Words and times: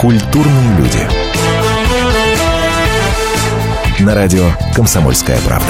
Культурные 0.00 0.78
люди. 0.78 0.98
На 4.02 4.14
радио 4.14 4.46
«Комсомольская 4.74 5.38
правда». 5.44 5.66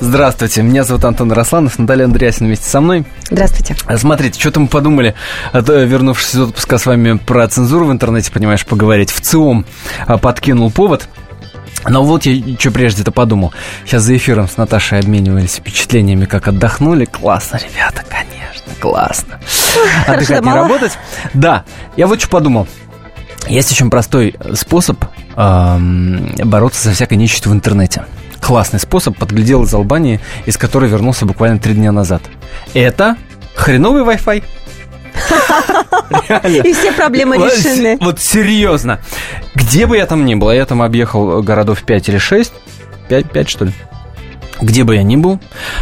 Здравствуйте, 0.00 0.62
меня 0.62 0.84
зовут 0.84 1.04
Антон 1.04 1.30
Росланов, 1.32 1.78
Наталья 1.78 2.06
Андреасин 2.06 2.46
вместе 2.46 2.70
со 2.70 2.80
мной. 2.80 3.04
Здравствуйте. 3.30 3.76
Смотрите, 3.98 4.40
что-то 4.40 4.60
мы 4.60 4.68
подумали, 4.68 5.14
а 5.52 5.60
вернувшись 5.60 6.36
из 6.36 6.40
отпуска 6.40 6.78
с 6.78 6.86
вами 6.86 7.18
про 7.18 7.46
цензуру 7.48 7.84
в 7.84 7.92
интернете, 7.92 8.32
понимаешь, 8.32 8.64
поговорить. 8.64 9.10
В 9.10 9.20
ЦИОМ 9.20 9.66
а, 10.06 10.16
подкинул 10.16 10.70
повод– 10.70 11.06
но 11.88 12.02
вот 12.02 12.26
я 12.26 12.56
что 12.58 12.70
прежде-то 12.70 13.12
подумал. 13.12 13.52
Сейчас 13.84 14.02
за 14.02 14.16
эфиром 14.16 14.48
с 14.48 14.56
Наташей 14.56 15.00
обменивались 15.00 15.56
впечатлениями, 15.56 16.24
как 16.24 16.48
отдохнули. 16.48 17.04
Классно, 17.04 17.58
ребята, 17.58 18.02
конечно, 18.08 18.72
классно. 18.80 19.40
Отдыхать 20.06 20.44
не 20.44 20.52
работать. 20.52 20.92
Да, 21.34 21.64
я 21.96 22.06
вот 22.06 22.20
что 22.20 22.28
подумал. 22.28 22.66
Есть 23.46 23.70
очень 23.72 23.90
простой 23.90 24.34
способ 24.54 25.04
эм, 25.36 26.34
бороться 26.44 26.82
со 26.82 26.92
всякой 26.92 27.18
нечистью 27.18 27.52
в 27.52 27.54
интернете. 27.54 28.04
Классный 28.40 28.80
способ 28.80 29.16
подглядел 29.16 29.64
из 29.64 29.74
Албании, 29.74 30.20
из 30.46 30.56
которой 30.56 30.88
вернулся 30.88 31.26
буквально 31.26 31.58
три 31.58 31.74
дня 31.74 31.92
назад. 31.92 32.22
Это 32.72 33.16
хреновый 33.54 34.02
Wi-Fi. 34.02 34.42
И 36.44 36.72
все 36.72 36.92
проблемы 36.92 37.36
решены. 37.36 37.98
Вот 38.00 38.20
серьезно. 38.20 39.00
Где 39.54 39.86
бы 39.86 39.96
я 39.96 40.06
там 40.06 40.24
ни 40.24 40.34
был, 40.34 40.50
я 40.50 40.66
там 40.66 40.82
объехал 40.82 41.42
городов 41.42 41.82
5 41.82 42.08
или 42.08 42.18
6, 42.18 42.52
5, 43.08 43.30
5 43.30 43.48
что 43.48 43.64
ли, 43.66 43.72
где 44.60 44.84
бы 44.84 44.96
я 44.96 45.02
ни 45.02 45.16
был, 45.16 45.40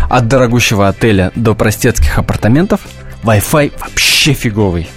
от 0.08 0.28
дорогущего 0.28 0.88
отеля 0.88 1.32
до 1.34 1.54
простецких 1.54 2.18
апартаментов, 2.18 2.80
Wi-Fi 3.24 3.72
вообще 3.78 4.32
фиговый. 4.32 4.88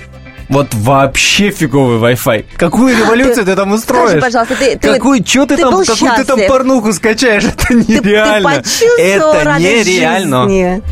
Вот 0.47 0.67
вообще 0.73 1.49
фиговый 1.49 2.13
Wi-Fi. 2.13 2.45
Какую 2.57 2.95
революцию 2.95 3.45
ты, 3.45 3.51
ты 3.51 3.55
там 3.55 3.71
устроишь? 3.71 4.09
Скажи, 4.09 4.21
пожалуйста, 4.21 4.55
ты, 4.55 4.77
ты, 4.77 4.95
что 5.25 5.45
ты, 5.45 5.55
ты 5.55 5.61
там, 5.61 5.69
какую 5.71 5.85
счастлив. 5.85 6.15
ты 6.17 6.23
там 6.23 6.39
порнуху 6.47 6.93
скачаешь? 6.93 7.43
Это 7.45 7.73
нереально. 7.73 8.61
Ты, 8.61 8.95
ты 8.95 9.01
это 9.01 9.55
нереально. 9.59 10.43
Жизни. 10.43 10.83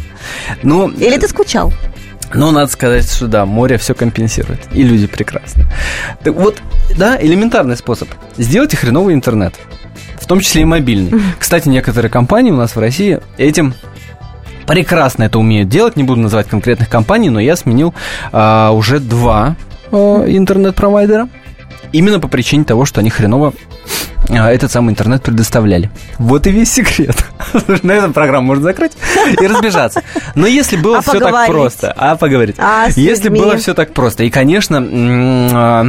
Ну, 0.63 0.89
Или 0.89 1.17
ты 1.17 1.27
скучал? 1.27 1.71
Но 2.33 2.51
надо 2.51 2.71
сказать, 2.71 3.09
что 3.11 3.27
да, 3.27 3.45
море 3.45 3.77
все 3.77 3.93
компенсирует. 3.93 4.59
И 4.71 4.83
люди 4.83 5.07
прекрасны. 5.07 5.65
Так 6.23 6.35
вот, 6.35 6.57
да, 6.97 7.21
элементарный 7.21 7.77
способ. 7.77 8.09
Сделайте 8.37 8.77
хреновый 8.77 9.13
интернет. 9.13 9.55
В 10.19 10.25
том 10.25 10.39
числе 10.39 10.61
и 10.61 10.65
мобильный. 10.65 11.21
Кстати, 11.37 11.67
некоторые 11.67 12.09
компании 12.09 12.51
у 12.51 12.55
нас 12.55 12.75
в 12.75 12.79
России 12.79 13.19
этим 13.37 13.73
прекрасно 14.65 15.23
это 15.23 15.37
умеют 15.39 15.69
делать. 15.69 15.95
Не 15.95 16.03
буду 16.03 16.21
называть 16.21 16.47
конкретных 16.47 16.89
компаний, 16.89 17.29
но 17.29 17.39
я 17.39 17.55
сменил 17.55 17.93
а, 18.31 18.71
уже 18.71 18.99
два 18.99 19.55
а, 19.91 20.25
интернет-провайдера. 20.25 21.29
Именно 21.91 22.19
по 22.19 22.27
причине 22.27 22.63
того, 22.63 22.85
что 22.85 23.01
они 23.01 23.09
хреново 23.09 23.53
этот 24.29 24.71
самый 24.71 24.91
интернет 24.91 25.21
предоставляли. 25.23 25.89
Вот 26.17 26.47
и 26.47 26.51
весь 26.51 26.71
секрет. 26.71 27.25
На 27.83 27.91
этом 27.91 28.13
программу 28.13 28.47
можно 28.47 28.63
закрыть 28.63 28.93
и 29.39 29.47
разбежаться. 29.47 30.01
Но 30.35 30.47
если 30.47 30.77
было 30.77 30.99
а 30.99 31.01
все 31.01 31.13
поговорить. 31.13 31.35
так 31.35 31.47
просто, 31.47 31.93
а 31.95 32.15
поговорить. 32.15 32.55
А 32.57 32.87
если 32.95 33.25
людьми. 33.25 33.39
было 33.39 33.57
все 33.57 33.73
так 33.73 33.93
просто, 33.93 34.23
и, 34.23 34.29
конечно, 34.29 34.77
а, 34.81 35.85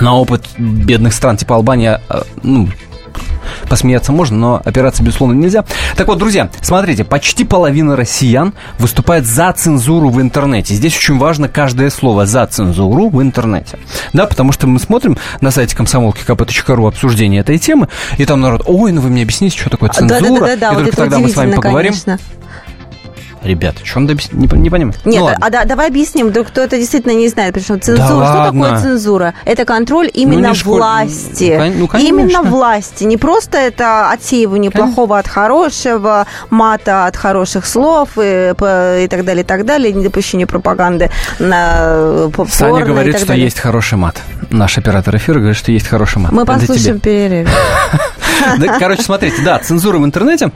на 0.00 0.14
опыт 0.16 0.46
бедных 0.58 1.12
стран 1.12 1.36
типа 1.36 1.56
Албания, 1.56 2.00
а, 2.08 2.22
ну, 2.42 2.68
посмеяться 3.68 4.12
можно, 4.12 4.36
но 4.36 4.62
опираться, 4.64 5.02
безусловно, 5.02 5.34
нельзя. 5.34 5.64
Так 5.96 6.08
вот, 6.08 6.18
друзья, 6.18 6.50
смотрите, 6.60 7.04
почти 7.04 7.44
половина 7.44 7.96
россиян 7.96 8.54
выступает 8.78 9.26
за 9.26 9.52
цензуру 9.52 10.10
в 10.10 10.20
интернете. 10.20 10.74
Здесь 10.74 10.96
очень 10.96 11.18
важно 11.18 11.48
каждое 11.48 11.90
слово 11.90 12.26
«за 12.26 12.46
цензуру» 12.46 13.08
в 13.08 13.22
интернете. 13.22 13.78
Да, 14.12 14.26
потому 14.26 14.52
что 14.52 14.66
мы 14.66 14.78
смотрим 14.78 15.18
на 15.40 15.50
сайте 15.50 15.76
комсомолки 15.76 16.22
kp.ru 16.26 16.88
обсуждение 16.88 17.40
этой 17.40 17.58
темы, 17.58 17.88
и 18.18 18.24
там 18.24 18.40
народ, 18.40 18.62
ой, 18.66 18.92
ну 18.92 19.00
вы 19.00 19.10
мне 19.10 19.22
объясните, 19.22 19.58
что 19.58 19.70
такое 19.70 19.90
цензура, 19.90 20.40
да, 20.40 20.46
да, 20.46 20.56
да, 20.56 20.56
да, 20.56 20.72
и 20.72 20.74
вот 20.74 20.84
только 20.84 20.96
тогда 20.96 21.18
мы 21.18 21.28
с 21.28 21.36
вами 21.36 21.52
поговорим. 21.52 21.92
Конечно. 21.92 22.18
Ребята, 23.44 23.84
что 23.84 23.98
он 23.98 24.06
добис... 24.06 24.32
не, 24.32 24.46
не 24.46 24.70
понимаю. 24.70 24.94
Нет, 25.04 25.20
ну, 25.20 25.30
а 25.40 25.50
да, 25.50 25.64
давай 25.64 25.88
объясним, 25.88 26.28
вдруг 26.28 26.48
кто-то 26.48 26.78
действительно 26.78 27.12
не 27.12 27.28
знает, 27.28 27.60
что 27.62 27.78
цензура, 27.78 27.96
да 27.96 28.06
что 28.06 28.16
ладно. 28.16 28.64
такое 28.64 28.80
цензура? 28.80 29.34
Это 29.44 29.64
контроль 29.64 30.10
именно 30.12 30.48
ну, 30.48 30.54
школ... 30.54 30.76
власти. 30.76 31.72
Ну, 31.76 31.86
конечно. 31.86 32.08
Именно 32.08 32.42
власти. 32.42 33.04
Не 33.04 33.16
просто 33.16 33.58
это 33.58 34.10
отсеивание 34.10 34.70
конечно. 34.70 34.94
плохого 34.94 35.18
от 35.18 35.28
хорошего, 35.28 36.26
мата 36.50 37.06
от 37.06 37.16
хороших 37.16 37.66
слов 37.66 38.10
и, 38.16 38.50
и 38.50 39.08
так 39.08 39.24
далее, 39.24 39.42
и 39.42 39.46
так 39.46 39.66
далее, 39.66 39.92
недопущение 39.92 40.46
пропаганды 40.46 41.10
на 41.38 42.30
Саня 42.48 42.84
говорит, 42.84 43.18
что 43.18 43.34
есть 43.34 43.58
хороший 43.58 43.98
мат. 43.98 44.20
Наш 44.50 44.78
оператор 44.78 45.16
эфира 45.16 45.38
говорит, 45.38 45.56
что 45.56 45.70
есть 45.70 45.86
хороший 45.86 46.18
мат. 46.18 46.32
Мы 46.32 46.44
послушаем 46.44 46.98
перерыв. 46.98 47.50
Короче, 48.78 49.02
смотрите, 49.02 49.42
да, 49.44 49.58
цензура 49.58 49.98
в 49.98 50.04
интернете 50.04 50.50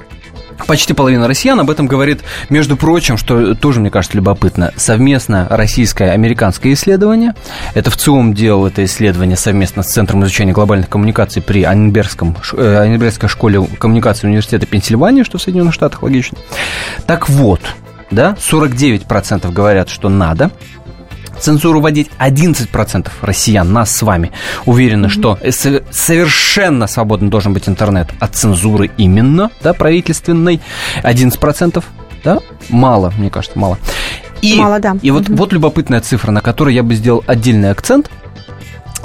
Почти 0.67 0.93
половина 0.93 1.29
россиян 1.29 1.59
об 1.61 1.71
этом 1.71 1.87
говорит, 1.87 2.21
между 2.51 2.77
прочим, 2.77 3.17
что 3.17 3.55
тоже, 3.55 3.81
мне 3.81 3.91
кажется, 3.91 4.17
любопытно, 4.17 4.73
совместно 4.77 5.47
российское 5.51 6.11
американское 6.11 6.73
исследование. 6.73 7.35
Это 7.75 7.91
в 7.91 7.97
ЦИОМ 7.97 8.35
делал 8.35 8.67
это 8.67 8.85
исследование 8.85 9.37
совместно 9.37 9.83
с 9.83 9.89
Центром 9.89 10.23
изучения 10.25 10.53
глобальных 10.53 10.89
коммуникаций 10.89 11.41
при 11.41 11.63
Анненбергском, 11.63 12.37
э, 12.53 12.77
Анненбергской 12.77 13.29
школе 13.29 13.67
коммуникации 13.79 14.27
Университета 14.27 14.67
Пенсильвании, 14.67 15.23
что 15.23 15.39
в 15.39 15.43
Соединенных 15.43 15.75
Штатах 15.75 16.03
логично. 16.03 16.39
Так 17.07 17.29
вот, 17.29 17.61
да, 18.11 18.37
49% 18.39 19.53
говорят, 19.53 19.89
что 19.89 20.09
надо, 20.09 20.51
цензуру 21.39 21.81
вводить. 21.81 22.11
11% 22.19 23.09
россиян, 23.23 23.73
нас 23.73 23.95
с 23.95 24.03
вами, 24.03 24.33
уверены, 24.67 25.07
mm-hmm. 25.07 25.09
что 25.11 25.39
совершенно 25.91 26.87
свободно 26.87 27.31
должен 27.31 27.53
быть 27.53 27.69
интернет 27.69 28.09
от 28.21 28.35
цензуры 28.35 28.91
именно, 28.97 29.51
да, 29.63 29.75
правительственной. 29.75 30.61
11%, 31.03 31.85
да, 32.25 32.39
мало, 32.69 33.13
мне 33.17 33.31
кажется, 33.31 33.59
мало. 33.59 33.79
И, 34.43 34.57
мало, 34.57 34.79
да. 34.79 34.97
И 35.03 35.11
вот, 35.11 35.25
mm-hmm. 35.25 35.37
вот 35.37 35.53
любопытная 35.53 36.01
цифра, 36.01 36.31
на 36.31 36.41
которой 36.41 36.75
я 36.75 36.83
бы 36.83 36.95
сделал 36.95 37.25
отдельный 37.27 37.71
акцент. 37.71 38.11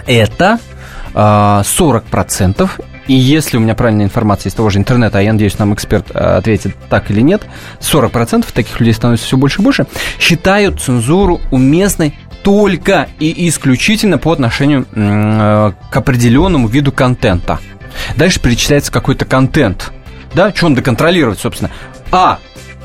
Это 0.06 0.60
э, 0.60 1.12
а, 1.14 1.62
40% 1.64 2.70
и 3.08 3.14
если 3.14 3.58
у 3.58 3.60
меня 3.60 3.76
правильная 3.76 4.06
информация 4.06 4.50
из 4.50 4.54
того 4.54 4.70
же 4.70 4.80
интернета, 4.80 5.20
а 5.20 5.22
я 5.22 5.34
надеюсь, 5.34 5.60
нам 5.60 5.74
эксперт 5.74 6.10
э, 6.14 6.18
ответит 6.18 6.76
так 6.90 7.12
или 7.12 7.22
нет, 7.22 7.44
40% 7.82 8.46
таких 8.54 8.80
людей 8.80 8.94
становится 8.94 9.26
все 9.26 9.36
больше 9.36 9.62
и 9.62 9.64
больше, 9.64 9.86
считают 10.20 10.82
цензуру 10.82 11.42
уместной 11.52 12.18
только 12.44 13.08
и 13.20 13.48
исключительно 13.48 14.18
по 14.18 14.32
отношению 14.32 14.86
э, 14.92 15.72
к 15.90 15.98
определенному 15.98 16.68
виду 16.68 16.92
контента. 16.92 17.60
Дальше 18.18 18.40
перечисляется 18.40 18.92
какой-то 18.92 19.26
контент. 19.26 19.92
Да, 20.34 20.54
что 20.54 20.68
он 20.68 20.76
доконтролировать, 20.76 21.40
собственно. 21.40 21.72
А. 22.12 22.40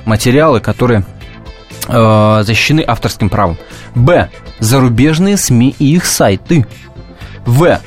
Материалы, 0.04 0.60
которые 0.60 1.04
э, 1.88 2.42
защищены 2.44 2.82
авторским 2.86 3.28
правом. 3.28 3.58
Б. 3.94 4.30
Зарубежные 4.58 5.36
СМИ 5.36 5.74
и 5.78 5.94
их 5.94 6.06
сайты. 6.06 6.66
В 7.44 7.80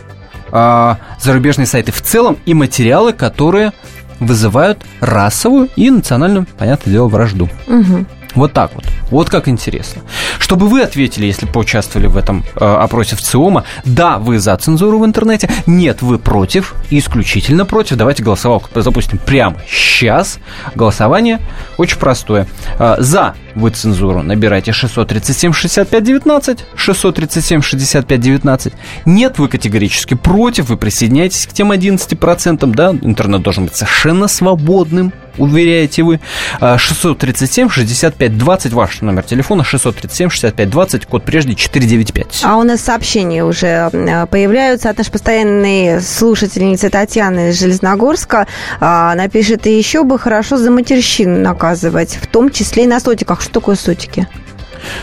э, 0.52 0.96
зарубежные 1.20 1.66
сайты 1.66 1.92
в 1.92 2.02
целом 2.02 2.38
и 2.46 2.54
материалы, 2.54 3.14
которые 3.14 3.72
вызывают 4.20 4.84
расовую 5.00 5.70
и 5.76 5.90
национальную, 5.90 6.46
понятное 6.58 6.92
дело, 6.92 7.08
вражду. 7.08 7.50
Угу. 7.68 8.06
Вот 8.36 8.54
так 8.54 8.72
вот. 8.76 8.86
Вот 9.12 9.30
как 9.30 9.48
интересно. 9.48 10.02
Чтобы 10.40 10.68
вы 10.68 10.82
ответили, 10.82 11.26
если 11.26 11.46
поучаствовали 11.46 12.08
в 12.08 12.18
этом 12.18 12.44
э, 12.56 12.66
опросе 12.66 13.16
в 13.16 13.22
ЦИОМа, 13.22 13.66
да, 13.86 14.18
вы 14.18 14.40
за 14.40 14.56
цензуру 14.58 15.00
в 15.00 15.06
интернете, 15.06 15.50
нет, 15.68 16.02
вы 16.02 16.18
против, 16.18 16.74
исключительно 16.90 17.66
против. 17.66 17.98
Давайте 17.98 18.24
голосовалку 18.24 18.70
запустим 18.82 19.20
прямо 19.20 19.58
сейчас. 19.68 20.40
Голосование 20.76 21.40
очень 21.78 21.98
простое. 21.98 22.48
Э, 22.80 22.96
за 23.00 23.36
вы 23.56 23.70
цензуру 23.70 24.24
набирайте 24.24 24.72
637 24.72 25.54
65 25.54 26.04
19, 26.04 26.66
637 26.76 27.62
65 27.62 28.20
19. 28.20 28.74
Нет, 29.06 29.40
вы 29.40 29.48
категорически 29.48 30.14
против, 30.14 30.70
вы 30.70 30.78
присоединяетесь 30.78 31.48
к 31.48 31.54
тем 31.54 31.72
11%, 31.72 32.66
да, 32.74 32.92
интернет 33.02 33.42
должен 33.42 33.66
быть 33.66 33.76
совершенно 33.76 34.28
свободным, 34.28 35.12
уверяете 35.38 36.04
вы. 36.04 36.20
637 36.60 37.70
65 37.70 38.38
20, 38.38 38.74
ваш 38.74 39.02
номер 39.02 39.24
телефона, 39.24 39.64
637 39.64 40.30
65 40.30 40.70
20, 40.70 41.06
код 41.06 41.24
прежде 41.24 41.56
495. 41.56 42.42
А 42.44 42.58
у 42.58 42.64
нас 42.64 42.82
сообщения 42.82 43.44
уже 43.44 43.90
э, 43.92 44.28
появляются 44.28 44.90
от 44.90 44.98
нашей 44.98 45.12
постоянной 45.12 46.02
слушательницы 46.02 46.90
Татьяны 46.90 47.50
из 47.50 47.60
Железногорска. 47.60 48.48
А, 48.80 49.12
она 49.12 49.28
пишет, 49.28 49.68
и 49.68 49.78
еще 49.78 50.04
бы 50.04 50.20
хорошо 50.20 50.58
за 50.58 50.72
матерщину 50.72 51.40
наказывать, 51.40 52.18
в 52.22 52.28
том 52.28 52.50
числе 52.50 52.84
и 52.84 52.88
на 52.88 53.00
сотиках. 53.00 53.42
Что 53.42 53.54
такое 53.54 53.76
сотики? 53.76 54.28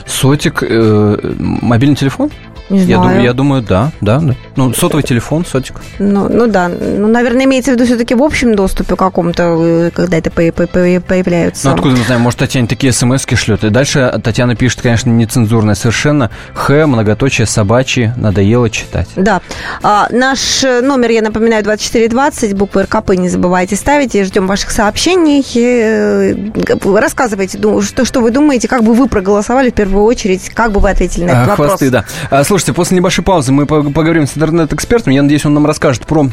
Сотик, 0.06 0.62
э, 0.62 1.34
мобильный 1.38 1.96
телефон? 1.96 2.30
Не 2.70 2.80
знаю. 2.80 2.88
Я 2.88 2.96
думаю, 2.96 3.22
я 3.22 3.32
думаю, 3.32 3.62
да, 3.62 3.92
да, 4.00 4.18
да. 4.18 4.34
Ну, 4.56 4.74
сотовый 4.74 5.02
телефон, 5.02 5.44
сотик. 5.44 5.76
Ну, 5.98 6.28
ну 6.28 6.46
да. 6.46 6.68
Ну, 6.68 7.08
наверное, 7.08 7.44
имеется 7.44 7.70
в 7.70 7.74
виду 7.74 7.86
все-таки 7.86 8.14
в 8.14 8.22
общем 8.22 8.54
доступе 8.54 8.96
каком-то, 8.96 9.56
э, 9.58 9.90
когда 9.94 10.18
это 10.18 10.30
появляется. 10.30 11.68
Ну, 11.68 11.74
откуда 11.74 11.96
мы 11.96 12.04
знаем, 12.04 12.22
может, 12.22 12.38
Татьяна 12.38 12.68
такие 12.68 12.92
смс 12.92 13.26
шлет. 13.34 13.64
И 13.64 13.70
дальше 13.70 14.20
Татьяна 14.22 14.56
пишет, 14.56 14.82
конечно, 14.82 15.10
нецензурное 15.10 15.74
совершенно. 15.74 16.30
Х, 16.54 16.86
многоточие, 16.86 17.46
собачьи, 17.46 18.12
надоело 18.16 18.68
читать. 18.70 19.08
Да. 19.16 19.40
А, 19.82 20.08
наш 20.10 20.62
номер, 20.62 21.10
я 21.10 21.22
напоминаю, 21.22 21.62
2420, 21.64 22.54
буквы 22.54 22.82
РКП 22.82 23.10
не 23.14 23.28
забывайте 23.28 23.76
ставить. 23.76 24.14
И 24.14 24.24
ждем 24.24 24.46
ваших 24.46 24.70
сообщений. 24.70 25.44
И, 25.54 26.48
э, 26.84 26.98
рассказывайте, 26.98 27.58
что, 27.82 28.04
что 28.04 28.20
вы 28.20 28.30
думаете, 28.30 28.68
как 28.68 28.82
бы 28.82 28.92
вы 28.94 29.08
проголосовали 29.08 29.70
в 29.70 29.74
первую 29.74 30.04
очередь, 30.04 30.50
как 30.50 30.72
бы 30.72 30.80
вы 30.80 30.90
ответили 30.90 31.24
на 31.24 31.30
этот 31.30 31.44
а, 31.44 31.50
вопрос. 31.50 31.68
Хвосты, 31.68 31.90
да. 31.90 32.04
А, 32.30 32.44
Слушайте, 32.58 32.72
после 32.72 32.96
небольшой 32.96 33.24
паузы 33.24 33.52
мы 33.52 33.66
поговорим 33.66 34.26
с 34.26 34.36
интернет-экспертом. 34.36 35.12
Я 35.12 35.22
надеюсь, 35.22 35.46
он 35.46 35.54
нам 35.54 35.64
расскажет 35.64 36.08
про 36.08 36.28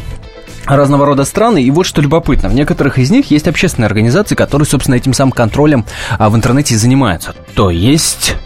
разного 0.66 1.06
рода 1.06 1.24
страны. 1.24 1.62
И 1.62 1.70
вот 1.70 1.86
что 1.86 2.02
любопытно, 2.02 2.50
в 2.50 2.56
некоторых 2.56 2.98
из 2.98 3.12
них 3.12 3.30
есть 3.30 3.48
общественные 3.48 3.86
организации, 3.86 4.34
которые, 4.34 4.66
собственно, 4.66 4.96
этим 4.96 5.14
самым 5.14 5.34
контролем 5.34 5.86
а, 6.18 6.32
в 6.32 6.36
интернете 6.36 6.74
и 6.74 6.78
занимаются. 6.78 7.36
То 7.54 7.70
есть 7.70 8.38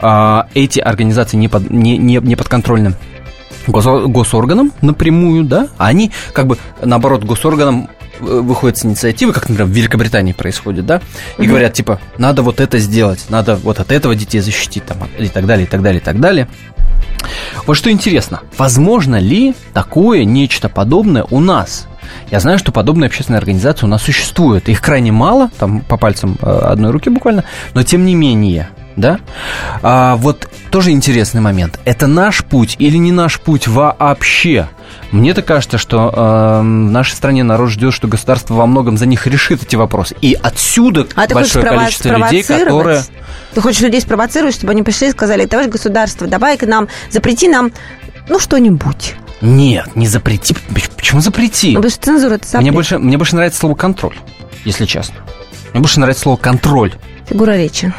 а, 0.00 0.48
эти 0.54 0.80
организации 0.80 1.36
не, 1.36 1.48
под, 1.48 1.68
не, 1.68 1.98
не, 1.98 2.16
не 2.16 2.34
подконтрольны 2.34 2.94
госорганам 3.66 4.72
напрямую, 4.80 5.44
да, 5.44 5.68
а 5.76 5.88
они 5.88 6.10
как 6.32 6.46
бы 6.46 6.56
наоборот 6.82 7.24
госорганам 7.24 7.90
выходят 8.20 8.78
с 8.78 8.84
инициативы, 8.84 9.32
как, 9.32 9.48
например, 9.48 9.66
в 9.66 9.74
Великобритании 9.74 10.32
происходит, 10.32 10.86
да, 10.86 11.00
и 11.38 11.42
mm 11.42 11.46
говорят, 11.46 11.72
типа, 11.72 12.00
надо 12.18 12.42
вот 12.42 12.60
это 12.60 12.78
сделать, 12.78 13.26
надо 13.28 13.56
вот 13.56 13.80
от 13.80 13.90
этого 13.90 14.14
детей 14.14 14.40
защитить, 14.40 14.84
там, 14.84 14.98
и 15.18 15.28
так 15.28 15.46
далее, 15.46 15.66
и 15.66 15.68
так 15.68 15.82
далее, 15.82 16.00
и 16.00 16.04
так 16.04 16.20
далее. 16.20 16.48
Вот 17.66 17.74
что 17.76 17.90
интересно, 17.90 18.40
возможно 18.56 19.16
ли 19.16 19.54
такое 19.72 20.24
нечто 20.24 20.68
подобное 20.68 21.24
у 21.30 21.40
нас? 21.40 21.86
Я 22.30 22.40
знаю, 22.40 22.58
что 22.58 22.72
подобные 22.72 23.08
общественные 23.08 23.38
организации 23.38 23.86
у 23.86 23.88
нас 23.88 24.02
существуют. 24.02 24.68
Их 24.68 24.80
крайне 24.80 25.12
мало, 25.12 25.50
там 25.58 25.80
по 25.80 25.96
пальцам 25.96 26.38
э, 26.40 26.46
одной 26.46 26.90
руки 26.90 27.10
буквально, 27.10 27.44
но 27.74 27.82
тем 27.82 28.04
не 28.06 28.14
менее, 28.14 28.70
да? 28.96 29.20
А, 29.82 30.16
вот 30.16 30.48
тоже 30.70 30.90
интересный 30.90 31.40
момент. 31.40 31.78
Это 31.84 32.06
наш 32.06 32.44
путь 32.44 32.76
или 32.78 32.96
не 32.96 33.12
наш 33.12 33.40
путь 33.40 33.68
вообще? 33.68 34.68
Мне-то 35.10 35.42
кажется, 35.42 35.78
что 35.78 36.12
э, 36.14 36.60
в 36.60 36.62
нашей 36.64 37.14
стране 37.14 37.42
народ 37.42 37.70
ждет, 37.70 37.94
что 37.94 38.08
государство 38.08 38.54
во 38.54 38.66
многом 38.66 38.98
за 38.98 39.06
них 39.06 39.26
решит 39.26 39.62
эти 39.62 39.74
вопросы. 39.76 40.14
И 40.20 40.36
отсюда 40.40 41.06
а 41.14 41.26
большое 41.26 41.64
количество 41.64 42.16
людей, 42.16 42.42
которые... 42.42 43.02
Ты 43.54 43.60
хочешь 43.62 43.80
людей 43.80 44.00
спровоцировать, 44.00 44.54
чтобы 44.54 44.72
они 44.72 44.82
пришли 44.82 45.08
и 45.08 45.10
сказали, 45.10 45.46
товарищ 45.46 45.70
государство, 45.70 46.26
давай 46.26 46.58
к 46.58 46.66
нам, 46.66 46.88
запрети 47.10 47.48
нам, 47.48 47.72
ну, 48.28 48.38
что-нибудь. 48.38 49.14
Нет, 49.40 49.94
не 49.96 50.06
запрети. 50.06 50.54
Почему 50.96 51.20
запрети? 51.20 51.68
Ну, 51.68 51.76
потому 51.76 51.90
что 51.90 52.04
цензура 52.04 52.34
это 52.34 52.46
запрет. 52.46 52.62
Мне 52.62 52.72
больше, 52.72 52.98
мне 52.98 53.16
больше 53.16 53.36
нравится 53.36 53.60
слово 53.60 53.74
контроль, 53.74 54.16
если 54.64 54.84
честно. 54.84 55.16
Мне 55.72 55.80
больше 55.80 56.00
нравится 56.00 56.24
слово 56.24 56.36
контроль. 56.36 56.92
Фигура 57.28 57.52
речи. 57.52 57.92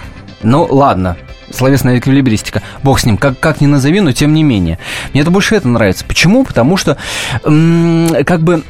Ну, 0.43 0.67
ладно, 0.69 1.17
словесная 1.53 1.99
эквилибристика. 1.99 2.61
Бог 2.83 2.99
с 2.99 3.05
ним, 3.05 3.17
как, 3.17 3.39
как 3.39 3.61
ни 3.61 3.65
назови, 3.65 4.01
но 4.01 4.11
тем 4.11 4.33
не 4.33 4.43
менее. 4.43 4.79
Мне 5.13 5.21
это 5.21 5.31
больше 5.31 5.55
это 5.55 5.67
нравится. 5.67 6.05
Почему? 6.05 6.43
Потому 6.43 6.77
что, 6.77 6.97
м- 7.43 8.23
как 8.25 8.41
бы, 8.41 8.63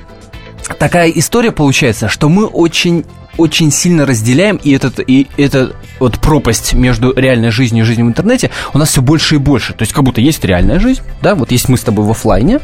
такая 0.77 1.09
история 1.09 1.51
получается, 1.51 2.09
что 2.09 2.29
мы 2.29 2.45
очень 2.45 3.05
очень 3.37 3.71
сильно 3.71 4.05
разделяем, 4.05 4.57
и, 4.57 4.71
этот, 4.71 4.99
и 4.99 5.27
эта 5.37 5.73
вот 5.99 6.19
пропасть 6.19 6.73
между 6.73 7.13
реальной 7.15 7.51
жизнью 7.51 7.85
и 7.85 7.87
жизнью 7.87 8.05
в 8.05 8.09
интернете 8.09 8.51
у 8.73 8.77
нас 8.77 8.89
все 8.89 9.01
больше 9.01 9.35
и 9.35 9.37
больше. 9.37 9.73
То 9.73 9.83
есть 9.83 9.93
как 9.93 10.03
будто 10.03 10.19
есть 10.19 10.43
реальная 10.43 10.77
жизнь, 10.77 11.01
да, 11.21 11.35
вот 11.35 11.51
есть 11.51 11.69
мы 11.69 11.77
с 11.77 11.81
тобой 11.81 12.05
в 12.05 12.11
офлайне, 12.11 12.59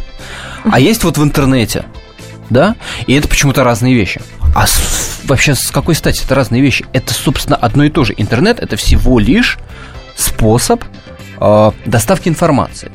а 0.70 0.82
есть 0.82 1.06
вот 1.06 1.18
в 1.18 1.24
интернете, 1.24 1.86
да, 2.50 2.76
и 3.08 3.14
это 3.14 3.30
почему-то 3.30 3.64
разные 3.64 3.96
вещи. 3.96 4.22
А 4.54 4.68
с, 4.68 5.22
вообще 5.24 5.56
с 5.56 5.72
какой 5.72 5.96
стати 5.96 6.24
это 6.24 6.36
разные 6.36 6.62
вещи? 6.62 6.86
Это, 6.94 7.14
собственно, 7.14 7.56
одно 7.56 7.86
и 7.86 7.90
то 7.90 8.04
же. 8.04 8.14
Интернет 8.18 8.60
это 8.60 8.76
всего 8.76 9.20
лишь 9.20 9.58
способ 10.16 10.84
э, 11.40 11.72
доставки 11.86 12.30
информации 12.30 12.92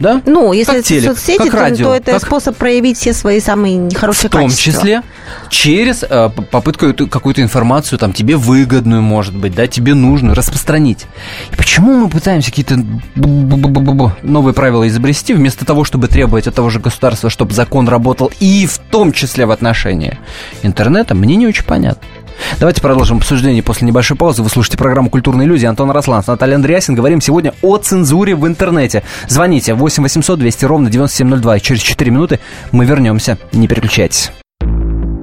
да? 0.00 0.22
Ну, 0.26 0.52
если 0.52 0.72
как 0.72 0.80
это 0.80 0.88
телек, 0.88 1.04
соцсети, 1.10 1.38
как 1.38 1.50
то, 1.50 1.56
радио, 1.56 1.86
то 1.88 1.94
это 1.94 2.12
как... 2.12 2.22
способ 2.22 2.56
проявить 2.56 2.98
все 2.98 3.12
свои 3.12 3.40
самые 3.40 3.76
нехорошие 3.76 4.30
качества. 4.30 4.38
В 4.38 4.64
том 4.64 4.72
числе 4.72 5.02
через 5.50 6.04
э, 6.08 6.30
попытку 6.50 6.92
какую-то 7.08 7.42
информацию, 7.42 7.98
там, 7.98 8.12
тебе 8.12 8.36
выгодную, 8.36 9.02
может 9.02 9.34
быть, 9.34 9.54
да, 9.54 9.66
тебе 9.66 9.94
нужную, 9.94 10.34
распространить. 10.34 11.06
И 11.52 11.56
почему 11.56 11.94
мы 11.94 12.08
пытаемся 12.08 12.50
какие-то 12.50 12.78
новые 13.16 14.54
правила 14.54 14.86
изобрести, 14.86 15.34
вместо 15.34 15.64
того, 15.64 15.84
чтобы 15.84 16.08
требовать 16.08 16.46
от 16.46 16.54
того 16.54 16.70
же 16.70 16.80
государства, 16.80 17.30
чтобы 17.30 17.52
закон 17.52 17.88
работал 17.88 18.30
и 18.40 18.66
в 18.66 18.78
том 18.78 19.12
числе 19.12 19.46
в 19.46 19.50
отношении 19.50 20.18
интернета, 20.62 21.14
мне 21.14 21.36
не 21.36 21.46
очень 21.46 21.64
понятно. 21.64 22.06
Давайте 22.58 22.80
продолжим 22.80 23.18
обсуждение 23.18 23.62
после 23.62 23.86
небольшой 23.86 24.16
паузы. 24.16 24.42
Вы 24.42 24.48
слушаете 24.48 24.78
программу 24.78 25.10
«Культурные 25.10 25.46
люди». 25.46 25.66
Антон 25.66 25.90
Рослан, 25.90 26.22
Наталья 26.26 26.56
Андреасин. 26.56 26.94
Говорим 26.94 27.20
сегодня 27.20 27.54
о 27.62 27.76
цензуре 27.78 28.34
в 28.34 28.46
интернете. 28.46 29.02
Звоните 29.28 29.74
8 29.74 30.02
800 30.02 30.38
200 30.38 30.64
ровно 30.64 30.90
9702. 30.90 31.56
И 31.56 31.60
через 31.60 31.80
4 31.82 32.10
минуты 32.10 32.40
мы 32.72 32.84
вернемся. 32.84 33.38
Не 33.52 33.68
переключайтесь. 33.68 34.32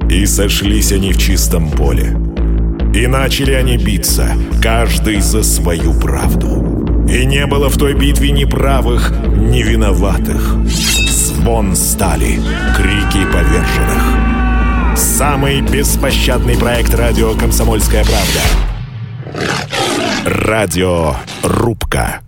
И 0.10 0.26
сошлись 0.26 0.92
они 0.92 1.12
в 1.12 1.18
чистом 1.18 1.70
поле. 1.72 2.16
И 2.94 3.08
начали 3.08 3.54
они 3.54 3.78
биться, 3.78 4.30
каждый 4.62 5.20
за 5.20 5.44
свою 5.44 5.94
правду. 6.00 7.06
И 7.10 7.26
не 7.26 7.46
было 7.46 7.70
в 7.70 7.78
той 7.78 7.94
битве 7.94 8.32
ни 8.32 8.46
правых, 8.46 9.12
ни 9.36 9.62
виноватых. 9.62 10.56
Звон 10.66 11.76
стали, 11.76 12.40
крики 12.76 13.26
поверженных. 13.32 14.25
Самый 14.96 15.60
беспощадный 15.62 16.58
проект 16.58 16.94
радио 16.94 17.36
«Комсомольская 17.36 18.06
правда». 18.06 18.42
Радио 20.26 21.16
«Рубка». 21.44 22.22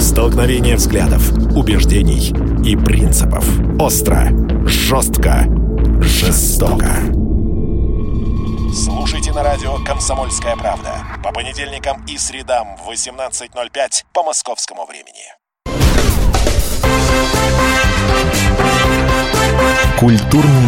Столкновение 0.00 0.76
взглядов, 0.76 1.30
убеждений 1.54 2.32
и 2.66 2.74
принципов. 2.74 3.44
Остро, 3.78 4.30
жестко, 4.66 5.44
жестоко. 6.00 6.90
Слушайте 8.74 9.32
на 9.32 9.42
радио 9.42 9.76
«Комсомольская 9.84 10.56
правда» 10.56 11.04
по 11.22 11.32
понедельникам 11.32 12.02
и 12.06 12.16
средам 12.16 12.78
в 12.78 12.90
18.05 12.90 14.04
по 14.14 14.22
московскому 14.22 14.86
времени. 14.86 15.34
Культурные 19.98 20.67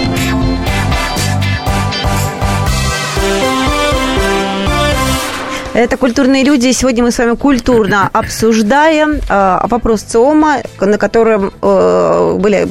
Это 5.73 5.95
«Культурные 5.95 6.43
люди». 6.43 6.69
Сегодня 6.73 7.01
мы 7.01 7.11
с 7.11 7.17
вами 7.17 7.37
культурно 7.37 8.09
обсуждаем 8.13 9.21
э, 9.29 9.59
вопрос 9.69 10.01
ЦИОМа, 10.01 10.57
на 10.81 10.97
котором 10.97 11.53
э, 11.61 12.37
были 12.37 12.65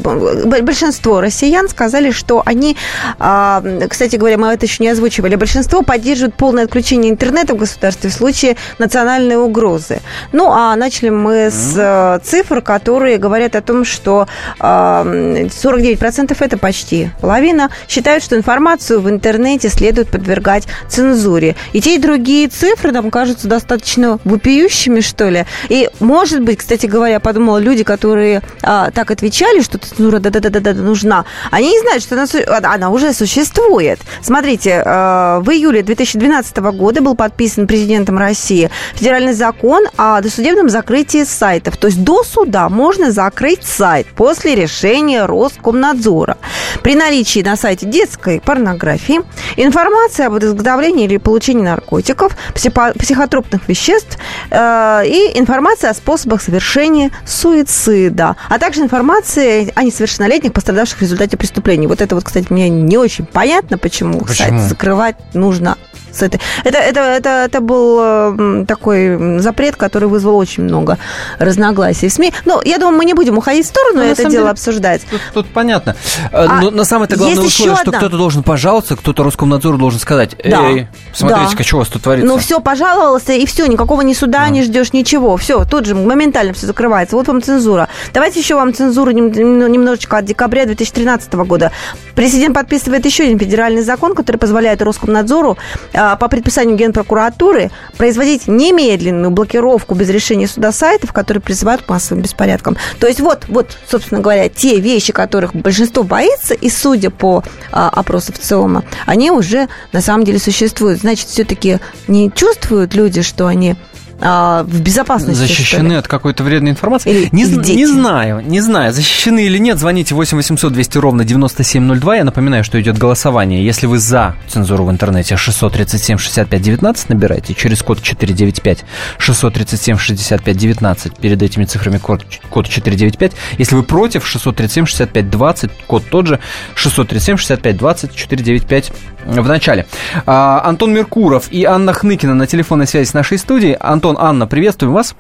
большинство 0.61 1.23
россиян 1.23 1.71
сказали, 1.71 2.11
что 2.11 2.42
они, 2.45 2.76
э, 3.19 3.87
кстати 3.88 4.16
говоря, 4.16 4.37
мы 4.37 4.49
это 4.49 4.66
еще 4.66 4.83
не 4.83 4.90
озвучивали, 4.90 5.35
большинство 5.37 5.80
поддерживают 5.80 6.35
полное 6.35 6.64
отключение 6.64 7.11
интернета 7.11 7.54
в 7.54 7.57
государстве 7.57 8.11
в 8.11 8.12
случае 8.12 8.57
национальной 8.78 9.37
угрозы. 9.37 10.00
Ну, 10.33 10.50
а 10.50 10.76
начали 10.76 11.09
мы 11.09 11.49
с 11.50 11.75
э, 11.78 12.21
цифр, 12.23 12.61
которые 12.61 13.16
говорят 13.16 13.57
о 13.57 13.62
том, 13.62 13.87
что 13.87 14.28
э, 14.59 14.62
49% 14.62 16.37
это 16.38 16.59
почти 16.59 17.11
половина 17.23 17.71
считают, 17.88 18.23
что 18.23 18.37
информацию 18.37 19.00
в 19.00 19.09
интернете 19.09 19.71
следует 19.71 20.11
подвергать 20.11 20.64
цензуре. 20.87 21.57
И 21.73 21.80
те, 21.80 21.95
и 21.95 21.99
другие 21.99 22.49
цифры 22.49 22.89
цифры 22.90 22.92
нам 22.92 23.11
кажутся 23.11 23.49
достаточно 23.49 24.18
вопиющими, 24.25 25.00
что 25.00 25.28
ли. 25.28 25.44
И, 25.68 25.88
может 26.00 26.42
быть, 26.42 26.59
кстати 26.59 26.87
говоря, 26.87 27.14
я 27.14 27.20
подумала, 27.20 27.59
люди, 27.59 27.85
которые 27.85 28.42
а, 28.62 28.90
так 28.90 29.11
отвечали, 29.11 29.62
что 29.62 29.78
цензура 29.78 30.18
да-да-да-да 30.18 30.75
нужна, 30.75 31.25
они 31.50 31.70
не 31.70 31.80
знают, 31.80 32.02
что 32.02 32.14
она, 32.14 32.75
она 32.75 32.90
уже 32.90 33.12
существует. 33.12 34.00
Смотрите, 34.23 34.82
а, 34.85 35.40
в 35.40 35.50
июле 35.50 35.82
2012 35.82 36.56
года 36.73 37.00
был 37.00 37.14
подписан 37.14 37.66
президентом 37.66 38.18
России 38.18 38.70
федеральный 38.94 39.32
закон 39.32 39.85
о 39.97 40.20
досудебном 40.20 40.68
закрытии 40.68 41.25
сайтов. 41.25 41.76
То 41.76 41.88
есть 41.88 42.02
до 42.02 42.23
суда 42.25 42.68
можно 42.68 43.12
закрыть 43.12 43.64
сайт 43.64 44.06
после 44.16 44.54
решения 44.54 45.26
Роскомнадзора. 45.26 46.37
При 46.82 46.94
наличии 46.94 47.42
на 47.42 47.56
сайте 47.56 47.87
детской 47.87 48.40
порнографии, 48.40 49.20
информации 49.56 50.26
об 50.26 50.38
изготовлении 50.38 51.04
или 51.04 51.18
получении 51.18 51.62
наркотиков, 51.62 52.37
психо 52.54 52.79
психотропных 52.99 53.68
веществ 53.68 54.18
э, 54.50 55.02
и 55.06 55.38
информация 55.38 55.90
о 55.90 55.94
способах 55.94 56.42
совершения 56.42 57.10
суицида, 57.26 58.37
а 58.49 58.58
также 58.58 58.82
информация 58.82 59.70
о 59.75 59.82
несовершеннолетних, 59.82 60.52
пострадавших 60.52 60.99
в 60.99 61.02
результате 61.02 61.37
преступлений. 61.37 61.87
Вот 61.87 62.00
это 62.00 62.14
вот, 62.14 62.25
кстати, 62.25 62.46
мне 62.50 62.68
не 62.68 62.96
очень 62.96 63.25
понятно, 63.25 63.78
почему, 63.78 64.20
почему? 64.20 64.34
сайт 64.34 64.60
закрывать 64.68 65.16
нужно 65.34 65.76
с 66.12 66.23
этой. 66.23 66.40
Это, 66.64 66.79
это, 66.79 67.00
это, 67.00 67.29
это 67.47 67.61
был 67.61 68.67
такой 68.67 69.38
запрет, 69.40 69.76
который 69.76 70.09
вызвал 70.09 70.37
очень 70.37 70.64
много 70.64 70.99
разногласий 71.38 72.09
в 72.09 72.12
СМИ. 72.12 72.33
Но 72.45 72.61
я 72.64 72.79
думаю, 72.79 72.97
мы 72.97 73.05
не 73.05 73.14
будем 73.14 73.38
уходить 73.38 73.67
в 73.67 73.69
сторону, 73.69 74.00
ну, 74.00 74.02
это 74.02 74.23
дело 74.23 74.31
деле, 74.31 74.49
обсуждать. 74.49 75.02
Тут, 75.11 75.21
тут 75.35 75.47
понятно. 75.52 75.97
А, 76.33 76.61
Но 76.61 76.71
на 76.71 76.85
самое-то 76.85 77.17
главное 77.17 77.45
условие, 77.45 77.76
что 77.76 77.93
кто-то 77.93 78.17
должен 78.17 78.43
пожаловаться, 78.43 78.97
кто-то 78.97 79.23
Роскомнадзору 79.23 79.79
должен 79.79 80.00
сказать, 80.00 80.37
эй, 80.43 80.50
да. 80.50 80.88
смотрите-ка, 81.12 81.59
да. 81.59 81.64
что 81.64 81.76
у 81.76 81.79
вас 81.81 81.88
тут 81.88 82.02
творится. 82.02 82.29
Ну 82.29 82.38
все, 82.38 82.61
пожаловался, 82.61 83.33
и 83.33 83.47
все, 83.47 83.67
никакого 83.67 84.02
ни 84.02 84.14
суда 84.14 84.40
да. 84.40 84.49
не 84.49 84.62
ждешь, 84.62 84.93
ничего. 84.93 85.37
Все, 85.37 85.64
тут 85.64 85.87
же 85.87 85.95
моментально 85.95 86.52
все 86.52 86.67
закрывается. 86.67 87.17
Вот 87.17 87.29
вам 87.29 87.43
цензура. 87.43 87.88
Давайте 88.12 88.40
еще 88.40 88.55
вам 88.55 88.75
цензуру 88.75 89.11
немножечко 89.11 90.19
от 90.19 90.25
декабря 90.25 90.67
2013 90.67 91.33
года. 91.35 91.73
Президент 92.14 92.55
подписывает 92.55 93.05
еще 93.05 93.25
один 93.25 93.38
федеральный 93.38 93.83
закон, 93.83 94.14
который 94.14 94.37
позволяет 94.37 94.83
Роскомнадзору 94.83 95.59
а, 95.95 96.00
по 96.19 96.28
предписанию 96.28 96.76
Генпрокуратуры 96.76 97.71
производить 97.97 98.49
немедленную 98.49 99.30
блокировку 99.30 99.95
без 99.95 100.09
решения 100.09 100.49
суда 100.49 100.73
сайтов, 100.73 101.12
которые 101.12 101.42
призывают 101.42 101.83
к 101.83 101.88
массовым 101.88 102.23
беспорядкам. 102.23 102.76
То 102.99 103.07
есть 103.07 103.21
вот, 103.21 103.45
вот, 103.49 103.76
собственно 103.88 104.21
говоря, 104.21 104.49
те 104.49 104.80
вещи, 104.80 105.12
которых 105.12 105.54
большинство 105.54 106.02
боится, 106.02 106.54
и 106.54 106.71
судя 106.71 107.11
по 107.11 107.42
а, 107.73 107.88
опросам 107.88 108.35
ЦИОМа, 108.40 108.85
они 109.07 109.30
уже 109.30 109.69
на 109.92 110.00
самом 110.00 110.25
деле 110.25 110.38
существуют. 110.38 111.00
Значит, 111.00 111.28
все-таки 111.28 111.78
не 112.09 112.30
чувствуют 112.30 112.95
люди, 112.95 113.23
что 113.23 113.47
они 113.47 113.76
а, 114.21 114.62
в 114.65 114.81
безопасности. 114.81 115.39
Защищены 115.39 115.95
от 115.95 116.09
какой-то 116.09 116.45
вредной 116.45 116.73
информации? 116.73 117.11
Или, 117.11 117.29
не, 117.33 117.45
или 117.45 117.75
не 117.77 117.87
знаю, 117.87 118.41
не 118.41 118.61
знаю, 118.61 118.93
защищены 118.93 119.45
или 119.45 119.59
нет. 119.59 119.79
Звоните 119.79 120.15
8 120.15 120.37
800 120.37 120.73
200 120.73 120.99
ровно 120.99 121.25
9702. 121.25 122.17
Я 122.17 122.25
напоминаю, 122.25 122.65
что 122.65 122.81
идет 122.81 122.99
голосование. 122.99 123.65
Если 123.65 123.87
вы 123.87 123.99
за 123.99 124.35
цензуру 124.49 124.85
в 124.85 124.91
интернете, 124.91 125.37
637 125.37 126.19
65 126.19 126.62
19 126.62 127.09
набирайте 127.09 127.55
через 127.55 127.83
код 127.83 128.03
495. 128.03 128.85
637 129.19 129.97
65 129.97 130.57
19 130.57 131.17
перед 131.17 131.43
этими 131.43 131.65
цифрами 131.65 131.99
код, 131.99 132.25
код 132.50 132.69
495. 132.69 133.33
Если 133.59 133.75
вы 133.75 133.83
против, 133.83 134.27
637 134.27 134.87
65 134.87 135.31
20, 135.31 135.71
код 135.87 136.05
тот 136.11 136.27
же, 136.27 136.41
637 136.75 137.37
65 137.37 137.77
20 137.77 138.15
495 138.15 138.93
в 139.25 139.49
начале. 139.49 139.87
А, 140.27 140.62
Антон 140.65 140.93
Меркуров 140.93 141.50
и 141.50 141.65
Анна 141.65 141.93
Хныкина 141.93 142.35
на 142.35 142.47
телефонной 142.47 142.87
связи 142.87 143.09
с 143.09 143.15
нашей 143.15 143.39
студией. 143.39 143.75
Антон, 143.75 144.17
Анна, 144.19 144.47
приветствуем 144.47 144.93
вас. 144.93 145.15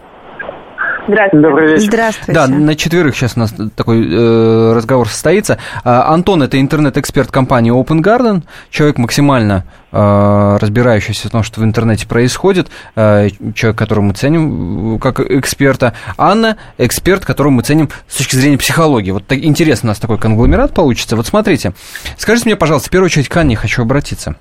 Здравствуйте. 1.08 1.48
Добрый 1.48 1.68
вечер. 1.72 1.84
Здравствуйте. 1.86 2.32
Да, 2.32 2.46
на 2.46 2.76
четверых 2.76 3.16
сейчас 3.16 3.36
у 3.36 3.40
нас 3.40 3.54
такой 3.74 4.06
э, 4.06 4.72
разговор 4.74 5.08
состоится. 5.08 5.58
А, 5.82 6.12
Антон– 6.12 6.42
это 6.44 6.60
интернет-эксперт 6.60 7.30
компании 7.30 7.72
Open 7.72 8.00
Garden, 8.02 8.42
человек 8.70 8.98
максимально 8.98 9.64
разбирающийся 9.92 11.28
в 11.28 11.30
том, 11.30 11.42
что 11.42 11.60
в 11.60 11.64
интернете 11.64 12.06
происходит, 12.06 12.68
э, 12.94 13.30
человек, 13.54 13.78
которого 13.78 14.04
мы 14.04 14.14
ценим 14.14 14.98
как 14.98 15.20
эксперта. 15.20 15.94
Анна– 16.16 16.56
эксперт, 16.78 17.24
которого 17.24 17.50
мы 17.50 17.62
ценим 17.62 17.90
с 18.08 18.16
точки 18.16 18.36
зрения 18.36 18.58
психологии. 18.58 19.10
Вот 19.10 19.26
так, 19.26 19.38
интересно 19.38 19.88
у 19.88 19.90
нас 19.90 19.98
такой 19.98 20.18
конгломерат 20.18 20.74
получится. 20.74 21.16
Вот 21.16 21.26
смотрите, 21.26 21.72
скажите 22.18 22.46
мне, 22.46 22.56
пожалуйста, 22.56 22.88
в 22.88 22.90
первую 22.92 23.06
очередь 23.06 23.28
к 23.28 23.36
Анне 23.36 23.56
хочу 23.56 23.82
обратиться. 23.82 24.36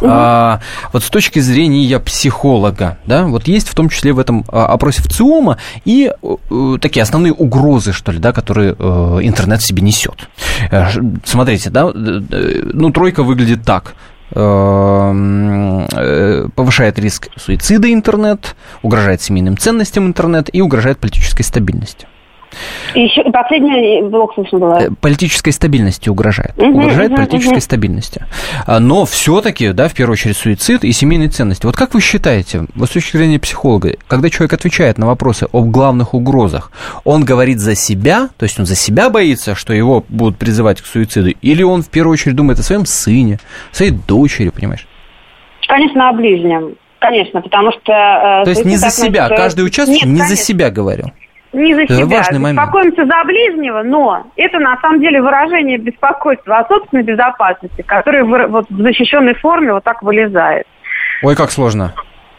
Угу. 0.00 0.06
А, 0.08 0.60
вот 0.92 1.02
с 1.02 1.10
точки 1.10 1.40
зрения 1.40 1.98
психолога, 1.98 2.98
да, 3.04 3.24
вот 3.24 3.48
есть 3.48 3.68
в 3.68 3.74
том 3.74 3.88
числе 3.88 4.12
в 4.12 4.18
этом 4.18 4.44
а, 4.48 4.66
опросе 4.66 5.02
в 5.02 5.08
ЦИОМа 5.08 5.58
и 5.84 6.10
э, 6.22 6.78
такие 6.80 7.02
основные 7.02 7.32
угрозы, 7.32 7.92
что 7.92 8.12
ли, 8.12 8.18
да, 8.18 8.32
которые 8.32 8.76
э, 8.78 8.82
интернет 9.22 9.60
в 9.60 9.66
себе 9.66 9.82
несет. 9.82 10.28
Э, 10.70 10.86
смотрите, 11.24 11.70
да, 11.70 11.90
ну, 11.92 12.90
тройка 12.90 13.24
выглядит 13.24 13.64
так 13.64 13.94
повышает 16.54 16.98
риск 16.98 17.28
суицида 17.36 17.92
интернет, 17.92 18.56
угрожает 18.82 19.22
семейным 19.22 19.56
ценностям 19.56 20.06
интернет 20.06 20.50
и 20.52 20.60
угрожает 20.60 20.98
политической 20.98 21.42
стабильности. 21.42 22.06
Еще 22.94 23.22
последний 23.30 24.02
блок 24.02 24.34
слышно 24.34 24.58
было. 24.58 24.74
Э, 24.80 24.90
политической 25.00 25.50
стабильности 25.50 26.08
угрожает. 26.08 26.56
Угу, 26.56 26.68
угрожает 26.68 27.10
угу, 27.10 27.16
политической 27.16 27.52
угу. 27.54 27.60
стабильности. 27.60 28.24
А, 28.66 28.80
но 28.80 29.04
все-таки, 29.04 29.72
да, 29.72 29.88
в 29.88 29.94
первую 29.94 30.14
очередь, 30.14 30.36
суицид 30.36 30.84
и 30.84 30.92
семейные 30.92 31.28
ценности. 31.28 31.66
Вот 31.66 31.76
как 31.76 31.94
вы 31.94 32.00
считаете, 32.00 32.66
вот 32.74 32.88
с 32.88 32.92
точки 32.92 33.16
зрения 33.16 33.38
психолога, 33.38 33.94
когда 34.06 34.30
человек 34.30 34.54
отвечает 34.54 34.98
на 34.98 35.06
вопросы 35.06 35.46
об 35.52 35.70
главных 35.70 36.14
угрозах, 36.14 36.72
он 37.04 37.24
говорит 37.24 37.58
за 37.58 37.74
себя, 37.74 38.28
то 38.38 38.44
есть 38.44 38.58
он 38.58 38.66
за 38.66 38.74
себя 38.74 39.10
боится, 39.10 39.54
что 39.54 39.72
его 39.72 40.04
будут 40.08 40.38
призывать 40.38 40.80
к 40.80 40.86
суициду, 40.86 41.30
или 41.42 41.62
он 41.62 41.82
в 41.82 41.88
первую 41.88 42.14
очередь 42.14 42.36
думает 42.36 42.58
о 42.58 42.62
своем 42.62 42.86
сыне, 42.86 43.38
своей 43.70 43.92
дочери, 43.92 44.48
понимаешь? 44.48 44.86
Конечно, 45.66 46.08
о 46.08 46.12
ближнем. 46.12 46.74
Конечно, 46.98 47.42
потому 47.42 47.70
что... 47.70 47.92
Э, 47.92 48.44
то 48.44 48.50
есть 48.50 48.64
не 48.64 48.76
за 48.76 48.90
себя, 48.90 49.28
каждый 49.28 49.64
участник 49.64 50.02
Нет, 50.02 50.06
не 50.06 50.16
конечно. 50.16 50.36
за 50.36 50.42
себя 50.42 50.70
говорил 50.70 51.12
не 51.52 51.74
за 51.74 51.86
себя. 51.86 52.18
Важный 52.18 52.38
момент. 52.38 52.58
Беспокоимся 52.58 53.06
за 53.06 53.24
ближнего, 53.24 53.82
но 53.82 54.26
это 54.36 54.58
на 54.58 54.78
самом 54.80 55.00
деле 55.00 55.22
выражение 55.22 55.78
беспокойства 55.78 56.58
о 56.58 56.68
собственной 56.68 57.02
безопасности, 57.02 57.82
которое 57.82 58.24
вот 58.24 58.66
в 58.68 58.82
защищенной 58.82 59.34
форме 59.34 59.72
вот 59.72 59.84
так 59.84 60.02
вылезает. 60.02 60.66
Ой, 61.22 61.34
как 61.34 61.50
сложно. 61.50 61.94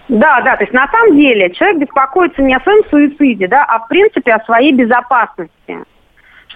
Да, 0.08 0.42
да, 0.42 0.58
то 0.58 0.64
есть 0.64 0.74
на 0.74 0.88
самом 0.88 1.16
деле 1.16 1.52
человек 1.52 1.82
беспокоится 1.82 2.42
не 2.42 2.56
о 2.56 2.60
своем 2.62 2.84
суициде, 2.90 3.48
да, 3.48 3.64
а 3.64 3.80
в 3.80 3.88
принципе 3.88 4.34
о 4.34 4.44
своей 4.44 4.74
безопасности 4.74 5.78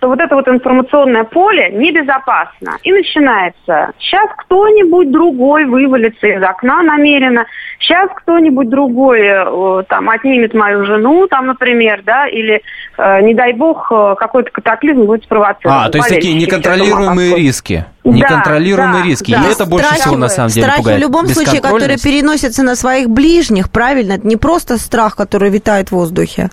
что 0.04 0.10
вот 0.10 0.20
это 0.20 0.36
вот 0.36 0.48
информационное 0.50 1.24
поле 1.24 1.70
небезопасно. 1.72 2.78
И 2.84 2.92
начинается. 2.92 3.94
Сейчас 4.00 4.30
кто-нибудь 4.38 5.12
другой 5.12 5.64
вывалится 5.64 6.28
из 6.28 6.44
окна 6.44 6.84
намеренно. 6.84 7.46
Сейчас 7.80 8.10
кто-нибудь 8.14 8.70
другой 8.70 9.22
э, 9.22 9.84
там 9.88 10.10
отнимет 10.10 10.54
мою 10.54 10.86
жену, 10.86 11.28
там, 11.28 11.48
например, 11.48 12.02
да, 12.06 12.28
или, 12.28 12.62
э, 12.98 13.22
не 13.22 13.34
дай 13.34 13.54
бог, 13.54 13.90
э, 13.92 14.16
какой-то 14.20 14.52
катаклизм 14.52 15.04
будет 15.06 15.24
спровоцирован. 15.24 15.86
А, 15.86 15.90
то 15.90 16.00
есть 16.00 16.10
такие 16.10 16.34
неконтролируемые 16.36 17.38
риски. 17.38 17.86
Неконтролируемые 18.04 19.04
да, 19.04 19.10
риски. 19.10 19.32
Да. 19.32 19.48
И 19.48 19.52
это 19.54 19.66
больше 19.66 19.86
страхи, 19.86 20.02
всего 20.02 20.18
на 20.18 20.28
самом 20.28 20.50
деле 20.50 20.66
страхи 20.66 20.80
пугает. 20.80 21.00
в 21.00 21.02
любом 21.02 21.28
случае, 21.28 21.62
которые 21.62 21.98
переносятся 21.98 22.64
на 22.64 22.76
своих 22.76 23.10
ближних, 23.10 23.72
правильно? 23.72 24.14
Это 24.14 24.28
не 24.28 24.36
просто 24.36 24.78
страх, 24.78 25.16
который 25.16 25.50
витает 25.50 25.90
в 25.90 25.92
воздухе. 25.94 26.50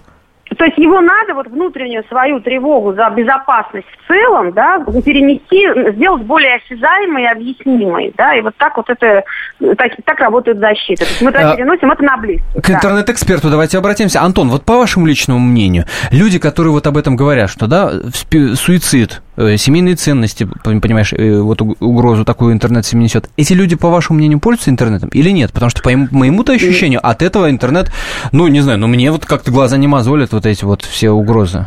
То 0.61 0.67
есть 0.67 0.77
его 0.77 1.01
надо 1.01 1.33
вот 1.33 1.47
внутреннюю 1.47 2.05
свою 2.11 2.39
тревогу 2.41 2.93
за 2.93 3.09
безопасность 3.09 3.87
в 4.05 4.07
целом, 4.07 4.53
да, 4.53 4.79
перенести, 5.03 5.67
сделать 5.95 6.23
более 6.25 6.57
осязаемой 6.57 7.23
и 7.23 7.27
объяснимой, 7.29 8.13
да, 8.15 8.35
и 8.35 8.43
вот 8.43 8.55
так 8.59 8.77
вот 8.77 8.91
это, 8.91 9.25
так, 9.59 9.93
так 10.05 10.21
работает 10.21 10.59
защита. 10.59 11.07
То 11.07 11.09
есть 11.09 11.23
мы 11.23 11.31
это 11.31 11.53
а, 11.53 11.57
переносим 11.57 11.91
это 11.91 12.05
на 12.05 12.19
близких. 12.19 12.63
К 12.63 12.67
да. 12.67 12.75
интернет-эксперту 12.75 13.49
давайте 13.49 13.79
обратимся. 13.79 14.21
Антон, 14.21 14.51
вот 14.51 14.67
по 14.67 14.77
вашему 14.77 15.07
личному 15.07 15.41
мнению, 15.41 15.87
люди, 16.11 16.39
которые 16.39 16.73
вот 16.73 16.87
об 16.87 16.99
этом 16.99 17.17
говорят, 17.17 17.49
что, 17.49 17.67
да, 17.67 17.91
суицид, 18.55 19.23
э, 19.39 19.57
семейные 19.57 19.95
ценности, 19.95 20.47
понимаешь, 20.63 21.15
э, 21.15 21.41
вот 21.41 21.63
угрозу 21.63 22.27
такую 22.27 22.53
интернет 22.53 22.85
себе 22.85 23.01
несет, 23.01 23.31
эти 23.39 23.55
люди, 23.55 23.77
по 23.77 23.89
вашему 23.89 24.19
мнению, 24.19 24.41
пользуются 24.41 24.71
интернетом 24.71 25.09
или 25.09 25.31
нет? 25.31 25.55
Потому 25.55 25.71
что 25.71 25.81
по 25.81 25.91
моему-то 25.91 26.53
ощущению 26.53 27.01
от 27.03 27.23
этого 27.23 27.49
интернет, 27.49 27.91
ну, 28.33 28.47
не 28.49 28.61
знаю, 28.61 28.79
ну, 28.79 28.89
мне 28.89 29.11
вот 29.11 29.25
как-то 29.25 29.51
глаза 29.51 29.79
не 29.79 29.87
мозолят, 29.87 30.33
вот 30.33 30.50
эти 30.51 30.65
вот 30.65 30.83
все 30.83 31.11
угрозы? 31.11 31.67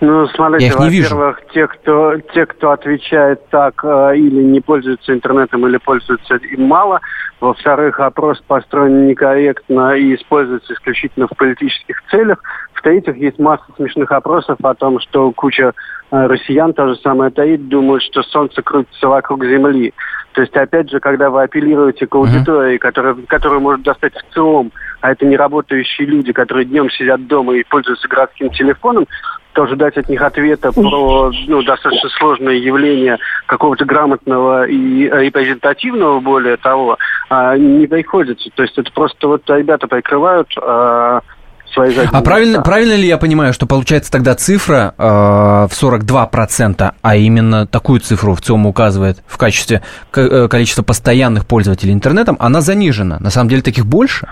Ну, 0.00 0.26
смотрите, 0.28 0.74
во-первых, 0.74 1.42
те, 1.52 1.66
кто, 1.66 2.16
те, 2.32 2.46
кто 2.46 2.70
отвечает 2.70 3.46
так 3.50 3.84
э, 3.84 4.16
или 4.16 4.42
не 4.42 4.60
пользуются 4.60 5.12
интернетом, 5.12 5.66
или 5.66 5.76
пользуются 5.76 6.36
им 6.36 6.62
мало. 6.62 7.00
Во-вторых, 7.38 8.00
опрос 8.00 8.40
построен 8.46 9.06
некорректно 9.06 9.94
и 9.96 10.14
используется 10.14 10.72
исключительно 10.72 11.26
в 11.26 11.36
политических 11.36 12.02
целях. 12.10 12.38
В-третьих, 12.72 13.14
есть 13.18 13.38
масса 13.38 13.64
смешных 13.76 14.10
опросов 14.10 14.56
о 14.62 14.74
том, 14.74 15.00
что 15.00 15.32
куча 15.32 15.72
э, 16.10 16.26
россиян, 16.26 16.72
то 16.72 16.88
же 16.88 16.96
самое 16.96 17.30
таит, 17.30 17.68
думают, 17.68 18.02
что 18.02 18.22
Солнце 18.22 18.62
крутится 18.62 19.06
вокруг 19.06 19.44
Земли. 19.44 19.92
То 20.32 20.42
есть, 20.42 20.56
опять 20.56 20.90
же, 20.90 21.00
когда 21.00 21.28
вы 21.30 21.42
апеллируете 21.42 22.06
к 22.06 22.14
аудитории, 22.14 22.78
которая, 22.78 23.14
которую 23.26 23.60
может 23.60 23.82
достать 23.82 24.14
в 24.14 24.34
целом, 24.34 24.70
а 25.00 25.12
это 25.12 25.26
не 25.26 25.36
работающие 25.36 26.06
люди, 26.06 26.32
которые 26.32 26.66
днем 26.66 26.90
сидят 26.90 27.26
дома 27.26 27.54
и 27.54 27.64
пользуются 27.64 28.06
городским 28.06 28.50
телефоном, 28.50 29.06
то 29.52 29.64
ожидать 29.64 29.96
от 29.96 30.08
них 30.08 30.22
ответа 30.22 30.72
про 30.72 31.32
ну, 31.48 31.62
достаточно 31.62 32.08
сложное 32.10 32.54
явление 32.54 33.18
какого-то 33.46 33.84
грамотного 33.84 34.68
и 34.68 35.04
репрезентативного, 35.08 36.20
более 36.20 36.56
того, 36.56 36.98
а, 37.28 37.56
не 37.56 37.86
приходится. 37.86 38.48
То 38.54 38.62
есть 38.62 38.78
это 38.78 38.92
просто 38.92 39.26
вот 39.26 39.42
ребята 39.50 39.88
прикрывают 39.88 40.48
а, 40.60 41.22
свои 41.72 41.94
задние 41.94 42.10
А 42.12 42.22
правильно, 42.22 42.62
правильно 42.62 42.94
ли 42.94 43.06
я 43.06 43.18
понимаю, 43.18 43.52
что 43.52 43.66
получается 43.66 44.10
тогда 44.10 44.34
цифра 44.34 44.94
э, 44.96 45.02
в 45.02 45.70
42%, 45.70 46.94
а 47.00 47.16
именно 47.16 47.66
такую 47.66 48.00
цифру 48.00 48.34
в 48.34 48.42
ЦИОМ 48.42 48.66
указывает 48.66 49.22
в 49.26 49.36
качестве 49.36 49.82
э, 50.14 50.48
количества 50.48 50.82
постоянных 50.82 51.46
пользователей 51.46 51.92
интернетом, 51.92 52.36
она 52.38 52.60
занижена? 52.60 53.18
На 53.20 53.30
самом 53.30 53.48
деле 53.48 53.62
таких 53.62 53.86
больше? 53.86 54.28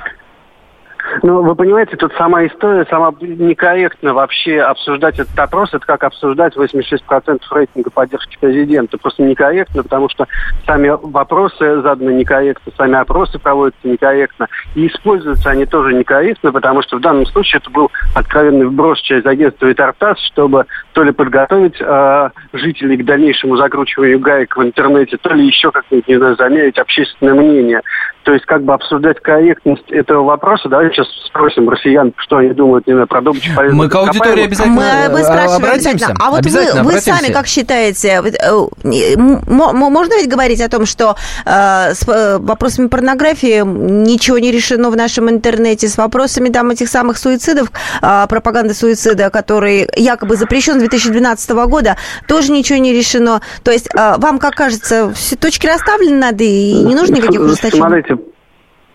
Ну, 1.22 1.42
вы 1.42 1.54
понимаете, 1.54 1.96
тут 1.96 2.12
сама 2.14 2.46
история, 2.46 2.86
сама 2.88 3.12
некорректно 3.20 4.14
вообще 4.14 4.60
обсуждать 4.60 5.18
этот 5.18 5.38
опрос. 5.38 5.70
Это 5.72 5.84
как 5.84 6.04
обсуждать 6.04 6.56
86% 6.56 7.40
рейтинга 7.50 7.90
поддержки 7.90 8.36
президента. 8.38 8.98
Просто 8.98 9.22
некорректно, 9.22 9.82
потому 9.82 10.08
что 10.08 10.26
сами 10.66 10.88
вопросы 10.88 11.80
заданы 11.80 12.10
некорректно, 12.10 12.72
сами 12.76 12.96
опросы 12.96 13.38
проводятся 13.38 13.88
некорректно. 13.88 14.48
И 14.74 14.86
используются 14.86 15.50
они 15.50 15.66
тоже 15.66 15.94
некорректно, 15.94 16.52
потому 16.52 16.82
что 16.82 16.96
в 16.96 17.00
данном 17.00 17.26
случае 17.26 17.60
это 17.60 17.70
был 17.70 17.90
откровенный 18.14 18.66
вброс 18.66 19.00
через 19.00 19.24
агентство 19.26 19.66
Витартас, 19.66 20.18
чтобы 20.32 20.66
то 20.98 21.04
ли 21.04 21.12
подготовить 21.12 21.76
э, 21.80 22.30
жителей 22.54 22.96
к 22.96 23.04
дальнейшему 23.04 23.56
закручиванию 23.56 24.18
гаек 24.18 24.56
в 24.56 24.62
интернете, 24.64 25.16
то 25.16 25.32
ли 25.32 25.46
еще 25.46 25.70
как-нибудь, 25.70 26.08
не 26.08 26.16
знаю, 26.16 26.34
замерить 26.34 26.76
общественное 26.76 27.34
мнение. 27.34 27.82
То 28.24 28.32
есть 28.32 28.44
как 28.46 28.64
бы 28.64 28.74
обсуждать 28.74 29.20
корректность 29.20 29.88
этого 29.90 30.24
вопроса, 30.24 30.68
давайте 30.68 30.96
сейчас 30.96 31.06
спросим 31.28 31.68
россиян, 31.70 32.12
что 32.16 32.38
они 32.38 32.50
думают 32.50 32.86
не 32.86 32.94
знаю, 32.94 33.06
про 33.06 33.22
добычу 33.22 33.54
полезных 33.54 33.78
Мы 33.78 33.88
к 33.88 33.94
аудитории 33.94 34.44
обязательно 34.44 34.74
мы, 34.74 35.12
мы 35.12 35.24
спрашиваем 35.24 35.72
обязательно. 35.72 36.14
А 36.20 36.30
вот 36.30 36.40
обязательно 36.40 36.82
вы, 36.82 36.92
вы 36.92 37.00
сами 37.00 37.32
как 37.32 37.46
считаете, 37.46 38.20
э, 38.20 39.16
можно 39.16 40.14
ведь 40.14 40.28
говорить 40.28 40.60
о 40.60 40.68
том, 40.68 40.84
что 40.84 41.14
э, 41.46 41.94
с 41.94 42.06
э, 42.08 42.38
вопросами 42.38 42.88
порнографии 42.88 43.62
ничего 43.64 44.38
не 44.38 44.50
решено 44.50 44.90
в 44.90 44.96
нашем 44.96 45.30
интернете, 45.30 45.86
с 45.86 45.96
вопросами 45.96 46.48
там 46.48 46.70
этих 46.70 46.88
самых 46.88 47.18
суицидов, 47.18 47.70
э, 48.02 48.26
пропаганды 48.28 48.74
суицида, 48.74 49.30
который 49.30 49.88
якобы 49.96 50.36
запрещен 50.36 50.80
с 50.80 50.82
2012 50.88 51.50
года, 51.68 51.96
тоже 52.26 52.52
ничего 52.52 52.78
не 52.78 52.92
решено. 52.92 53.40
То 53.62 53.70
есть 53.70 53.88
э, 53.94 54.14
вам, 54.18 54.38
как 54.38 54.54
кажется, 54.54 55.12
все 55.12 55.36
точки 55.36 55.66
расставлены 55.66 56.16
надо 56.16 56.44
и 56.44 56.82
не 56.84 56.94
нужно 56.94 57.16
никаких 57.16 57.40
ужесточений? 57.40 57.80
Смотрите, 57.80 58.18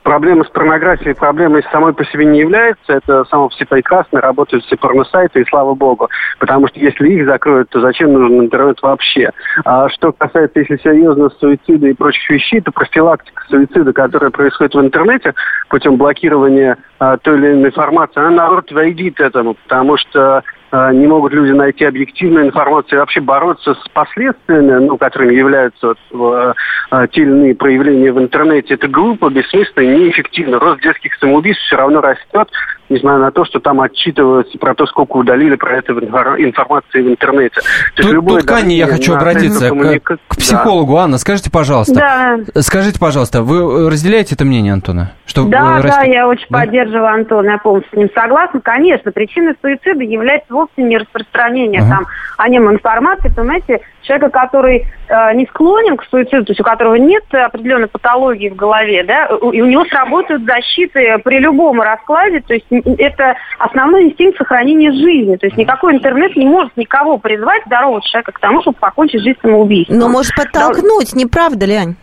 проблема 0.04 0.44
с 0.44 0.50
порнографией 0.50 1.16
проблемой 1.16 1.64
самой 1.72 1.94
по 1.94 2.06
себе 2.06 2.26
не 2.26 2.40
является. 2.40 2.94
Это 2.94 3.26
само 3.26 3.50
все 3.50 3.66
прекрасно, 3.66 4.22
работают 4.22 4.64
все 4.66 4.78
порносайты, 4.78 5.42
и 5.42 5.46
слава 5.50 5.74
богу. 5.74 6.10
Потому 6.40 6.68
что 6.68 6.80
если 6.80 7.10
их 7.10 7.26
закроют, 7.26 7.70
то 7.70 7.82
зачем 7.82 8.14
нужен 8.14 8.42
интернет 8.42 8.82
вообще? 8.82 9.32
А 9.66 9.90
что 9.90 10.12
касается, 10.12 10.60
если 10.60 10.78
серьезно, 10.78 11.30
суицида 11.40 11.88
и 11.88 11.94
прочих 11.94 12.30
вещей, 12.30 12.62
то 12.62 12.72
профилактика 12.72 13.44
суицида, 13.50 13.94
которая 13.94 14.30
происходит 14.30 14.76
в 14.76 14.80
интернете 14.80 15.34
путем 15.70 15.98
блокирования 15.98 16.78
а, 17.00 17.18
той 17.18 17.38
или 17.38 17.54
иной 17.54 17.70
информации, 17.70 18.20
она, 18.20 18.30
наоборот, 18.32 18.72
вредит 18.72 19.20
этому, 19.20 19.56
потому 19.56 19.98
что 19.98 20.38
а, 20.38 20.44
не 20.74 21.06
могут 21.06 21.34
люди 21.34 21.52
найти 21.52 21.86
объективную 21.86 22.48
информацию 22.48 22.98
и 22.98 23.00
вообще 23.00 23.22
бороться 23.22 23.76
с 23.76 23.90
последствиями, 23.90 24.86
ну, 24.86 24.98
которыми 24.98 25.36
являются 25.36 25.94
вот, 26.12 26.56
э, 26.92 27.08
те 27.12 27.22
или 27.22 27.30
иные 27.30 27.56
проявления 27.56 28.12
в 28.12 28.20
интернете. 28.20 28.74
Это 28.74 28.88
глупо, 28.88 29.30
бессмысленно 29.30 29.84
и 29.84 30.00
неэффективно. 30.00 30.60
Рост 30.60 30.82
детских 30.82 31.14
самоубийств 31.16 31.64
все 31.66 31.76
равно 31.76 32.02
растет, 32.02 32.50
несмотря 32.94 33.20
на 33.20 33.32
то, 33.32 33.46
что 33.46 33.60
там 33.60 33.82
отчитываются 33.82 34.58
про 34.58 34.76
то, 34.76 34.86
сколько 34.86 35.18
удалили 35.18 35.56
про 35.56 35.78
это 35.78 35.94
информации 35.94 37.02
в 37.02 37.10
интернете. 37.10 37.62
То 37.96 38.04
тут, 38.04 38.26
тут 38.26 38.44
к 38.44 38.52
Анне 38.52 38.78
я 38.78 38.88
хочу 38.88 39.14
обратиться, 39.14 39.70
к, 39.70 40.18
к 40.28 40.38
психологу. 40.38 40.96
Да. 40.96 41.04
Анна, 41.04 41.18
скажите, 41.18 41.52
пожалуйста, 41.52 41.94
да. 41.94 42.62
скажите, 42.62 43.00
пожалуйста, 43.00 43.42
вы 43.42 43.90
разделяете 43.90 44.36
это 44.36 44.46
мнение 44.46 44.74
Антона? 44.74 45.14
Что 45.26 45.46
да, 45.46 45.82
да, 45.82 46.04
я 46.04 46.28
очень 46.28 46.48
да? 46.50 46.60
поддерживаю 46.60 47.08
Антона, 47.08 47.52
я 47.52 47.58
полностью 47.58 47.92
с 47.94 47.98
ним 47.98 48.10
согласна. 48.14 48.62
Конечно, 48.62 49.12
причиной 49.12 49.56
суицида 49.62 50.04
является 50.04 50.54
вовсе 50.54 50.84
не 50.84 50.98
распространение 50.98 51.82
uh-huh. 51.82 51.90
там 51.90 52.06
о 52.38 52.50
нем 52.50 52.72
информации, 52.72 53.32
понимаете, 53.36 53.82
человека, 54.04 54.30
который 54.30 54.86
э, 55.08 55.34
не 55.36 55.46
склонен 55.48 55.98
к 55.98 56.04
суициду, 56.06 56.46
то 56.46 56.52
есть 56.52 56.62
у 56.62 56.64
которого 56.64 56.96
нет 56.96 57.24
определенной 57.32 57.88
патологии 57.88 58.50
в 58.50 58.56
голове, 58.56 59.04
да, 59.04 59.26
и 59.52 59.62
у 59.62 59.66
него 59.66 59.86
сработают 59.86 60.44
защиты 60.44 61.18
при 61.24 61.40
любом 61.40 61.82
раскладе, 61.82 62.42
то 62.42 62.54
есть 62.54 62.66
это 62.70 63.36
основной 63.60 64.04
инстинкт 64.04 64.38
сохранения 64.38 64.92
жизни, 64.92 65.36
то 65.36 65.46
есть 65.46 65.58
никакой 65.58 65.96
интернет 65.96 66.36
не 66.36 66.46
может 66.46 66.76
никого 66.78 67.18
призвать 67.18 67.64
здорового 67.66 68.02
человека 68.02 68.32
к 68.32 68.40
тому, 68.40 68.62
чтобы 68.62 68.78
покончить 68.80 69.22
жизнь 69.22 69.40
самоубийством. 69.42 69.98
Но 69.98 70.10
может 70.10 70.36
подтолкнуть, 70.36 71.12
да. 71.14 71.18
не 71.18 71.26
правда 71.26 71.66
ли, 71.66 71.76
Ань? 71.76 71.96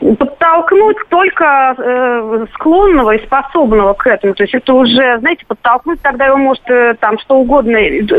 Подтолкнуть 0.00 0.96
только 1.08 1.74
э, 1.76 2.46
склонного 2.54 3.16
и 3.16 3.24
способного 3.26 3.94
к 3.94 4.06
этому. 4.06 4.34
То 4.34 4.44
есть 4.44 4.54
это 4.54 4.72
уже, 4.74 5.18
знаете, 5.18 5.44
подтолкнуть 5.46 6.00
тогда 6.02 6.26
его 6.26 6.36
может 6.36 6.62
э, 6.70 6.94
там 7.00 7.18
что 7.18 7.36
угодно, 7.36 7.78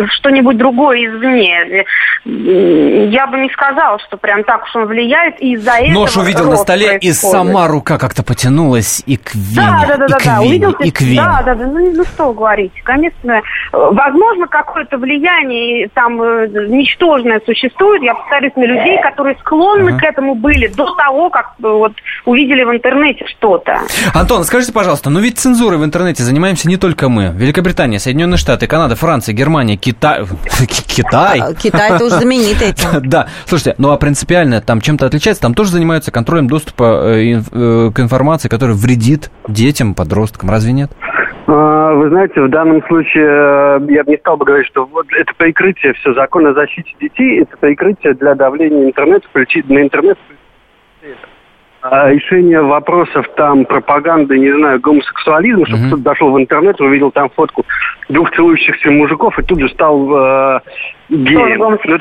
что-нибудь 0.09 0.57
другое 0.57 1.05
извне. 1.05 1.85
Я 2.25 3.27
бы 3.27 3.39
не 3.39 3.49
сказала, 3.49 3.99
что 3.99 4.17
прям 4.17 4.43
так 4.43 4.63
уж 4.63 4.75
он 4.75 4.85
влияет, 4.85 5.41
и 5.41 5.53
из-за 5.53 5.71
этого 5.71 6.01
Нож 6.01 6.17
увидел 6.17 6.49
на 6.49 6.57
столе, 6.57 6.87
происходит. 6.87 7.03
и 7.03 7.13
сама 7.13 7.67
рука 7.67 7.97
как-то 7.97 8.23
потянулась 8.23 9.01
и 9.05 9.17
к 9.17 9.33
вене, 9.35 9.85
да, 9.87 9.97
да, 9.97 9.97
да, 9.97 10.05
и 10.05 10.09
да, 10.09 10.17
к 10.17 10.23
да, 10.23 10.41
вене, 10.41 10.67
увидел, 10.67 10.71
и 10.71 10.91
к 10.91 11.01
вене. 11.01 11.21
Да, 11.21 11.41
да, 11.45 11.55
да, 11.55 11.65
ну, 11.65 11.91
ну 11.95 12.03
что 12.03 12.33
говорить. 12.33 12.73
Конечно, 12.83 13.41
возможно, 13.71 14.47
какое-то 14.47 14.97
влияние 14.97 15.89
там 15.93 16.21
э, 16.21 16.47
ничтожное 16.67 17.41
существует. 17.45 18.01
Я 18.03 18.15
повторюсь, 18.15 18.55
на 18.55 18.65
людей, 18.65 19.01
которые 19.01 19.37
склонны 19.39 19.91
uh-huh. 19.91 19.99
к 19.99 20.03
этому 20.03 20.35
были 20.35 20.67
до 20.67 20.93
того, 20.95 21.29
как 21.29 21.53
вот 21.61 21.93
увидели 22.25 22.63
в 22.63 22.71
интернете 22.71 23.25
что-то. 23.27 23.81
Антон, 24.13 24.43
скажите, 24.43 24.73
пожалуйста, 24.73 25.09
ну 25.09 25.19
ведь 25.19 25.39
цензурой 25.39 25.77
в 25.77 25.85
интернете 25.85 26.23
занимаемся 26.23 26.67
не 26.67 26.77
только 26.77 27.09
мы. 27.09 27.31
Великобритания, 27.35 27.99
Соединенные 27.99 28.37
Штаты, 28.37 28.67
Канада, 28.67 28.95
Франция, 28.95 29.33
Германия, 29.33 29.77
Китай... 29.77 30.23
Китай? 30.87 31.39
А, 31.39 31.53
Китай 31.53 31.97
тоже 31.97 32.15
знаменит 32.15 32.61
этим. 32.61 33.09
Да, 33.09 33.27
слушайте, 33.45 33.75
ну 33.77 33.91
а 33.91 33.97
принципиально 33.97 34.61
там 34.61 34.81
чем-то 34.81 35.05
отличается? 35.05 35.41
Там 35.41 35.53
тоже 35.53 35.71
занимаются 35.71 36.11
контролем 36.11 36.47
доступа 36.47 37.13
э, 37.13 37.41
э, 37.51 37.91
к 37.93 37.99
информации, 37.99 38.49
которая 38.49 38.75
вредит 38.75 39.31
детям, 39.47 39.93
подросткам. 39.93 40.49
Разве 40.49 40.73
нет? 40.73 40.91
А, 41.47 41.93
вы 41.95 42.09
знаете, 42.09 42.41
в 42.41 42.49
данном 42.49 42.83
случае 42.87 43.25
э, 43.25 43.79
я 43.89 44.03
бы 44.03 44.11
не 44.11 44.17
стал 44.17 44.37
бы 44.37 44.45
говорить, 44.45 44.67
что 44.67 44.85
вот 44.85 45.07
это 45.11 45.33
прикрытие 45.35 45.93
все 45.93 46.13
закон 46.13 46.45
о 46.45 46.53
защите 46.53 46.91
детей, 46.99 47.41
это 47.41 47.57
прикрытие 47.57 48.13
для 48.13 48.35
давления 48.35 48.85
интернета, 48.85 49.27
на 49.33 49.81
интернет 49.81 50.17
решение 51.81 52.61
вопросов 52.61 53.25
там 53.35 53.65
пропаганды, 53.65 54.37
не 54.37 54.51
знаю, 54.51 54.79
гомосексуализма, 54.81 55.65
чтобы 55.65 55.83
mm-hmm. 55.83 55.87
кто-то 55.87 56.03
дошел 56.03 56.31
в 56.31 56.39
интернет, 56.39 56.81
увидел 56.81 57.11
там 57.11 57.29
фотку 57.29 57.65
двух 58.09 58.31
целующихся 58.35 58.91
мужиков 58.91 59.37
и 59.39 59.43
тут 59.43 59.59
же 59.61 59.69
стал 59.69 59.97
э, 59.97 60.59
геем. 61.09 61.59
Ну, 61.59 61.97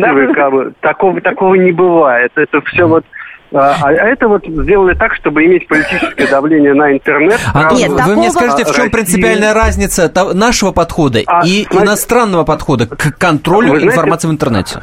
да? 0.00 0.34
как 0.34 0.52
бы, 0.52 0.72
такого, 0.80 1.20
такого 1.20 1.54
не 1.54 1.72
бывает. 1.72 2.30
Это 2.36 2.60
все 2.62 2.82
mm-hmm. 2.82 2.86
вот 2.86 3.04
а, 3.52 3.76
а 3.80 3.92
это 3.92 4.28
вот 4.28 4.44
сделали 4.44 4.94
так, 4.94 5.14
чтобы 5.14 5.44
иметь 5.46 5.68
политическое 5.68 6.26
давление 6.26 6.74
на 6.74 6.92
интернет. 6.92 7.40
А 7.54 7.72
Нет, 7.72 7.90
вы 7.90 7.96
такого... 7.96 8.16
мне 8.16 8.30
скажите, 8.30 8.64
в 8.64 8.74
чем 8.74 8.90
принципиальная 8.90 9.54
разница 9.54 10.12
нашего 10.34 10.72
подхода 10.72 11.20
а, 11.26 11.42
и 11.44 11.62
смотрите, 11.62 11.84
иностранного 11.84 12.44
подхода 12.44 12.86
к 12.86 13.16
контролю 13.18 13.68
знаете, 13.68 13.86
информации 13.86 14.28
в 14.28 14.32
интернете? 14.32 14.80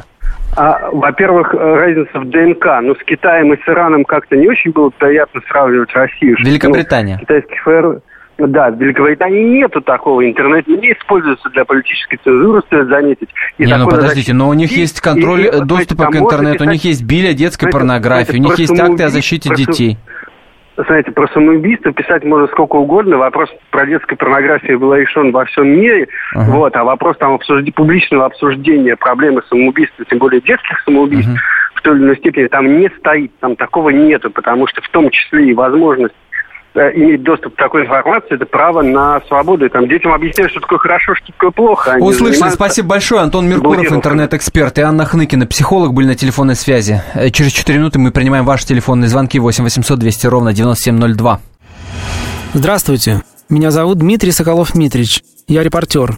А, 0.55 0.89
во-первых, 0.91 1.53
разница 1.53 2.19
в 2.19 2.29
ДНК. 2.29 2.65
Ну, 2.81 2.95
с 2.95 3.03
Китаем 3.05 3.53
и 3.53 3.57
с 3.57 3.67
Ираном 3.67 4.03
как-то 4.05 4.35
не 4.35 4.47
очень 4.47 4.71
было 4.71 4.89
приятно 4.89 5.41
сравнивать 5.47 5.93
Россию. 5.93 6.37
Великобритания. 6.39 7.15
Ну, 7.15 7.19
китайский 7.21 7.57
ФР... 7.63 8.01
Да, 8.39 8.71
в 8.71 8.79
Великобритании 8.79 9.59
нету 9.59 9.79
такого. 9.81 10.27
Интернет 10.27 10.67
не 10.67 10.91
используется 10.91 11.49
для 11.49 11.65
политической 11.65 12.17
цензуры, 12.23 12.61
стоит 12.65 12.87
заметить. 12.87 13.29
И 13.59 13.65
не, 13.65 13.77
ну 13.77 13.87
подождите, 13.87 14.33
но 14.33 14.49
у 14.49 14.53
них 14.53 14.71
есть 14.71 15.01
контроль 15.01 15.45
и, 15.45 15.63
доступа 15.63 16.07
к 16.07 16.15
интернету, 16.15 16.55
писать... 16.55 16.67
у 16.67 16.71
них 16.71 16.83
есть 16.83 17.03
биля 17.03 17.33
детской 17.33 17.65
знаете, 17.65 17.77
порнографии, 17.77 18.37
у 18.37 18.41
них 18.41 18.57
есть 18.57 18.77
акты 18.79 19.03
о 19.03 19.09
защите 19.09 19.53
детей 19.53 19.99
знаете, 20.75 21.11
про 21.11 21.27
самоубийство 21.27 21.91
писать 21.91 22.23
можно 22.23 22.47
сколько 22.47 22.75
угодно. 22.75 23.17
Вопрос 23.17 23.49
про 23.69 23.85
детскую 23.85 24.17
порнографию 24.17 24.79
был 24.79 24.93
решен 24.95 25.31
во 25.31 25.45
всем 25.45 25.67
мире. 25.67 26.07
Uh-huh. 26.35 26.45
Вот, 26.45 26.75
а 26.75 26.83
вопрос 26.83 27.17
там 27.17 27.33
обсужди, 27.33 27.71
публичного 27.71 28.25
обсуждения 28.25 28.95
проблемы 28.95 29.41
самоубийства, 29.49 30.05
тем 30.05 30.19
более 30.19 30.41
детских 30.41 30.79
самоубийств, 30.81 31.31
uh-huh. 31.31 31.75
в 31.75 31.81
той 31.81 31.95
или 31.95 32.03
иной 32.03 32.17
степени 32.17 32.47
там 32.47 32.79
не 32.79 32.89
стоит, 32.97 33.31
там 33.39 33.55
такого 33.55 33.89
нету, 33.89 34.31
потому 34.31 34.67
что 34.67 34.81
в 34.81 34.89
том 34.89 35.09
числе 35.09 35.49
и 35.49 35.53
возможность 35.53 36.15
иметь 36.75 37.23
доступ 37.23 37.55
к 37.55 37.57
такой 37.57 37.83
информации, 37.83 38.35
это 38.35 38.45
право 38.45 38.81
на 38.81 39.21
свободу. 39.27 39.65
И 39.65 39.69
там 39.69 39.87
детям 39.87 40.13
объясняют, 40.13 40.51
что 40.51 40.61
такое 40.61 40.79
хорошо, 40.79 41.15
что 41.15 41.27
такое 41.27 41.51
плохо. 41.51 41.93
Они 41.93 42.05
Услышали, 42.05 42.49
спасибо 42.49 42.89
большое. 42.89 43.21
Антон 43.21 43.47
Меркуров, 43.47 43.91
интернет-эксперт, 43.91 44.77
и 44.79 44.81
Анна 44.81 45.05
Хныкина, 45.05 45.45
психолог, 45.45 45.93
были 45.93 46.07
на 46.07 46.15
телефонной 46.15 46.55
связи. 46.55 47.01
Э, 47.13 47.29
через 47.29 47.51
4 47.51 47.77
минуты 47.77 47.99
мы 47.99 48.11
принимаем 48.11 48.45
ваши 48.45 48.65
телефонные 48.65 49.07
звонки 49.07 49.39
8 49.39 49.63
800 49.63 49.99
200 49.99 50.27
ровно 50.27 50.53
9702. 50.53 51.39
Здравствуйте, 52.53 53.21
меня 53.49 53.71
зовут 53.71 53.99
Дмитрий 53.99 54.31
Соколов-Митрич. 54.31 55.21
Я 55.47 55.63
репортер. 55.63 56.17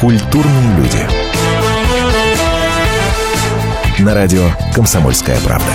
Культурные 0.00 0.76
люди. 0.78 0.98
На 3.98 4.14
радио 4.14 4.46
«Комсомольская 4.74 5.38
правда». 5.40 5.66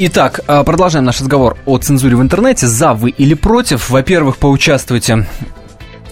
Итак, 0.00 0.40
а, 0.46 0.62
продолжаем 0.62 1.06
наш 1.06 1.22
разговор 1.22 1.56
о 1.64 1.78
цензуре 1.78 2.16
в 2.16 2.20
интернете. 2.20 2.66
За 2.66 2.92
вы 2.92 3.08
или 3.08 3.32
против? 3.32 3.88
Во-первых, 3.88 4.36
поучаствуйте 4.36 5.26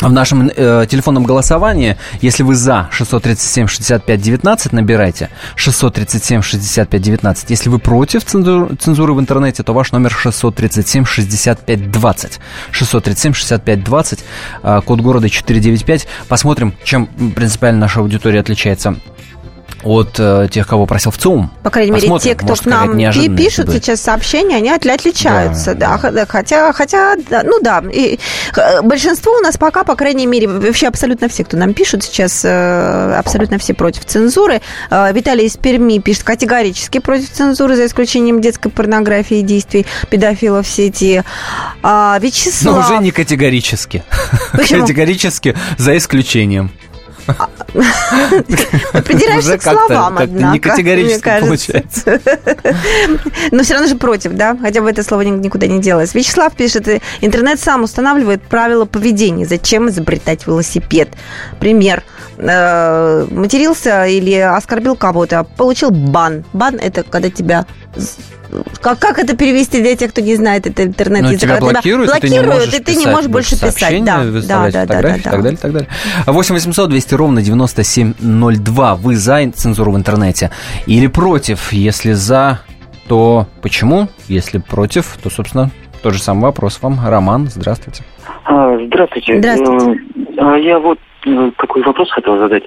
в 0.00 0.12
нашем 0.12 0.50
э, 0.54 0.86
телефонном 0.88 1.24
голосовании, 1.24 1.96
если 2.20 2.42
вы 2.42 2.54
за 2.54 2.88
637-65-19, 2.92 4.68
набирайте 4.72 5.30
637-65-19. 5.56 7.46
Если 7.48 7.68
вы 7.68 7.78
против 7.78 8.24
цензуры, 8.24 8.74
цензуры 8.76 9.12
в 9.14 9.20
интернете, 9.20 9.62
то 9.62 9.72
ваш 9.72 9.92
номер 9.92 10.16
637-65-20. 10.24 12.38
637-65-20, 12.72 14.18
э, 14.62 14.80
код 14.84 15.00
города 15.00 15.28
495. 15.28 16.06
Посмотрим, 16.28 16.74
чем 16.84 17.06
принципиально 17.06 17.80
наша 17.80 18.00
аудитория 18.00 18.40
отличается 18.40 18.96
от 19.82 20.18
э, 20.18 20.48
тех, 20.50 20.66
кого 20.66 20.86
просил 20.86 21.10
в 21.10 21.18
ЦУМ. 21.18 21.50
По 21.62 21.70
крайней 21.70 21.92
мере, 21.92 22.18
те, 22.18 22.34
кто 22.34 22.48
может, 22.48 22.64
к 22.64 22.66
нам 22.66 22.96
пишут 23.36 23.70
сейчас 23.70 24.00
сообщения, 24.00 24.56
они 24.56 24.70
отличаются, 24.70 25.74
да. 25.74 25.98
да. 26.02 26.26
Хотя, 26.26 26.72
хотя, 26.72 27.16
да, 27.30 27.42
ну 27.44 27.60
да, 27.60 27.82
и, 27.92 28.18
большинство 28.82 29.32
у 29.32 29.40
нас 29.40 29.56
пока, 29.56 29.84
по 29.84 29.94
крайней 29.94 30.26
мере, 30.26 30.48
вообще 30.48 30.88
абсолютно 30.88 31.28
все, 31.28 31.44
кто 31.44 31.56
нам 31.56 31.74
пишут 31.74 32.02
сейчас, 32.02 32.44
э, 32.44 33.14
абсолютно 33.16 33.58
все 33.58 33.74
против 33.74 34.04
цензуры. 34.04 34.60
Э, 34.90 35.12
Виталий 35.12 35.46
из 35.46 35.56
Перми 35.56 35.98
пишет 35.98 36.24
категорически 36.24 36.98
против 36.98 37.30
цензуры, 37.30 37.76
за 37.76 37.86
исключением 37.86 38.40
детской 38.40 38.70
порнографии 38.70 39.38
и 39.38 39.42
действий 39.42 39.86
педофилов 40.10 40.66
в 40.66 40.70
сети. 40.70 41.22
А, 41.82 42.18
Вячеслав... 42.20 42.74
Но 42.74 42.80
уже 42.80 43.02
не 43.02 43.10
категорически. 43.10 44.02
Почему? 44.52 44.82
Категорически 44.82 45.54
за 45.78 45.96
исключением. 45.96 46.70
Придираешься 49.04 49.58
к 49.58 49.62
словам, 49.62 50.18
однако. 50.18 50.52
Не 50.52 50.60
категорически 50.60 51.40
получается. 51.40 52.20
Но 53.50 53.62
все 53.62 53.74
равно 53.74 53.88
же 53.88 53.96
против, 53.96 54.32
да? 54.32 54.56
Хотя 54.60 54.80
бы 54.80 54.90
это 54.90 55.02
слово 55.02 55.22
никуда 55.22 55.66
не 55.66 55.80
делось. 55.80 56.14
Вячеслав 56.14 56.54
пишет, 56.54 56.88
интернет 57.20 57.60
сам 57.60 57.82
устанавливает 57.82 58.42
правила 58.42 58.84
поведения. 58.84 59.44
Зачем 59.46 59.88
изобретать 59.88 60.46
велосипед? 60.46 61.10
Пример. 61.60 62.02
Э, 62.38 63.26
матерился 63.30 64.06
или 64.06 64.34
оскорбил 64.34 64.96
кого-то, 64.96 65.44
получил 65.56 65.90
бан. 65.90 66.44
Бан– 66.52 66.74
это 66.80 67.02
когда 67.02 67.30
тебя 67.30 67.66
как, 68.80 68.98
как 68.98 69.18
это 69.18 69.36
перевести 69.36 69.80
для 69.80 69.96
тех, 69.96 70.10
кто 70.10 70.20
не 70.20 70.36
знает 70.36 70.66
это 70.66 70.84
интернет 70.84 71.24
язык? 71.24 71.40
Тебя 71.40 71.58
блокируют, 71.58 72.10
блокируют, 72.10 72.74
и 72.74 72.82
ты 72.82 72.96
не 72.96 73.06
можешь 73.06 73.30
больше 73.30 73.60
писать. 73.60 74.04
Да, 74.04 74.24
да, 74.24 74.70
да, 74.70 74.86
да, 74.86 75.02
да, 75.02 75.16
и 75.16 75.20
так 75.20 75.42
далее, 75.42 75.58
так 75.58 75.72
далее. 75.72 75.88
8 76.26 76.54
800 76.54 76.90
200 76.90 77.14
ровно 77.14 77.42
9702. 77.42 78.94
Вы 78.96 79.16
за 79.16 79.50
цензуру 79.52 79.92
в 79.92 79.96
интернете 79.96 80.50
или 80.86 81.06
против? 81.06 81.72
Если 81.72 82.12
за, 82.12 82.60
то 83.08 83.46
почему? 83.62 84.08
Если 84.28 84.58
против, 84.58 85.18
то, 85.22 85.30
собственно, 85.30 85.70
тот 86.02 86.14
же 86.14 86.22
самый 86.22 86.42
вопрос 86.42 86.80
вам. 86.82 86.98
Роман, 87.04 87.48
здравствуйте. 87.48 88.04
А, 88.44 88.78
здравствуйте. 88.86 89.38
Здравствуйте. 89.38 90.00
А, 90.38 90.56
я 90.56 90.78
вот 90.78 90.98
э, 91.26 91.50
какой 91.56 91.82
вопрос 91.82 92.10
хотел 92.10 92.38
задать. 92.38 92.62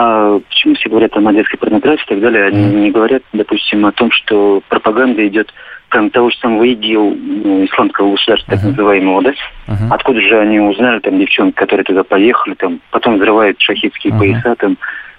А 0.00 0.38
почему 0.48 0.74
все 0.76 0.88
говорят 0.88 1.10
там 1.10 1.26
о 1.26 1.32
детской 1.32 1.56
порнографии 1.56 2.04
и 2.04 2.08
так 2.08 2.20
далее? 2.20 2.46
Они 2.46 2.62
mm. 2.62 2.80
не 2.82 2.90
говорят, 2.92 3.22
допустим, 3.32 3.84
о 3.84 3.90
том, 3.90 4.12
что 4.12 4.62
пропаганда 4.68 5.26
идет 5.26 5.52
прям 5.88 6.10
того 6.10 6.30
же 6.30 6.36
самого 6.36 6.62
ИГИЛ, 6.64 7.16
ну, 7.44 7.64
исламского 7.64 8.12
государства, 8.12 8.52
uh-huh. 8.52 8.54
так 8.56 8.64
называемого, 8.64 9.22
да? 9.22 9.30
Uh-huh. 9.30 9.88
Откуда 9.90 10.20
же 10.20 10.38
они 10.38 10.60
узнали, 10.60 11.00
там, 11.00 11.18
девчонки, 11.18 11.56
которые 11.56 11.84
туда 11.84 12.04
поехали, 12.04 12.54
там, 12.54 12.80
потом 12.90 13.16
взрывают 13.16 13.60
шахидские 13.60 14.12
uh-huh. 14.12 14.18
пояса, 14.18 14.54
там, 14.56 14.76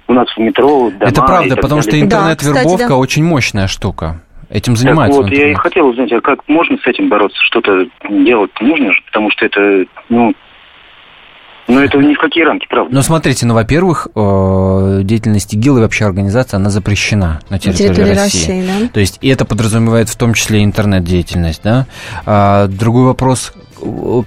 у 0.08 0.13
нас 0.13 0.28
в 0.30 0.38
метро, 0.38 0.92
дома 0.92 1.10
Это 1.12 1.22
правда, 1.24 1.56
потому 1.56 1.82
далее. 1.82 1.92
что 1.92 2.00
интернет-вербовка 2.00 2.84
да, 2.84 2.88
да. 2.88 2.98
очень 2.98 3.24
мощная 3.26 3.68
штука. 3.68 4.22
Этим 4.50 4.76
занимается. 4.76 5.22
Так 5.22 5.30
вот, 5.30 5.38
я 5.38 5.52
и 5.52 5.54
хотел 5.56 5.88
узнать, 5.88 6.12
а 6.13 6.22
как 6.22 6.48
можно 6.48 6.78
с 6.78 6.88
этим 6.88 7.10
бороться? 7.10 7.38
Что-то 7.42 7.86
делать 8.10 8.52
нужно 8.62 8.94
же, 8.94 9.02
потому 9.08 9.30
что 9.32 9.46
это, 9.46 9.86
ну, 10.08 10.34
но 11.69 11.84
это 11.84 11.97
ни 11.99 12.13
в 12.13 12.19
какие 12.19 12.43
рамки, 12.43 12.67
правда. 12.69 12.93
Но 12.93 13.01
смотрите, 13.01 13.45
ну, 13.45 13.53
во-первых, 13.53 14.08
э, 14.15 14.99
деятельность 15.03 15.53
ИГИЛ 15.53 15.77
и 15.77 15.82
вообще 15.82 16.05
организация, 16.05 16.58
она 16.58 16.69
запрещена 16.69 17.39
на 17.49 17.60
территории, 17.60 17.88
на 17.89 17.95
территории 17.95 18.17
России. 18.17 18.39
России 18.39 18.67
да? 18.67 18.88
То 18.89 18.99
есть, 18.99 19.17
и 19.21 19.29
это 19.29 19.45
подразумевает 19.45 20.10
в 20.10 20.17
том 20.17 20.34
числе 20.34 20.63
интернет-деятельность, 20.63 21.62
да. 21.63 21.86
А, 22.25 22.67
другой 22.67 23.05
вопрос, 23.05 23.53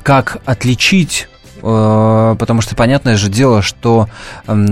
как 0.02 0.38
отличить 0.44 1.28
Э, 1.62 2.34
потому 2.38 2.60
что 2.60 2.74
понятное 2.74 3.16
же 3.16 3.28
дело, 3.28 3.62
что 3.62 4.08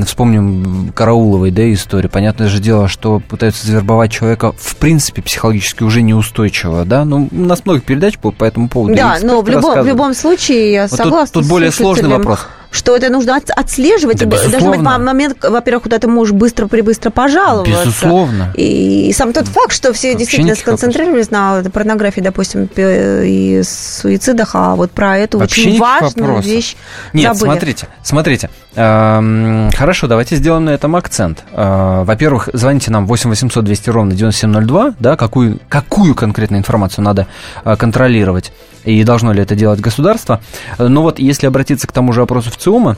вспомним 0.06 0.92
Карауловой, 0.94 1.50
да, 1.50 1.72
историю, 1.72 2.11
понятное 2.11 2.48
же 2.48 2.59
дело, 2.59 2.88
что 2.88 3.20
пытаются 3.20 3.66
завербовать 3.66 4.11
человека 4.11 4.52
в 4.59 4.76
принципе 4.76 5.22
психологически 5.22 5.85
уже 5.85 6.02
неустойчивого, 6.02 6.85
да, 6.85 7.04
ну, 7.04 7.28
у 7.30 7.44
нас 7.44 7.64
много 7.64 7.80
передач 7.80 8.18
по, 8.18 8.33
по 8.33 8.44
этому 8.44 8.68
поводу. 8.68 8.96
Да, 8.96 9.18
но 9.22 9.40
в 9.40 9.48
любом, 9.48 9.83
в 9.83 9.87
любом 9.87 10.14
случае 10.14 10.72
я 10.72 10.83
вот 10.88 10.98
согласна. 10.98 11.35
Тут, 11.35 11.42
тут 11.44 11.50
более 11.50 11.70
сложный 11.70 12.09
вопрос 12.09 12.46
что 12.70 12.96
это 12.96 13.11
нужно 13.11 13.37
отслеживать. 13.56 14.18
Да, 14.18 14.26
Должен 14.26 14.70
быть 14.70 14.80
момент, 14.80 15.38
во-первых, 15.42 15.85
куда 15.85 15.98
ты 15.98 16.06
можешь 16.09 16.33
быстро 16.35 16.66
прибыстро 16.66 17.11
пожаловаться. 17.11 17.85
Безусловно. 17.85 18.52
И, 18.54 19.09
и 19.09 19.12
сам 19.12 19.33
тот 19.33 19.48
факт, 19.48 19.72
что 19.72 19.92
все 19.92 20.09
Вообще 20.12 20.18
действительно 20.18 20.54
сконцентрировались 20.54 21.30
вопрос. 21.30 21.64
на 21.64 21.70
порнографии, 21.70 22.20
допустим, 22.20 22.68
и 22.76 23.62
суицидах, 23.64 24.50
а 24.54 24.76
вот 24.76 24.90
про 24.92 25.18
эту 25.18 25.38
Вообще 25.38 25.62
очень 25.62 25.80
важную 25.80 26.28
вопросов. 26.28 26.46
вещь 26.46 26.76
Нет, 27.12 27.37
забыли. 27.37 27.52
смотрите, 27.52 27.88
смотрите. 28.02 28.50
Эм, 28.76 29.70
хорошо, 29.76 30.06
давайте 30.06 30.37
сделаем 30.37 30.64
на 30.64 30.70
этом 30.70 30.94
акцент. 30.94 31.42
Э, 31.52 32.02
во-первых, 32.04 32.50
звоните 32.52 32.90
нам 32.92 33.06
8 33.06 33.30
800 33.30 33.64
200 33.64 33.90
ровно 33.90 34.12
9702, 34.12 34.94
да, 34.98 35.16
какую, 35.16 35.59
какую 35.68 36.14
конкретную 36.14 36.61
информацию 36.61 37.04
надо 37.04 37.26
э, 37.64 37.76
контролировать 37.76 38.52
и 38.85 39.03
должно 39.05 39.33
ли 39.33 39.43
это 39.43 39.55
делать 39.55 39.81
государство. 39.81 40.40
Но 40.79 41.03
вот 41.03 41.19
если 41.19 41.47
обратиться 41.47 41.87
к 41.87 41.93
тому 41.93 42.12
же 42.12 42.23
опросу 42.23 42.51
в 42.51 42.57
ЦИУМа, 42.57 42.97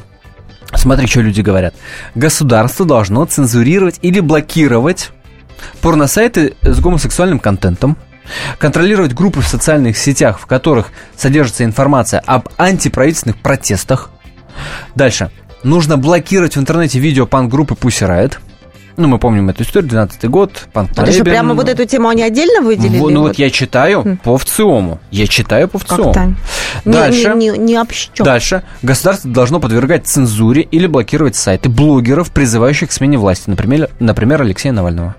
смотри, 0.74 1.06
что 1.06 1.20
люди 1.20 1.40
говорят. 1.40 1.74
Государство 2.14 2.86
должно 2.86 3.24
цензурировать 3.24 3.98
или 4.02 4.20
блокировать 4.20 5.10
порносайты 5.80 6.56
с 6.62 6.80
гомосексуальным 6.80 7.38
контентом, 7.38 7.96
контролировать 8.58 9.14
группы 9.14 9.40
в 9.40 9.46
социальных 9.48 9.96
сетях, 9.96 10.38
в 10.40 10.46
которых 10.46 10.88
содержится 11.16 11.64
информация 11.64 12.20
об 12.20 12.48
антиправительственных 12.58 13.38
протестах. 13.38 14.10
Дальше. 14.94 15.30
Нужно 15.62 15.96
блокировать 15.96 16.56
в 16.56 16.60
интернете 16.60 16.98
видео 16.98 17.24
панк-группы 17.24 17.74
Pussy 17.74 18.08
Riot– 18.08 18.38
ну, 18.96 19.08
мы 19.08 19.18
помним 19.18 19.50
эту 19.50 19.62
историю, 19.62 19.88
12 19.88 20.24
год, 20.26 20.68
панк 20.72 20.90
А 20.96 21.04
ты 21.04 21.12
что, 21.12 21.24
прямо 21.24 21.54
вот 21.54 21.68
эту 21.68 21.84
тему 21.84 22.08
они 22.08 22.22
отдельно 22.22 22.60
выделили? 22.60 22.98
В, 22.98 23.10
ну, 23.10 23.22
вот 23.22 23.38
я 23.38 23.50
читаю 23.50 24.02
хм. 24.02 24.16
по 24.18 24.36
ВЦИОМу. 24.36 25.00
Я 25.10 25.26
читаю 25.26 25.68
по 25.68 25.78
ВЦИОМу. 25.78 26.12
Как-то. 26.12 26.34
Дальше, 26.84 27.34
не, 27.34 27.48
не, 27.50 27.58
не 27.58 27.78
общо. 27.78 28.24
Дальше. 28.24 28.62
Государство 28.82 29.30
должно 29.30 29.60
подвергать 29.60 30.06
цензуре 30.06 30.62
или 30.62 30.86
блокировать 30.86 31.36
сайты 31.36 31.68
блогеров, 31.68 32.30
призывающих 32.30 32.90
к 32.90 32.92
смене 32.92 33.18
власти. 33.18 33.48
Например, 33.48 33.90
например 33.98 34.42
Алексея 34.42 34.72
Навального. 34.72 35.16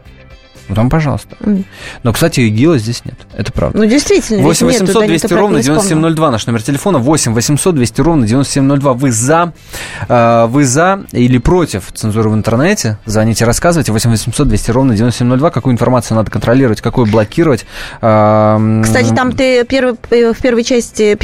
Ну, 0.73 0.75
там, 0.75 0.89
пожалуйста. 0.89 1.35
Mm. 1.41 1.65
Но, 2.01 2.13
кстати, 2.13 2.39
ИГИЛа 2.39 2.79
здесь 2.79 3.05
нет. 3.05 3.13
Это 3.37 3.51
правда. 3.51 3.77
Ну, 3.77 3.85
действительно. 3.85 4.41
8 4.41 4.65
800 4.65 5.05
200 5.05 5.33
ровно 5.33 5.61
9702 5.61 6.31
наш 6.31 6.47
номер 6.47 6.63
телефона. 6.63 6.97
8 6.97 7.33
800 7.33 7.75
200 7.75 8.01
ровно 8.01 8.25
9702. 8.25 8.93
Вы 8.93 9.11
за, 9.11 9.53
э, 10.09 10.45
вы 10.49 10.65
за 10.65 11.03
или 11.11 11.37
против 11.37 11.91
цензуры 11.93 12.29
в 12.29 12.33
интернете? 12.33 12.97
Звоните, 13.05 13.45
рассказывайте. 13.45 13.91
8 13.91 14.09
800 14.09 14.47
200 14.47 14.71
ровно 14.71 14.95
9702. 14.95 15.51
Какую 15.51 15.73
информацию 15.73 16.17
надо 16.17 16.31
контролировать, 16.31 16.81
какую 16.81 17.05
блокировать. 17.05 17.67
Э, 18.01 18.81
кстати, 18.83 19.13
там 19.13 19.33
ты 19.33 19.63
первый, 19.65 19.93
в 19.93 20.41
первой 20.41 20.63
части, 20.63 21.15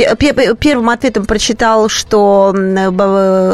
первым 0.59 0.89
ответом 0.89 1.25
прочитал, 1.25 1.89
что 1.89 2.53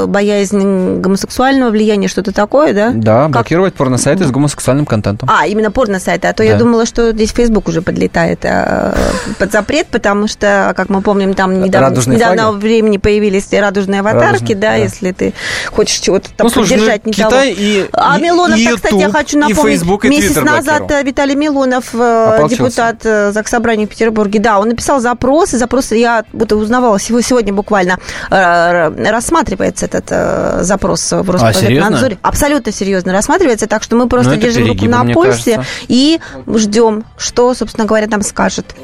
боязнь 0.08 1.00
гомосексуального 1.00 1.70
влияния, 1.70 2.10
что-то 2.10 2.34
такое, 2.34 2.74
да? 2.74 2.92
Да, 2.94 3.24
как? 3.24 3.46
блокировать 3.46 3.76
порносайты 3.76 4.26
с 4.26 4.32
гомосексуальным 4.32 4.86
контентом. 4.86 5.30
А, 5.32 5.46
именно 5.46 5.72
порно-сайты. 5.86 6.28
А 6.28 6.34
то 6.34 6.44
да. 6.44 6.50
я 6.50 6.56
думала, 6.56 6.86
что 6.86 7.12
здесь 7.12 7.32
Facebook 7.32 7.68
уже 7.68 7.82
подлетает 7.82 8.40
э, 8.44 8.94
под 9.38 9.52
запрет, 9.52 9.88
потому 9.88 10.28
что, 10.28 10.74
как 10.76 10.90
мы 10.90 11.02
помним, 11.02 11.34
там 11.34 11.62
недавно, 11.62 12.00
недавно 12.08 12.52
времени 12.52 12.98
появились 12.98 13.52
радужные 13.52 14.00
аватарки, 14.00 14.26
Радужные, 14.26 14.56
да, 14.56 14.68
да, 14.70 14.76
если 14.76 15.12
ты 15.12 15.34
хочешь 15.72 16.00
чего-то 16.00 16.30
там 16.36 16.48
ну, 16.48 16.50
слушай, 16.50 16.74
поддержать 16.74 17.06
ну, 17.06 17.10
не 17.10 17.14
Китай 17.14 17.54
того. 17.54 17.62
И, 17.66 17.90
а 17.94 18.18
Милонов, 18.18 18.58
и 18.58 18.64
YouTube, 18.64 18.76
кстати, 18.78 18.96
я 18.96 19.10
хочу 19.12 19.38
напомнить, 19.38 19.58
и 19.58 19.78
Facebook, 19.78 20.06
и 20.06 20.10
месяц 20.10 20.36
назад 20.36 20.80
блокировал. 20.80 21.04
Виталий 21.04 21.36
Милонов, 21.36 21.86
э, 21.94 22.34
Ополчился. 22.36 22.64
депутат 22.64 22.96
э, 23.04 23.32
Заксобрания 23.32 23.86
в 23.86 23.90
Петербурге, 23.90 24.40
да, 24.40 24.60
он 24.60 24.70
написал 24.70 25.00
запросы, 25.00 25.58
запросы, 25.58 25.96
я 25.96 26.26
будто 26.34 26.56
узнавала 26.56 27.00
сегодня 27.00 27.54
буквально, 27.54 28.00
рассматривается 28.30 29.86
этот 29.86 30.66
запрос 30.66 31.12
в 31.12 31.30
Роспотребнадзоре. 31.30 32.18
А, 32.22 32.30
Абсолютно 32.30 32.72
серьезно 32.72 33.14
рассматривается, 33.14 33.68
так 33.68 33.84
что 33.84 33.96
мы 33.96 34.08
просто 34.08 34.34
ну, 34.34 34.38
держим 34.38 34.68
руку 34.68 34.86
на 34.86 35.06
пульсе 35.06 35.65
и 35.88 36.20
ждем, 36.48 37.04
что, 37.18 37.54
собственно 37.54 37.86
говоря, 37.88 38.08
нам 38.08 38.22
скажет. 38.22 38.76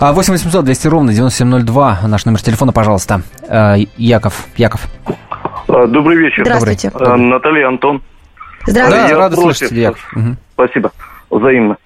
8 0.00 0.32
800 0.32 0.64
200 0.64 0.88
ровно 0.88 1.12
9702, 1.12 2.00
наш 2.06 2.24
номер 2.26 2.40
телефона, 2.42 2.72
пожалуйста. 2.72 3.22
Э, 3.48 3.76
Яков, 3.96 4.46
Яков. 4.56 4.86
А, 5.68 5.86
добрый 5.86 6.16
вечер. 6.16 6.44
Здравствуйте. 6.44 6.90
Добрый. 6.90 7.18
Наталья 7.18 7.68
Антон. 7.68 8.02
Здравствуйте. 8.66 9.02
Да, 9.02 9.08
я 9.08 9.16
рада 9.16 9.36
слышать, 9.36 9.72
Яков. 9.72 10.14
Спасибо. 10.52 10.92
Взаимно. 11.30 11.76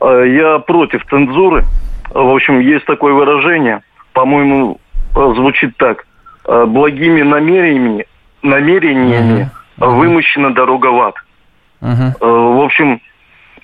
Я 0.00 0.58
против 0.60 1.04
цензуры. 1.08 1.64
В 2.10 2.34
общем, 2.34 2.60
есть 2.60 2.84
такое 2.86 3.12
выражение, 3.12 3.82
по-моему, 4.12 4.78
звучит 5.14 5.76
так. 5.76 6.06
Благими 6.44 7.22
намерениями, 7.22 8.06
намерениями 8.42 9.50
угу. 9.78 9.90
вымощена 9.90 10.54
дорога 10.54 10.88
в 10.88 11.00
ад. 11.00 11.14
Угу. 11.80 12.26
В 12.26 12.64
общем, 12.64 13.00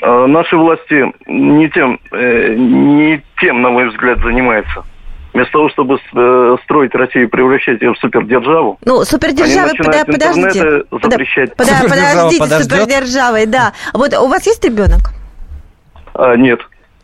наши 0.02 0.56
власти 0.56 1.12
не 1.26 1.68
тем, 1.70 2.00
э, 2.12 2.54
не 2.54 3.22
тем, 3.40 3.62
на 3.62 3.70
мой 3.70 3.88
взгляд, 3.88 4.18
занимаются. 4.20 4.84
Вместо 5.32 5.52
того, 5.52 5.68
чтобы 5.70 5.98
э, 6.12 6.56
строить 6.64 6.94
Россию 6.94 7.26
и 7.26 7.28
превращать 7.28 7.80
ее 7.80 7.92
в 7.94 7.98
супердержаву. 7.98 8.78
Ну, 8.84 9.04
супердержавы, 9.04 9.70
под, 9.76 10.06
подождите. 10.06 10.84
Запрещать. 10.90 11.54
Под, 11.54 11.68
подождите, 11.68 12.64
супердержавой, 12.64 13.46
да. 13.46 13.72
Вот 13.94 14.12
у 14.14 14.26
вас 14.26 14.44
есть 14.46 14.64
ребенок? 14.64 15.12
А, 16.14 16.34
нет. 16.36 16.60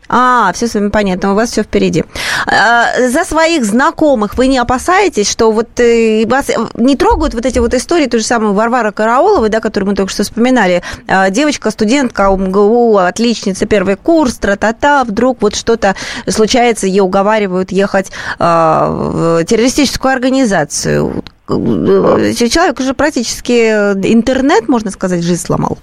А, 0.09 0.51
все 0.53 0.67
с 0.67 0.73
вами 0.75 0.89
понятно, 0.89 1.33
у 1.33 1.35
вас 1.35 1.51
все 1.51 1.63
впереди. 1.63 2.03
А, 2.45 3.09
за 3.09 3.23
своих 3.23 3.65
знакомых 3.65 4.37
вы 4.37 4.47
не 4.47 4.57
опасаетесь, 4.57 5.29
что 5.29 5.51
вот 5.51 5.79
э, 5.79 6.25
вас 6.27 6.49
не 6.75 6.95
трогают 6.95 7.33
вот 7.33 7.45
эти 7.45 7.59
вот 7.59 7.73
истории, 7.73 8.07
ту 8.07 8.19
же 8.19 8.23
самую 8.23 8.53
Варвара 8.53 8.91
Карауловой, 8.91 9.49
да, 9.49 9.59
которую 9.59 9.89
мы 9.89 9.95
только 9.95 10.11
что 10.11 10.23
вспоминали, 10.23 10.81
а, 11.07 11.29
девочка, 11.29 11.71
студентка 11.71 12.29
МГУ, 12.29 12.97
отличница, 12.97 13.65
первый 13.65 13.95
курс, 13.95 14.37
тра-та-та, 14.37 15.03
вдруг 15.03 15.41
вот 15.41 15.55
что-то 15.55 15.95
случается, 16.27 16.87
ее 16.87 17.03
уговаривают 17.03 17.71
ехать 17.71 18.11
а, 18.39 18.89
в 18.89 19.43
террористическую 19.45 20.13
организацию. 20.13 21.23
Человек 21.47 22.79
уже 22.79 22.93
практически 22.93 23.71
интернет, 24.11 24.67
можно 24.67 24.91
сказать, 24.91 25.23
жизнь 25.23 25.45
сломал. 25.45 25.77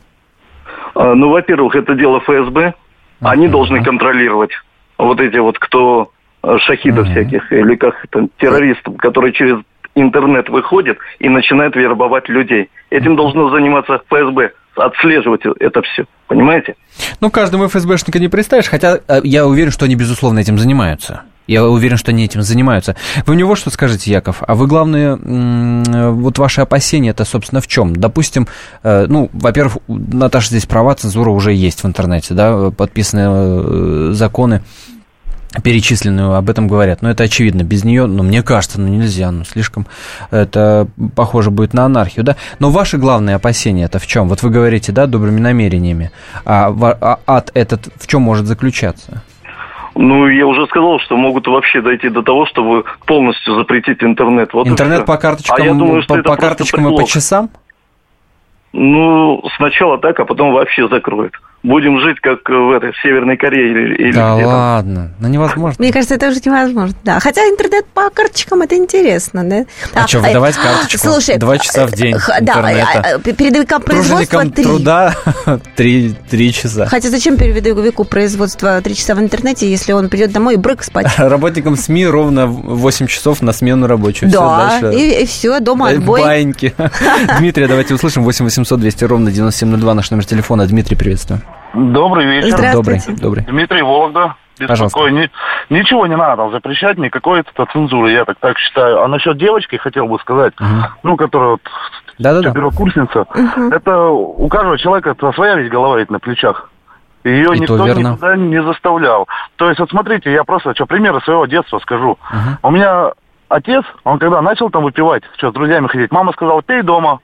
Ну, 0.94 1.30
во-первых, 1.30 1.74
это 1.74 1.94
дело 1.94 2.20
ФСБ, 2.20 2.74
они 3.24 3.48
должны 3.48 3.82
контролировать 3.82 4.50
вот 4.98 5.20
эти 5.20 5.36
вот, 5.36 5.58
кто 5.58 6.10
э, 6.42 6.58
шахидов 6.58 7.08
всяких, 7.08 7.50
или 7.52 7.74
как 7.76 7.94
это, 8.04 8.28
террористов, 8.38 8.96
которые 8.96 9.32
через 9.32 9.58
интернет 9.94 10.48
выходят 10.48 10.98
и 11.18 11.28
начинают 11.28 11.76
вербовать 11.76 12.28
людей. 12.28 12.70
Этим 12.90 13.16
должно 13.16 13.50
заниматься 13.50 14.00
ФСБ, 14.08 14.52
отслеживать 14.76 15.42
это 15.60 15.82
все. 15.82 16.04
Понимаете? 16.26 16.74
Ну, 17.20 17.30
каждому 17.30 17.68
ФСБшника 17.68 18.18
не 18.18 18.28
представишь, 18.28 18.68
хотя 18.68 18.98
э, 19.06 19.20
я 19.22 19.46
уверен, 19.46 19.70
что 19.70 19.84
они, 19.84 19.94
безусловно, 19.94 20.40
этим 20.40 20.58
занимаются. 20.58 21.22
Я 21.46 21.64
уверен, 21.64 21.96
что 21.96 22.10
они 22.10 22.24
этим 22.24 22.42
занимаются. 22.42 22.96
Вы 23.26 23.34
мне 23.34 23.44
вот 23.44 23.58
что 23.58 23.70
скажите, 23.70 24.10
Яков, 24.10 24.42
а 24.46 24.54
вы, 24.54 24.66
главное, 24.66 25.16
вот 26.10 26.38
ваши 26.38 26.62
опасения 26.62 27.10
это, 27.10 27.24
собственно, 27.24 27.60
в 27.60 27.66
чем? 27.66 27.94
Допустим, 27.94 28.48
э, 28.82 29.06
ну, 29.08 29.28
во-первых, 29.32 29.78
Наташа 29.88 30.48
здесь 30.48 30.66
права, 30.66 30.94
цензура 30.94 31.30
уже 31.30 31.52
есть 31.52 31.82
в 31.82 31.86
интернете, 31.86 32.32
да, 32.34 32.70
подписаны 32.70 33.20
э, 33.26 34.12
законы, 34.12 34.62
перечисленную, 35.62 36.34
об 36.34 36.50
этом 36.50 36.66
говорят. 36.66 37.02
Но 37.02 37.10
это 37.10 37.24
очевидно. 37.24 37.62
Без 37.62 37.84
нее, 37.84 38.06
ну, 38.06 38.22
мне 38.22 38.42
кажется, 38.42 38.80
ну, 38.80 38.88
нельзя, 38.88 39.30
ну, 39.30 39.44
слишком 39.44 39.86
это 40.30 40.88
похоже 41.14 41.50
будет 41.50 41.74
на 41.74 41.84
анархию, 41.84 42.24
да. 42.24 42.36
Но 42.58 42.70
ваши 42.70 42.98
главные 42.98 43.36
опасения 43.36 43.84
это 43.84 43.98
в 43.98 44.06
чем? 44.06 44.28
Вот 44.28 44.42
вы 44.42 44.50
говорите, 44.50 44.92
да, 44.92 45.06
добрыми 45.06 45.40
намерениями. 45.40 46.10
А, 46.44 46.74
а 47.00 47.20
ад 47.26 47.50
этот 47.54 47.88
в 47.96 48.06
чем 48.06 48.22
может 48.22 48.46
заключаться? 48.46 49.22
Ну, 49.94 50.28
я 50.28 50.46
уже 50.46 50.66
сказал, 50.66 50.98
что 50.98 51.16
могут 51.16 51.46
вообще 51.46 51.80
дойти 51.80 52.08
до 52.08 52.22
того, 52.22 52.46
чтобы 52.46 52.84
полностью 53.06 53.54
запретить 53.54 54.02
интернет. 54.02 54.52
Вот 54.52 54.66
интернет 54.66 55.06
по 55.06 55.16
карточкам, 55.16 55.56
а 55.62 55.64
я 55.64 55.74
думаю, 55.74 56.02
что 56.02 56.16
по, 56.16 56.22
по 56.22 56.36
карточкам 56.36 56.88
и 56.88 56.96
по 56.96 57.04
часам? 57.04 57.50
Ну, 58.72 59.42
сначала 59.56 59.98
так, 59.98 60.18
а 60.18 60.24
потом 60.24 60.52
вообще 60.52 60.88
закроют 60.88 61.34
будем 61.64 61.98
жить 61.98 62.20
как 62.20 62.48
в 62.48 62.70
этой 62.72 62.92
в 62.92 62.96
Северной 63.02 63.36
Корее 63.36 63.96
или, 63.96 64.12
Да 64.12 64.34
ладно, 64.34 65.10
ну 65.18 65.28
невозможно. 65.28 65.82
Мне 65.82 65.92
кажется, 65.92 66.14
это 66.14 66.28
уже 66.28 66.40
невозможно, 66.44 66.94
да. 67.02 67.18
Хотя 67.18 67.40
интернет 67.42 67.86
по 67.86 68.10
карточкам 68.10 68.62
это 68.62 68.76
интересно, 68.76 69.42
да. 69.42 69.64
А, 69.94 70.04
а 70.04 70.06
что, 70.06 70.20
выдавать 70.20 70.56
карточку 70.56 70.98
слушай, 70.98 71.38
два 71.38 71.58
часа 71.58 71.86
в 71.86 71.92
день 71.92 72.14
да, 72.42 72.52
интернета? 72.58 73.14
А, 73.14 73.18
передовикам 73.18 73.82
производства 73.82 74.44
три. 74.44 74.64
труда 74.64 75.16
три, 75.76 76.14
три 76.30 76.52
часа. 76.52 76.86
Хотя 76.86 77.08
зачем 77.08 77.36
передовику 77.38 78.04
производства 78.04 78.80
три 78.82 78.94
часа 78.94 79.14
в 79.14 79.20
интернете, 79.20 79.68
если 79.68 79.92
он 79.92 80.10
придет 80.10 80.32
домой 80.32 80.54
и 80.54 80.56
брык 80.58 80.82
спать? 80.82 81.06
Работникам 81.18 81.76
СМИ 81.76 82.06
ровно 82.06 82.46
8 82.46 83.06
часов 83.06 83.40
на 83.40 83.52
смену 83.52 83.86
рабочую. 83.86 84.30
Да, 84.30 84.76
все, 84.76 84.90
и, 84.90 85.22
и 85.22 85.26
все, 85.26 85.60
дома 85.60 85.88
отбой. 85.88 86.20
Баиньки. 86.20 86.74
Дмитрий, 87.38 87.66
давайте 87.66 87.94
услышим. 87.94 88.22
8 88.22 88.44
800 88.44 88.80
200 88.80 89.04
ровно 89.04 89.30
9702 89.30 89.94
наш 89.94 90.10
номер 90.10 90.26
телефона. 90.26 90.66
Дмитрий, 90.66 90.96
приветствую. 90.96 91.40
Добрый 91.74 92.26
вечер. 92.26 92.72
Добрый, 92.72 93.00
добрый. 93.20 93.44
Дмитрий 93.44 93.82
Вологда. 93.82 94.36
Беспокой. 94.58 95.10
Ни, 95.10 95.30
ничего 95.68 96.06
не 96.06 96.16
надо 96.16 96.48
запрещать, 96.50 96.96
никакой 96.96 97.40
это 97.40 97.66
цензуры, 97.72 98.12
я 98.12 98.24
так, 98.24 98.36
так 98.38 98.56
считаю. 98.58 99.02
А 99.02 99.08
насчет 99.08 99.36
девочки 99.36 99.74
хотел 99.76 100.06
бы 100.06 100.18
сказать, 100.20 100.54
угу. 100.60 100.68
ну, 101.02 101.16
которая 101.16 101.50
вот 101.50 101.62
Да-да-да. 102.20 102.52
первокурсница, 102.52 103.22
угу. 103.22 103.68
это 103.72 104.06
у 104.06 104.46
каждого 104.48 104.78
человека 104.78 105.10
это 105.10 105.32
своя 105.32 105.56
ведь 105.56 105.72
голова 105.72 105.98
ведь 105.98 106.10
на 106.10 106.20
плечах. 106.20 106.70
Ее 107.24 107.48
И 107.54 107.58
никто 107.58 107.88
никуда 107.88 108.36
не 108.36 108.62
заставлял. 108.62 109.26
То 109.56 109.68
есть, 109.68 109.80
вот 109.80 109.90
смотрите, 109.90 110.30
я 110.30 110.44
просто 110.44 110.74
что 110.74 110.86
примеры 110.86 111.20
своего 111.22 111.46
детства 111.46 111.80
скажу. 111.80 112.10
Угу. 112.12 112.68
У 112.68 112.70
меня 112.70 113.10
отец, 113.48 113.84
он 114.04 114.20
когда 114.20 114.40
начал 114.40 114.70
там 114.70 114.84
выпивать, 114.84 115.24
что, 115.36 115.50
с 115.50 115.54
друзьями 115.54 115.88
ходить, 115.88 116.12
мама 116.12 116.32
сказала, 116.32 116.62
пей 116.62 116.82
дома. 116.82 117.18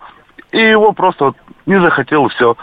И 0.51 0.59
его 0.59 0.91
просто 0.93 1.27
вот 1.27 1.37
не 1.67 1.81
захотел, 1.81 2.27
и 2.27 2.31
все. 2.31 2.57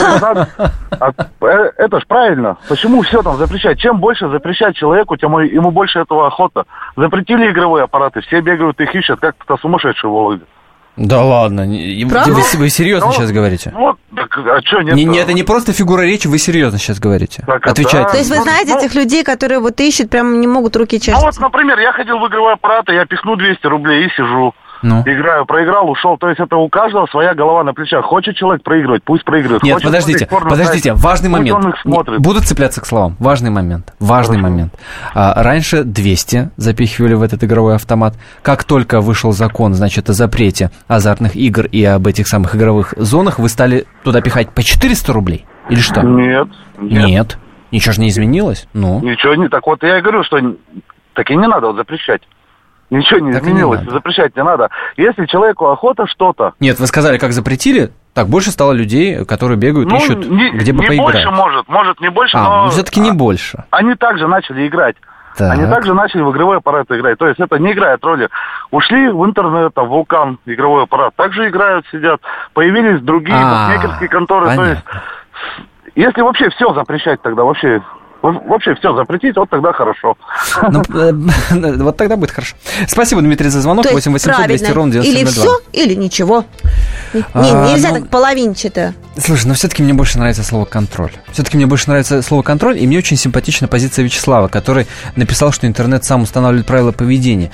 А, 0.00 1.12
э, 1.40 1.70
это 1.78 2.00
ж 2.00 2.06
правильно. 2.06 2.56
Почему 2.68 3.02
все 3.02 3.22
там 3.22 3.36
запрещать? 3.36 3.78
Чем 3.78 3.98
больше 3.98 4.28
запрещать 4.28 4.76
человеку, 4.76 5.16
тем 5.16 5.38
ему 5.38 5.70
больше 5.70 5.98
этого 5.98 6.26
охота. 6.26 6.64
Запретили 6.96 7.50
игровые 7.50 7.84
аппараты, 7.84 8.20
все 8.20 8.40
бегают 8.40 8.80
их 8.80 8.94
ищут, 8.94 9.20
как 9.20 9.34
то 9.46 9.56
сумасшедший 9.56 10.08
Вологда. 10.08 10.44
Да 10.96 11.24
ладно, 11.24 11.64
вы, 11.66 12.42
вы 12.58 12.68
серьезно 12.70 13.08
ну, 13.08 13.12
сейчас 13.12 13.32
говорите? 13.32 13.72
Вот, 13.74 13.98
так, 14.14 14.38
а 14.38 14.60
что 14.64 14.80
нет? 14.80 14.94
Не, 14.94 15.04
не, 15.04 15.18
это 15.18 15.32
не 15.32 15.42
просто 15.42 15.72
фигура 15.72 16.02
речи, 16.02 16.28
вы 16.28 16.38
серьезно 16.38 16.78
сейчас 16.78 17.00
говорите. 17.00 17.42
Так, 17.46 17.66
Отвечайте. 17.66 18.06
Да. 18.06 18.10
То 18.10 18.18
есть 18.18 18.30
вы 18.30 18.36
знаете 18.36 18.74
ну, 18.74 18.78
этих 18.78 18.94
людей, 18.94 19.24
которые 19.24 19.58
вот 19.58 19.80
ищут, 19.80 20.08
прям 20.08 20.40
не 20.40 20.46
могут 20.46 20.76
руки 20.76 21.00
чешить? 21.00 21.14
Ну 21.14 21.22
вот, 21.22 21.36
например, 21.40 21.80
я 21.80 21.92
ходил 21.92 22.20
в 22.20 22.28
игровые 22.28 22.54
аппараты, 22.54 22.92
я 22.92 23.06
пихну 23.06 23.34
200 23.34 23.66
рублей 23.66 24.06
и 24.06 24.10
сижу. 24.10 24.54
Ну. 24.82 25.02
Играю, 25.02 25.46
проиграл, 25.46 25.90
ушел. 25.90 26.16
То 26.18 26.28
есть 26.28 26.40
это 26.40 26.56
у 26.56 26.68
каждого 26.68 27.06
своя 27.06 27.34
голова 27.34 27.64
на 27.64 27.72
плечах. 27.72 28.04
Хочет 28.04 28.36
человек 28.36 28.62
проигрывать, 28.62 29.02
пусть 29.02 29.24
проигрывает. 29.24 29.62
Нет, 29.62 29.74
Хочет 29.74 29.88
подождите, 29.88 30.26
подождите, 30.26 30.90
знать, 30.90 31.02
важный 31.02 31.30
момент. 31.30 31.64
Буду 32.18 32.40
цепляться 32.40 32.80
к 32.80 32.86
словам. 32.86 33.16
Важный 33.18 33.50
момент. 33.50 33.94
Важный 34.00 34.36
Хорошо. 34.36 34.50
момент. 34.50 34.74
А, 35.14 35.42
раньше 35.42 35.84
200 35.84 36.50
запихивали 36.56 37.14
в 37.14 37.22
этот 37.22 37.44
игровой 37.44 37.76
автомат. 37.76 38.14
Как 38.42 38.64
только 38.64 39.00
вышел 39.00 39.32
закон, 39.32 39.74
значит, 39.74 40.10
о 40.10 40.12
запрете 40.12 40.70
азартных 40.88 41.36
игр 41.36 41.66
и 41.66 41.84
об 41.84 42.06
этих 42.06 42.28
самых 42.28 42.54
игровых 42.56 42.94
зонах, 42.96 43.38
вы 43.38 43.48
стали 43.48 43.86
туда 44.02 44.20
пихать 44.20 44.50
по 44.50 44.62
400 44.62 45.12
рублей? 45.12 45.46
Или 45.68 45.80
что? 45.80 46.02
Нет. 46.02 46.48
Нет. 46.78 47.06
нет. 47.06 47.38
Ничего 47.70 47.92
же 47.92 48.00
не 48.00 48.08
изменилось? 48.08 48.68
Ну. 48.72 49.00
Ничего 49.00 49.34
не 49.34 49.48
так. 49.48 49.66
Вот 49.66 49.82
я 49.82 49.98
и 49.98 50.02
говорю, 50.02 50.22
что 50.24 50.38
так 51.14 51.30
и 51.30 51.36
не 51.36 51.46
надо 51.48 51.68
вот 51.68 51.76
запрещать. 51.76 52.22
Ничего 52.90 53.20
не 53.20 53.32
так 53.32 53.42
изменилось, 53.42 53.82
не 53.82 53.90
запрещать 53.90 54.36
не 54.36 54.42
надо. 54.42 54.68
Если 54.96 55.26
человеку 55.26 55.66
охота 55.66 56.06
что-то... 56.06 56.52
Нет, 56.60 56.78
вы 56.78 56.86
сказали, 56.86 57.18
как 57.18 57.32
запретили, 57.32 57.90
так 58.12 58.28
больше 58.28 58.50
стало 58.50 58.72
людей, 58.72 59.24
которые 59.24 59.58
бегают, 59.58 59.90
ну, 59.90 59.96
ищут, 59.96 60.28
не, 60.28 60.50
где 60.50 60.72
бы 60.72 60.80
не 60.80 60.86
поиграть. 60.86 61.14
больше 61.14 61.30
может, 61.30 61.68
может 61.68 62.00
не 62.00 62.10
больше, 62.10 62.36
а, 62.36 62.42
но... 62.42 62.64
Ну, 62.64 62.70
все-таки 62.70 63.00
не 63.00 63.12
больше. 63.12 63.64
Они 63.70 63.94
также 63.94 64.28
начали 64.28 64.68
играть. 64.68 64.96
Так. 65.36 65.52
Они 65.52 65.66
также 65.66 65.94
начали 65.94 66.22
в 66.22 66.30
игровой 66.30 66.58
аппарат 66.58 66.86
играть. 66.90 67.18
То 67.18 67.26
есть 67.26 67.40
это 67.40 67.58
не 67.58 67.72
играет 67.72 68.04
роли. 68.04 68.28
Ушли 68.70 69.08
в 69.08 69.24
интернет, 69.24 69.74
там, 69.74 69.88
вулкан, 69.88 70.38
игровой 70.46 70.84
аппарат. 70.84 71.12
Также 71.16 71.48
играют, 71.48 71.84
сидят. 71.90 72.20
Появились 72.52 73.02
другие 73.02 73.36
а, 73.36 73.76
конторы. 74.08 74.46
Понятно. 74.46 74.64
То 74.64 74.70
есть, 74.70 74.82
если 75.96 76.22
вообще 76.22 76.50
все 76.50 76.72
запрещать 76.74 77.20
тогда, 77.22 77.42
вообще 77.42 77.82
вообще 78.32 78.74
все 78.74 78.94
запретить, 78.96 79.36
вот 79.36 79.50
тогда 79.50 79.72
хорошо. 79.72 80.16
Ну, 80.70 80.82
э, 80.94 81.12
вот 81.76 81.96
тогда 81.96 82.16
будет 82.16 82.30
хорошо. 82.30 82.56
Спасибо, 82.86 83.20
Дмитрий, 83.20 83.48
за 83.48 83.60
звонок. 83.60 83.86
8 83.90 84.12
800 84.12 84.46
200 84.46 84.70
ровно 84.72 84.92
9702. 84.92 85.20
Или 85.20 85.30
все, 85.30 85.58
или 85.72 85.94
ничего. 85.94 86.44
А, 87.32 87.70
нельзя 87.70 87.90
ну, 87.90 88.00
так 88.00 88.08
половинчато. 88.08 88.94
Слушай, 89.16 89.46
но 89.46 89.54
все-таки 89.54 89.82
мне 89.82 89.94
больше 89.94 90.18
нравится 90.18 90.42
слово 90.42 90.64
контроль. 90.64 91.12
Все-таки 91.32 91.56
мне 91.56 91.66
больше 91.66 91.88
нравится 91.88 92.22
слово 92.22 92.42
контроль, 92.42 92.78
и 92.78 92.86
мне 92.86 92.98
очень 92.98 93.16
симпатична 93.16 93.68
позиция 93.68 94.04
Вячеслава, 94.04 94.48
который 94.48 94.86
написал, 95.16 95.52
что 95.52 95.66
интернет 95.66 96.04
сам 96.04 96.22
устанавливает 96.22 96.66
правила 96.66 96.92
поведения 96.92 97.50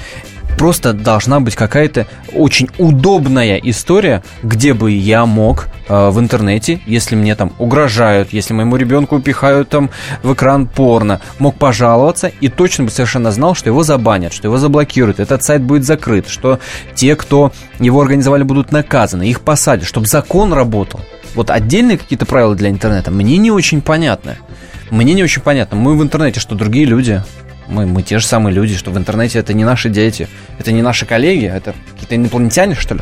просто 0.60 0.92
должна 0.92 1.40
быть 1.40 1.56
какая-то 1.56 2.06
очень 2.34 2.68
удобная 2.76 3.56
история, 3.56 4.22
где 4.42 4.74
бы 4.74 4.90
я 4.90 5.24
мог 5.24 5.68
э, 5.88 6.10
в 6.10 6.20
интернете, 6.20 6.80
если 6.84 7.16
мне 7.16 7.34
там 7.34 7.54
угрожают, 7.58 8.34
если 8.34 8.52
моему 8.52 8.76
ребенку 8.76 9.20
пихают 9.20 9.70
там 9.70 9.88
в 10.22 10.34
экран 10.34 10.66
порно, 10.66 11.22
мог 11.38 11.56
пожаловаться 11.56 12.30
и 12.42 12.48
точно 12.48 12.84
бы 12.84 12.90
совершенно 12.90 13.32
знал, 13.32 13.54
что 13.54 13.70
его 13.70 13.84
забанят, 13.84 14.34
что 14.34 14.48
его 14.48 14.58
заблокируют, 14.58 15.18
этот 15.18 15.42
сайт 15.42 15.62
будет 15.62 15.86
закрыт, 15.86 16.28
что 16.28 16.58
те, 16.94 17.16
кто 17.16 17.52
его 17.78 18.02
организовали, 18.02 18.42
будут 18.42 18.70
наказаны, 18.70 19.30
их 19.30 19.40
посадят, 19.40 19.88
чтобы 19.88 20.08
закон 20.08 20.52
работал. 20.52 21.00
Вот 21.34 21.48
отдельные 21.48 21.96
какие-то 21.96 22.26
правила 22.26 22.54
для 22.54 22.68
интернета 22.68 23.10
мне 23.10 23.38
не 23.38 23.50
очень 23.50 23.80
понятны. 23.80 24.36
Мне 24.90 25.14
не 25.14 25.22
очень 25.22 25.40
понятно. 25.40 25.78
Мы 25.78 25.96
в 25.96 26.02
интернете, 26.02 26.38
что 26.38 26.54
другие 26.54 26.84
люди. 26.84 27.22
Мы, 27.70 27.86
мы 27.86 28.02
те 28.02 28.18
же 28.18 28.26
самые 28.26 28.52
люди, 28.52 28.76
что 28.76 28.90
в 28.90 28.98
интернете 28.98 29.38
это 29.38 29.54
не 29.54 29.64
наши 29.64 29.88
дети, 29.88 30.28
это 30.58 30.72
не 30.72 30.82
наши 30.82 31.06
коллеги, 31.06 31.46
это 31.46 31.74
какие-то 31.92 32.16
инопланетяне, 32.16 32.74
что 32.74 32.96
ли. 32.96 33.00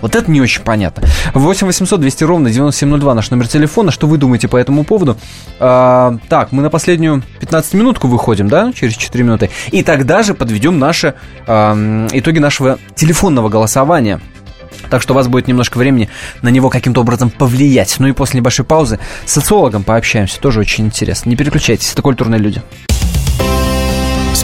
Вот 0.00 0.16
это 0.16 0.30
не 0.30 0.40
очень 0.40 0.62
понятно. 0.62 1.04
8 1.34 1.66
800 1.66 2.00
200 2.00 2.24
ровно 2.24 2.50
9702 2.50 3.14
наш 3.14 3.30
номер 3.30 3.48
телефона. 3.48 3.90
Что 3.90 4.06
вы 4.06 4.18
думаете 4.18 4.48
по 4.48 4.56
этому 4.56 4.84
поводу? 4.84 5.16
А, 5.60 6.18
так, 6.28 6.52
мы 6.52 6.62
на 6.62 6.70
последнюю 6.70 7.22
15 7.40 7.74
минутку 7.74 8.08
выходим, 8.08 8.48
да, 8.48 8.72
через 8.72 8.96
4 8.96 9.24
минуты. 9.24 9.50
И 9.70 9.82
тогда 9.82 10.22
же 10.22 10.34
подведем 10.34 10.78
наши 10.78 11.14
а, 11.46 12.06
итоги 12.12 12.38
нашего 12.38 12.78
телефонного 12.96 13.48
голосования. 13.48 14.20
Так 14.90 15.02
что 15.02 15.12
у 15.12 15.16
вас 15.16 15.28
будет 15.28 15.48
немножко 15.48 15.78
времени 15.78 16.08
на 16.42 16.48
него 16.48 16.70
каким-то 16.70 17.00
образом 17.00 17.30
повлиять. 17.30 17.96
Ну 17.98 18.08
и 18.08 18.12
после 18.12 18.40
небольшой 18.40 18.64
паузы 18.64 18.98
с 19.26 19.32
социологом 19.32 19.84
пообщаемся. 19.84 20.40
Тоже 20.40 20.60
очень 20.60 20.86
интересно. 20.86 21.28
Не 21.30 21.36
переключайтесь, 21.36 21.92
это 21.92 22.02
культурные 22.02 22.40
люди. 22.40 22.62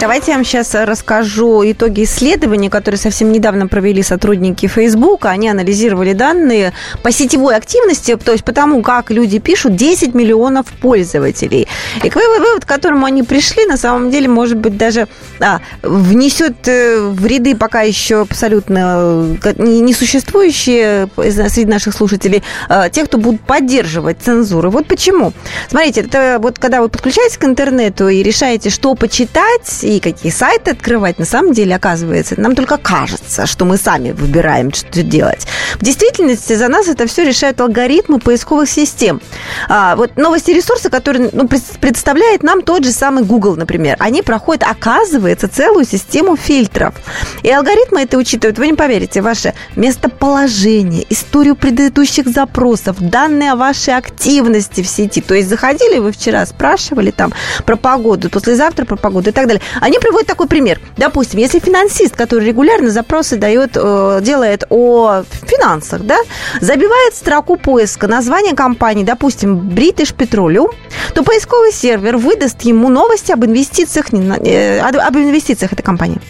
Давайте 0.00 0.32
я 0.32 0.38
вам 0.38 0.44
сейчас 0.44 0.74
расскажу 0.74 1.62
итоги 1.70 2.04
исследования, 2.04 2.70
которые 2.70 2.98
совсем 2.98 3.30
недавно 3.30 3.68
провели 3.68 4.02
сотрудники 4.02 4.66
Facebook. 4.66 5.26
Они 5.26 5.48
анализировали 5.48 6.14
данные 6.14 6.72
по 7.02 7.12
сетевой 7.12 7.56
активности, 7.56 8.16
то 8.16 8.32
есть 8.32 8.42
по 8.42 8.52
тому, 8.52 8.80
как 8.82 9.10
люди 9.10 9.38
пишут, 9.38 9.76
10 9.76 10.14
миллионов 10.14 10.66
пользователей. 10.80 11.68
И 12.02 12.10
вывод, 12.10 12.64
к 12.64 12.68
которому 12.68 13.04
они 13.04 13.22
пришли, 13.22 13.66
на 13.66 13.76
самом 13.76 14.10
деле, 14.10 14.28
может 14.28 14.56
быть, 14.56 14.78
даже 14.78 15.08
а, 15.40 15.60
внесет 15.82 16.66
э, 16.66 16.98
в 16.98 17.26
ряды 17.26 17.54
пока 17.54 17.82
еще 17.82 18.22
абсолютно 18.22 19.36
э, 19.44 19.52
несуществующие 19.58 21.08
среди 21.16 21.66
наших 21.66 21.94
слушателей, 21.94 22.42
а, 22.68 22.88
те, 22.88 23.04
кто 23.04 23.18
будут 23.18 23.42
поддерживать 23.42 24.22
цензуру. 24.22 24.70
Вот 24.70 24.86
почему. 24.86 25.32
Смотрите, 25.68 26.00
это 26.00 26.38
вот 26.40 26.58
когда 26.58 26.80
вы 26.80 26.88
подключаетесь 26.88 27.36
к 27.36 27.44
интернету 27.44 28.08
и 28.08 28.22
решаете, 28.22 28.70
что 28.70 28.94
почитать, 28.94 29.81
и 29.82 30.00
какие 30.00 30.32
сайты 30.32 30.72
открывать, 30.72 31.18
на 31.18 31.24
самом 31.24 31.52
деле, 31.52 31.76
оказывается, 31.76 32.40
нам 32.40 32.54
только 32.54 32.78
кажется, 32.78 33.46
что 33.46 33.64
мы 33.64 33.76
сами 33.76 34.12
выбираем, 34.12 34.72
что 34.72 35.02
делать. 35.02 35.46
В 35.78 35.84
действительности 35.84 36.54
за 36.54 36.68
нас 36.68 36.88
это 36.88 37.06
все 37.06 37.24
решают 37.24 37.60
алгоритмы 37.60 38.18
поисковых 38.18 38.68
систем. 38.68 39.20
А, 39.68 39.96
вот 39.96 40.16
новости 40.16 40.50
ресурсы, 40.50 40.90
которые 40.90 41.30
ну, 41.32 41.48
представляет 41.48 42.42
нам 42.42 42.62
тот 42.62 42.84
же 42.84 42.92
самый 42.92 43.24
Google, 43.24 43.56
например, 43.56 43.96
они 43.98 44.22
проходят, 44.22 44.64
оказывается, 44.68 45.48
целую 45.48 45.84
систему 45.84 46.36
фильтров. 46.36 46.94
И 47.42 47.50
алгоритмы 47.50 48.02
это 48.02 48.18
учитывают, 48.18 48.58
вы 48.58 48.68
не 48.68 48.74
поверите, 48.74 49.22
ваше 49.22 49.54
местоположение, 49.76 51.06
историю 51.10 51.56
предыдущих 51.56 52.28
запросов, 52.28 52.96
данные 53.00 53.52
о 53.52 53.56
вашей 53.56 53.96
активности 53.96 54.82
в 54.82 54.88
сети. 54.88 55.20
То 55.20 55.34
есть 55.34 55.48
заходили 55.48 55.98
вы 55.98 56.12
вчера, 56.12 56.44
спрашивали 56.46 57.10
там 57.10 57.32
про 57.64 57.76
погоду, 57.76 58.30
послезавтра 58.30 58.84
про 58.84 58.96
погоду 58.96 59.30
и 59.30 59.32
так 59.32 59.46
далее. 59.46 59.62
Они 59.80 59.98
приводят 59.98 60.26
такой 60.26 60.46
пример. 60.46 60.80
Допустим, 60.96 61.40
если 61.40 61.58
финансист, 61.58 62.16
который 62.16 62.46
регулярно 62.46 62.90
запросы 62.90 63.36
дает, 63.36 63.72
э, 63.74 64.20
делает 64.22 64.64
о 64.70 65.24
финансах, 65.42 66.02
да, 66.02 66.18
забивает 66.60 67.14
строку 67.14 67.56
поиска 67.56 68.06
название 68.06 68.54
компании, 68.54 69.04
допустим, 69.04 69.70
British 69.70 70.14
Petroleum, 70.14 70.72
то 71.14 71.22
поисковый 71.22 71.72
сервер 71.72 72.16
выдаст 72.16 72.62
ему 72.62 72.88
новости 72.88 73.32
об 73.32 73.44
инвестициях, 73.44 74.06
э, 74.12 74.80
об 74.80 75.16
инвестициях 75.16 75.72
этой 75.72 75.82
компании. 75.82 76.20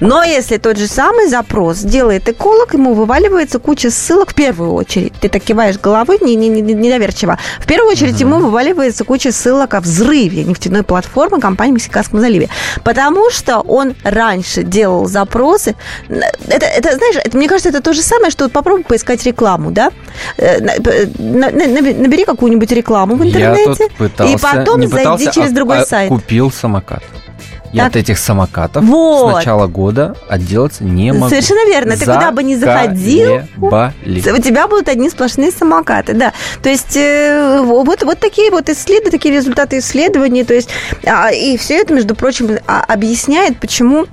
Но 0.00 0.22
если 0.22 0.56
тот 0.56 0.76
же 0.76 0.86
самый 0.86 1.28
запрос 1.28 1.78
делает 1.78 2.28
эколог, 2.28 2.74
ему 2.74 2.94
вываливается 2.94 3.58
куча 3.58 3.90
ссылок 3.90 4.30
в 4.30 4.34
первую 4.34 4.72
очередь. 4.72 5.12
Ты 5.20 5.28
так 5.28 5.42
киваешь 5.42 5.78
головой 5.78 6.18
не, 6.22 6.34
не, 6.36 6.48
не, 6.48 6.60
недоверчиво. 6.62 7.38
В 7.58 7.66
первую 7.66 7.92
очередь 7.92 8.20
ему 8.20 8.38
вываливается 8.38 9.04
куча 9.04 9.32
ссылок 9.32 9.74
о 9.74 9.80
взрыве 9.80 10.44
нефтяной 10.44 10.82
платформы 10.82 11.40
компании 11.40 11.72
в 11.72 11.74
Мексиканском 11.76 12.20
заливе. 12.20 12.48
Потому 12.84 13.30
что 13.30 13.60
он 13.60 13.94
раньше 14.02 14.62
делал 14.62 15.06
запросы. 15.06 15.76
Это, 16.08 16.66
это 16.66 16.96
знаешь, 16.96 17.16
это, 17.16 17.36
мне 17.36 17.48
кажется, 17.48 17.68
это 17.68 17.82
то 17.82 17.92
же 17.92 18.02
самое, 18.02 18.30
что 18.30 18.44
вот 18.44 18.52
попробуй 18.52 18.84
поискать 18.84 19.24
рекламу, 19.24 19.70
да? 19.70 19.90
Э, 20.36 20.60
набери 20.60 22.24
какую-нибудь 22.24 22.70
рекламу 22.72 23.16
в 23.16 23.24
интернете. 23.24 23.64
Я 23.68 23.88
тут 23.88 23.92
пытался, 23.94 24.34
и 24.34 24.38
потом 24.38 24.86
зайди 24.88 25.30
через 25.30 25.50
а, 25.50 25.54
другой 25.54 25.80
а, 25.80 25.86
сайт. 25.86 26.08
Купил 26.08 26.50
самокат. 26.50 27.02
Я 27.72 27.84
так. 27.84 27.90
от 27.90 27.96
этих 27.96 28.18
самокатов 28.18 28.84
вот. 28.84 29.30
с 29.30 29.34
начала 29.36 29.66
года 29.66 30.16
отделаться 30.28 30.82
не 30.84 31.12
могу. 31.12 31.28
Совершенно 31.28 31.68
верно. 31.68 31.96
Ты 31.96 32.00
куда 32.00 32.32
бы 32.32 32.42
ни 32.42 32.56
заходил, 32.56 33.42
у 33.56 34.42
тебя 34.42 34.66
будут 34.68 34.88
одни 34.88 35.08
сплошные 35.08 35.50
самокаты. 35.50 36.14
Да. 36.14 36.32
То 36.62 36.68
есть 36.68 36.96
э, 36.96 37.60
вот, 37.62 38.02
вот 38.02 38.18
такие 38.18 38.50
вот 38.50 38.68
исследования, 38.68 39.10
такие 39.10 39.34
результаты 39.34 39.78
исследований. 39.78 40.44
То 40.44 40.54
есть, 40.54 40.70
а, 41.04 41.30
и 41.32 41.56
все 41.56 41.78
это, 41.78 41.94
между 41.94 42.14
прочим, 42.14 42.58
а, 42.66 42.84
объясняет, 42.86 43.58
почему 43.58 44.06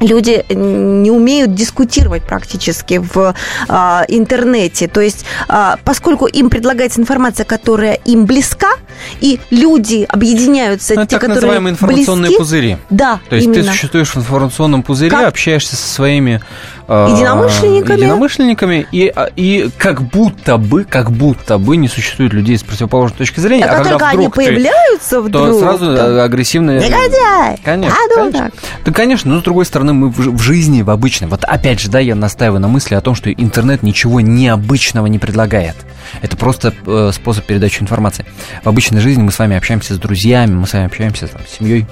люди 0.00 0.44
не 0.50 1.10
умеют 1.10 1.54
дискутировать 1.54 2.22
практически 2.24 2.98
в 2.98 3.34
а, 3.68 4.04
интернете. 4.08 4.88
То 4.88 5.00
есть, 5.00 5.24
а, 5.48 5.78
поскольку 5.84 6.26
им 6.26 6.50
предлагается 6.50 7.00
информация, 7.00 7.44
которая 7.44 7.94
им 8.04 8.26
близка, 8.26 8.72
и 9.20 9.40
люди 9.50 10.06
объединяются, 10.08 10.94
ну, 10.94 11.02
те, 11.02 11.10
так 11.10 11.20
которые 11.20 11.34
называемые 11.34 11.72
информационные 11.72 12.28
близки, 12.28 12.38
пузыри. 12.38 12.76
Да, 12.90 13.20
То 13.28 13.36
есть 13.36 13.46
именно. 13.46 13.62
ты 13.62 13.70
существуешь 13.70 14.08
в 14.08 14.16
информационном 14.16 14.82
пузыре, 14.82 15.10
как? 15.10 15.28
общаешься 15.28 15.76
со 15.76 15.86
своими 15.86 16.40
а, 16.86 17.08
единомышленниками. 17.10 17.96
единомышленниками 17.96 18.86
и, 18.92 19.12
а, 19.14 19.30
и 19.36 19.70
как 19.78 20.02
будто 20.02 20.58
бы, 20.58 20.84
как 20.84 21.10
будто 21.10 21.58
бы 21.58 21.76
не 21.76 21.88
существует 21.88 22.32
людей 22.32 22.58
с 22.58 22.62
противоположной 22.62 23.18
точки 23.18 23.40
зрения. 23.40 23.64
А, 23.64 23.72
а 23.72 23.76
когда 23.76 23.90
только 23.90 24.08
они 24.08 24.28
появляются 24.28 25.16
ты, 25.16 25.20
вдруг, 25.22 25.46
то 25.46 25.60
сразу 25.60 25.96
то... 25.96 26.24
агрессивные... 26.24 26.80
Негодяй! 26.80 27.58
Конечно, 27.64 27.96
а, 27.96 28.14
конечно. 28.14 28.40
Так. 28.40 28.52
Да, 28.84 28.92
конечно, 28.92 29.32
но 29.32 29.40
с 29.40 29.42
другой 29.42 29.64
стороны, 29.64 29.92
мы 29.94 30.10
в, 30.10 30.18
в 30.18 30.40
жизни, 30.40 30.82
в 30.82 30.90
обычной, 30.90 31.28
вот 31.28 31.44
опять 31.44 31.80
же, 31.80 31.88
да, 31.88 32.00
я 32.00 32.14
настаиваю 32.14 32.60
на 32.60 32.68
мысли 32.68 32.94
о 32.94 33.00
том, 33.00 33.14
что 33.14 33.32
интернет 33.32 33.82
ничего 33.82 34.20
необычного 34.20 35.06
не 35.06 35.18
предлагает. 35.18 35.76
Это 36.20 36.36
просто 36.36 36.74
э, 36.86 37.10
способ 37.14 37.46
передачи 37.46 37.82
информации. 37.82 38.26
В 38.62 38.68
обычной 38.68 38.83
жизни 38.92 39.22
мы 39.22 39.32
с 39.32 39.38
вами 39.38 39.56
общаемся 39.56 39.94
с 39.94 39.98
друзьями, 39.98 40.54
мы 40.54 40.66
с 40.66 40.72
вами 40.72 40.86
общаемся 40.86 41.26
там, 41.26 41.42
с 41.46 41.58
семьей, 41.58 41.86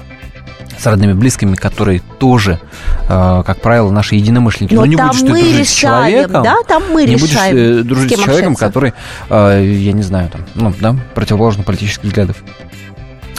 с 0.77 0.85
родными 0.85 1.13
близкими, 1.13 1.55
которые 1.55 2.01
тоже, 2.19 2.59
э, 3.07 3.43
как 3.45 3.61
правило, 3.61 3.91
наши 3.91 4.15
единомышленники. 4.15 4.73
Но, 4.73 4.81
Но 4.81 4.85
не 4.85 4.95
будешь 4.95 5.19
ты 5.19 5.25
дружить 5.27 5.45
решаем, 5.45 5.65
с 5.65 5.73
человеком, 5.73 6.43
да, 6.43 6.55
там 6.67 6.83
мы 6.91 7.05
не 7.05 7.15
решаем, 7.15 7.55
будешь 7.55 7.79
э, 7.81 7.83
дружить 7.83 8.11
с, 8.11 8.15
с 8.15 8.23
человеком, 8.23 8.53
общаться. 8.53 8.65
который, 8.65 8.93
э, 9.29 9.65
я 9.65 9.93
не 9.93 10.03
знаю, 10.03 10.29
там, 10.29 10.41
ну, 10.55 10.73
да, 10.79 10.95
противоположно 11.15 11.63
политических 11.63 12.05
взглядов 12.05 12.37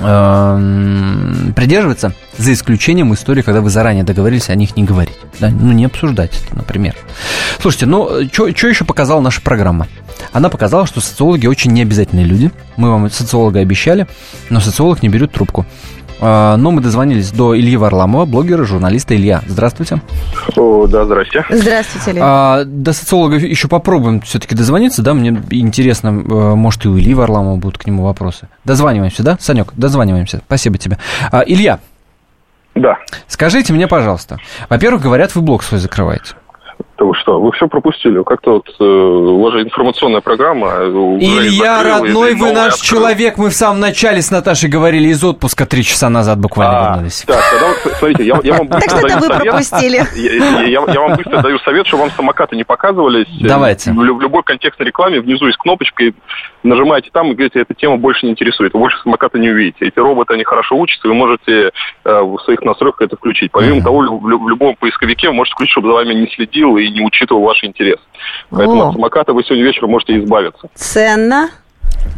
э, 0.01 1.53
придерживаться, 1.55 2.15
за 2.39 2.53
исключением 2.53 3.13
истории, 3.15 3.43
когда 3.43 3.61
вы 3.61 3.71
заранее 3.71 4.05
договорились 4.05 4.49
о 4.51 4.55
них 4.55 4.77
не 4.77 4.85
говорить. 4.85 5.15
Да? 5.41 5.51
Ну, 5.51 5.73
не 5.73 5.85
обсуждать 5.85 6.33
это, 6.47 6.57
например. 6.57 6.95
Слушайте, 7.61 7.87
ну, 7.87 8.09
что 8.33 8.47
еще 8.47 8.85
показала 8.85 9.21
наша 9.21 9.41
программа? 9.41 9.87
Она 10.33 10.49
показала, 10.49 10.87
что 10.87 11.01
социологи 11.01 11.47
очень 11.47 11.73
необязательные 11.73 12.27
люди. 12.27 12.51
Мы 12.77 12.91
вам 12.91 13.11
социолога 13.11 13.61
обещали, 13.61 14.07
но 14.51 14.61
социолог 14.61 15.03
не 15.03 15.09
берет 15.09 15.33
трубку. 15.33 15.65
а, 16.21 16.57
но 16.57 16.71
мы 16.71 16.81
дозвонились 16.81 17.31
до 17.31 17.57
Ильи 17.59 17.77
Варламова, 17.77 18.25
блогера, 18.25 18.65
журналиста 18.65 19.15
Илья. 19.17 19.43
Здравствуйте. 19.47 20.01
О, 20.57 20.87
да, 20.87 21.05
здрасте. 21.05 21.45
Здравствуйте, 21.51 22.13
Илья. 22.13 22.23
А, 22.25 22.65
до 22.65 22.93
социолога 22.93 23.37
еще 23.37 23.69
попробуем 23.69 24.21
все-таки 24.23 24.55
дозвониться, 24.55 25.03
да, 25.03 25.13
мне 25.15 25.31
интересно, 25.51 26.09
э, 26.09 26.55
может, 26.55 26.85
и 26.85 26.89
у 26.89 26.99
Ильи 26.99 27.15
Варламова 27.15 27.57
будут 27.57 27.79
к 27.79 27.87
нему 27.87 28.05
вопросы. 28.05 28.49
Дозваниваемся, 28.65 29.23
да, 29.23 29.37
Санек, 29.41 29.73
дозваниваемся. 29.77 30.41
Спасибо 30.47 30.79
тебе. 30.79 30.99
А, 31.31 31.43
Илья. 31.47 31.81
Да. 32.75 32.99
Скажите 33.29 33.73
мне, 33.73 33.87
пожалуйста, 33.87 34.39
во-первых, 34.69 35.03
говорят, 35.03 35.35
вы 35.35 35.43
блог 35.43 35.63
свой 35.63 35.81
закрываете. 35.81 36.35
Да 37.05 37.09
вы 37.09 37.15
что, 37.17 37.39
вы 37.39 37.53
все 37.53 37.69
пропустили. 37.69 38.23
Как-то 38.23 38.53
вот 38.53 38.69
э, 38.81 38.83
у 38.83 39.43
вас 39.43 39.53
же 39.53 39.63
информационная 39.63 40.23
программа. 40.23 40.69
А 40.73 40.85
Илья, 41.21 41.83
родной, 41.83 42.35
вы 42.35 42.53
наш 42.53 42.75
открыл. 42.75 43.01
человек. 43.01 43.37
Мы 43.37 43.51
в 43.51 43.55
самом 43.55 43.81
начале 43.81 44.23
с 44.23 44.31
Наташей 44.31 44.71
говорили 44.71 45.09
из 45.09 45.23
отпуска 45.23 45.67
три 45.67 45.83
часа 45.83 46.09
назад 46.09 46.39
буквально 46.39 46.79
а, 46.79 46.93
вернулись. 46.95 47.25
Так, 47.27 47.45
тогда 47.51 47.69
вот, 47.69 47.93
смотрите, 47.99 48.25
я, 48.25 48.41
я 48.43 48.55
вам 48.55 48.69
быстро 48.69 49.03
даю 49.03 49.19
вы 49.19 49.29
пропустили. 49.29 50.03
Я, 50.15 50.63
я, 50.63 50.85
я 50.87 51.01
вам 51.01 51.17
быстро 51.17 51.43
даю 51.43 51.59
совет, 51.59 51.87
чтобы 51.87 52.05
вам 52.05 52.13
самокаты 52.13 52.57
не 52.57 52.65
показывались. 52.65 53.27
Давайте. 53.41 53.93
В, 53.93 53.97
в 53.97 54.21
любой 54.21 54.43
контекстной 54.43 54.87
рекламе 54.87 55.21
внизу 55.21 55.47
есть 55.47 55.59
кнопочка, 55.59 56.05
и 56.05 56.15
нажимаете 56.63 57.11
там 57.13 57.31
и 57.31 57.35
говорите, 57.35 57.61
эта 57.61 57.75
тема 57.75 57.99
больше 57.99 58.27
не 58.27 58.33
интересует. 58.33 58.73
Вы 58.73 58.81
больше 58.81 58.99
самоката 59.03 59.39
не 59.39 59.51
увидите. 59.51 59.87
Эти 59.87 59.99
роботы, 59.99 60.35
они 60.35 60.45
хорошо 60.45 60.77
учатся, 60.77 61.09
вы 61.09 61.15
можете 61.15 61.71
э, 62.05 62.21
в 62.21 62.39
своих 62.45 62.63
настройках 62.63 63.03
это 63.03 63.17
включить. 63.17 63.53
Помимо 63.53 63.77
uh-huh. 63.77 63.83
того, 63.83 64.01
в, 64.01 64.45
в 64.45 64.49
любом 64.49 64.77
поисковике 64.77 65.29
вы 65.29 65.35
можете 65.35 65.55
включить, 65.55 65.73
чтобы 65.73 65.89
за 65.89 65.95
вами 65.95 66.15
не 66.15 66.27
следил 66.29 66.77
и 66.77 66.89
не 66.95 67.03
учитывал 67.05 67.43
ваши 67.43 67.67
интересы. 67.67 68.03
Поэтому 68.51 68.83
О. 68.83 68.89
от 68.89 68.95
самоката 68.95 69.33
вы 69.33 69.43
сегодня 69.45 69.65
вечером 69.65 69.91
можете 69.91 70.19
избавиться. 70.19 70.69
Ценно. 70.75 71.51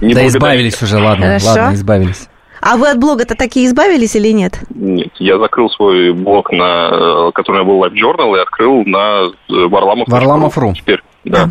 Не 0.01 0.15
да 0.15 0.27
избавились 0.27 0.81
уже, 0.83 0.99
ладно, 0.99 1.27
Хорошо. 1.27 1.47
ладно, 1.47 1.75
избавились. 1.75 2.29
А 2.61 2.77
вы 2.77 2.89
от 2.89 2.99
блога-то 2.99 3.35
такие 3.35 3.67
избавились 3.67 4.17
или 4.17 4.33
нет? 4.33 4.59
Нет, 4.71 5.13
я 5.19 5.39
закрыл 5.39 5.71
свой 5.71 6.13
блог, 6.13 6.51
на, 6.51 7.31
который 7.33 7.63
у 7.63 7.65
меня 7.65 7.65
был 7.65 7.85
Live 7.85 7.95
Journal, 7.95 8.37
и 8.37 8.41
открыл 8.41 8.83
на 8.85 9.27
э, 9.27 9.69
Варламов. 9.69 10.09
Варламов.ру. 10.09 10.75
Теперь, 10.75 11.03
да. 11.25 11.51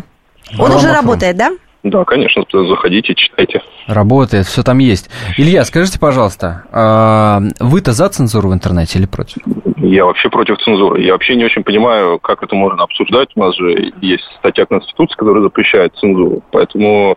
А. 0.56 0.62
Он 0.62 0.72
уже 0.72 0.92
работает, 0.92 1.36
да? 1.36 1.52
Да, 1.86 2.04
конечно, 2.04 2.44
заходите, 2.52 3.14
читайте. 3.14 3.62
Работает, 3.86 4.46
все 4.46 4.64
там 4.64 4.78
есть. 4.78 5.08
Илья, 5.38 5.64
скажите, 5.64 6.00
пожалуйста, 6.00 6.64
а 6.72 7.40
вы-то 7.60 7.92
за 7.92 8.08
цензуру 8.08 8.48
в 8.48 8.54
интернете 8.54 8.98
или 8.98 9.06
против? 9.06 9.42
Я 9.76 10.04
вообще 10.04 10.28
против 10.28 10.58
цензуры. 10.58 11.00
Я 11.00 11.12
вообще 11.12 11.36
не 11.36 11.44
очень 11.44 11.62
понимаю, 11.62 12.18
как 12.18 12.42
это 12.42 12.56
можно 12.56 12.82
обсуждать. 12.82 13.28
У 13.36 13.40
нас 13.40 13.54
же 13.54 13.92
есть 14.00 14.24
статья 14.40 14.66
Конституции, 14.66 15.14
которая 15.14 15.44
запрещает 15.44 15.94
цензуру. 15.94 16.42
Поэтому 16.50 17.16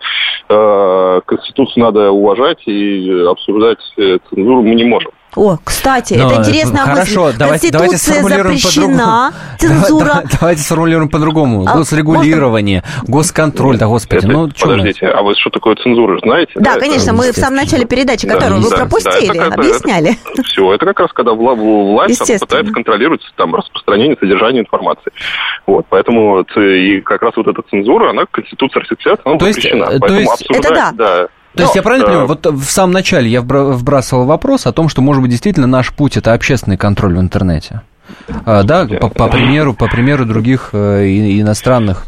э, 0.49 1.21
Конституцию 1.25 1.85
надо 1.85 2.11
уважать 2.11 2.61
и 2.67 3.09
обсуждать 3.27 3.79
э, 3.97 4.19
цензуру 4.29 4.61
мы 4.61 4.75
не 4.75 4.83
можем. 4.83 5.11
О, 5.35 5.57
кстати, 5.63 6.15
Но, 6.15 6.25
это 6.25 6.41
интересная 6.41 6.83
хорошо, 6.85 7.25
мысль. 7.25 7.37
Давайте, 7.37 7.71
давайте 7.71 7.97
сформулируем 7.97 8.57
запрещена, 8.57 9.33
цензура. 9.59 10.05
Да, 10.05 10.21
да, 10.23 10.29
давайте 10.39 10.61
сформулируем 10.63 11.09
по-другому. 11.09 11.65
А, 11.67 11.77
Госрегулирование, 11.77 12.83
можно... 13.01 13.13
госконтроль, 13.13 13.77
да 13.77 13.87
господи. 13.87 14.25
Это, 14.25 14.27
ну, 14.27 14.49
подождите, 14.59 15.05
мы? 15.05 15.11
а 15.11 15.21
вы 15.21 15.35
что 15.35 15.51
такое 15.51 15.75
цензура 15.75 16.19
знаете? 16.19 16.53
Да, 16.55 16.73
да 16.73 16.79
конечно, 16.79 17.13
мы 17.13 17.31
в 17.31 17.35
самом 17.35 17.57
начале 17.57 17.85
передачи, 17.85 18.27
которую 18.27 18.61
да, 18.61 18.65
вы 18.65 18.69
да, 18.71 18.77
пропустили, 18.77 19.37
да, 19.37 19.45
это, 19.45 19.55
объясняли. 19.55 20.17
Это, 20.33 20.43
все, 20.43 20.73
это 20.73 20.85
как 20.87 20.99
раз 20.99 21.13
когда 21.13 21.33
власть 21.33 22.19
пытается 22.19 22.73
контролировать 22.73 23.21
там, 23.35 23.53
распространение, 23.53 24.17
содержание 24.19 24.63
информации. 24.63 25.11
Вот, 25.67 25.85
поэтому 25.89 26.41
и 26.41 27.01
как 27.01 27.21
раз 27.21 27.33
вот 27.35 27.47
эта 27.47 27.61
цензура, 27.69 28.09
она 28.09 28.23
Конституция 28.29 28.81
Российской 28.81 29.09
она 29.23 29.37
запрещена. 29.37 29.83
Есть, 29.91 29.99
то 29.99 30.13
есть, 30.13 30.49
это 30.49 30.69
да. 30.73 30.91
да 30.91 31.27
то 31.55 31.63
есть 31.63 31.75
я 31.75 31.81
правильно 31.81 32.05
понимаю, 32.05 32.27
вот 32.27 32.45
в 32.45 32.65
самом 32.65 32.93
начале 32.93 33.29
я 33.29 33.41
вбрасывал 33.41 34.25
вопрос 34.25 34.67
о 34.67 34.71
том, 34.71 34.89
что, 34.89 35.01
может 35.01 35.21
быть, 35.21 35.31
действительно 35.31 35.67
наш 35.67 35.91
путь 35.93 36.17
это 36.17 36.33
общественный 36.33 36.77
контроль 36.77 37.15
в 37.15 37.19
интернете. 37.19 37.81
А, 38.45 38.63
да, 38.63 38.85
по, 38.85 39.09
по 39.09 39.27
примеру, 39.27 39.73
по 39.73 39.87
примеру 39.87 40.25
других 40.25 40.69
э, 40.73 41.05
иностранных 41.07 42.05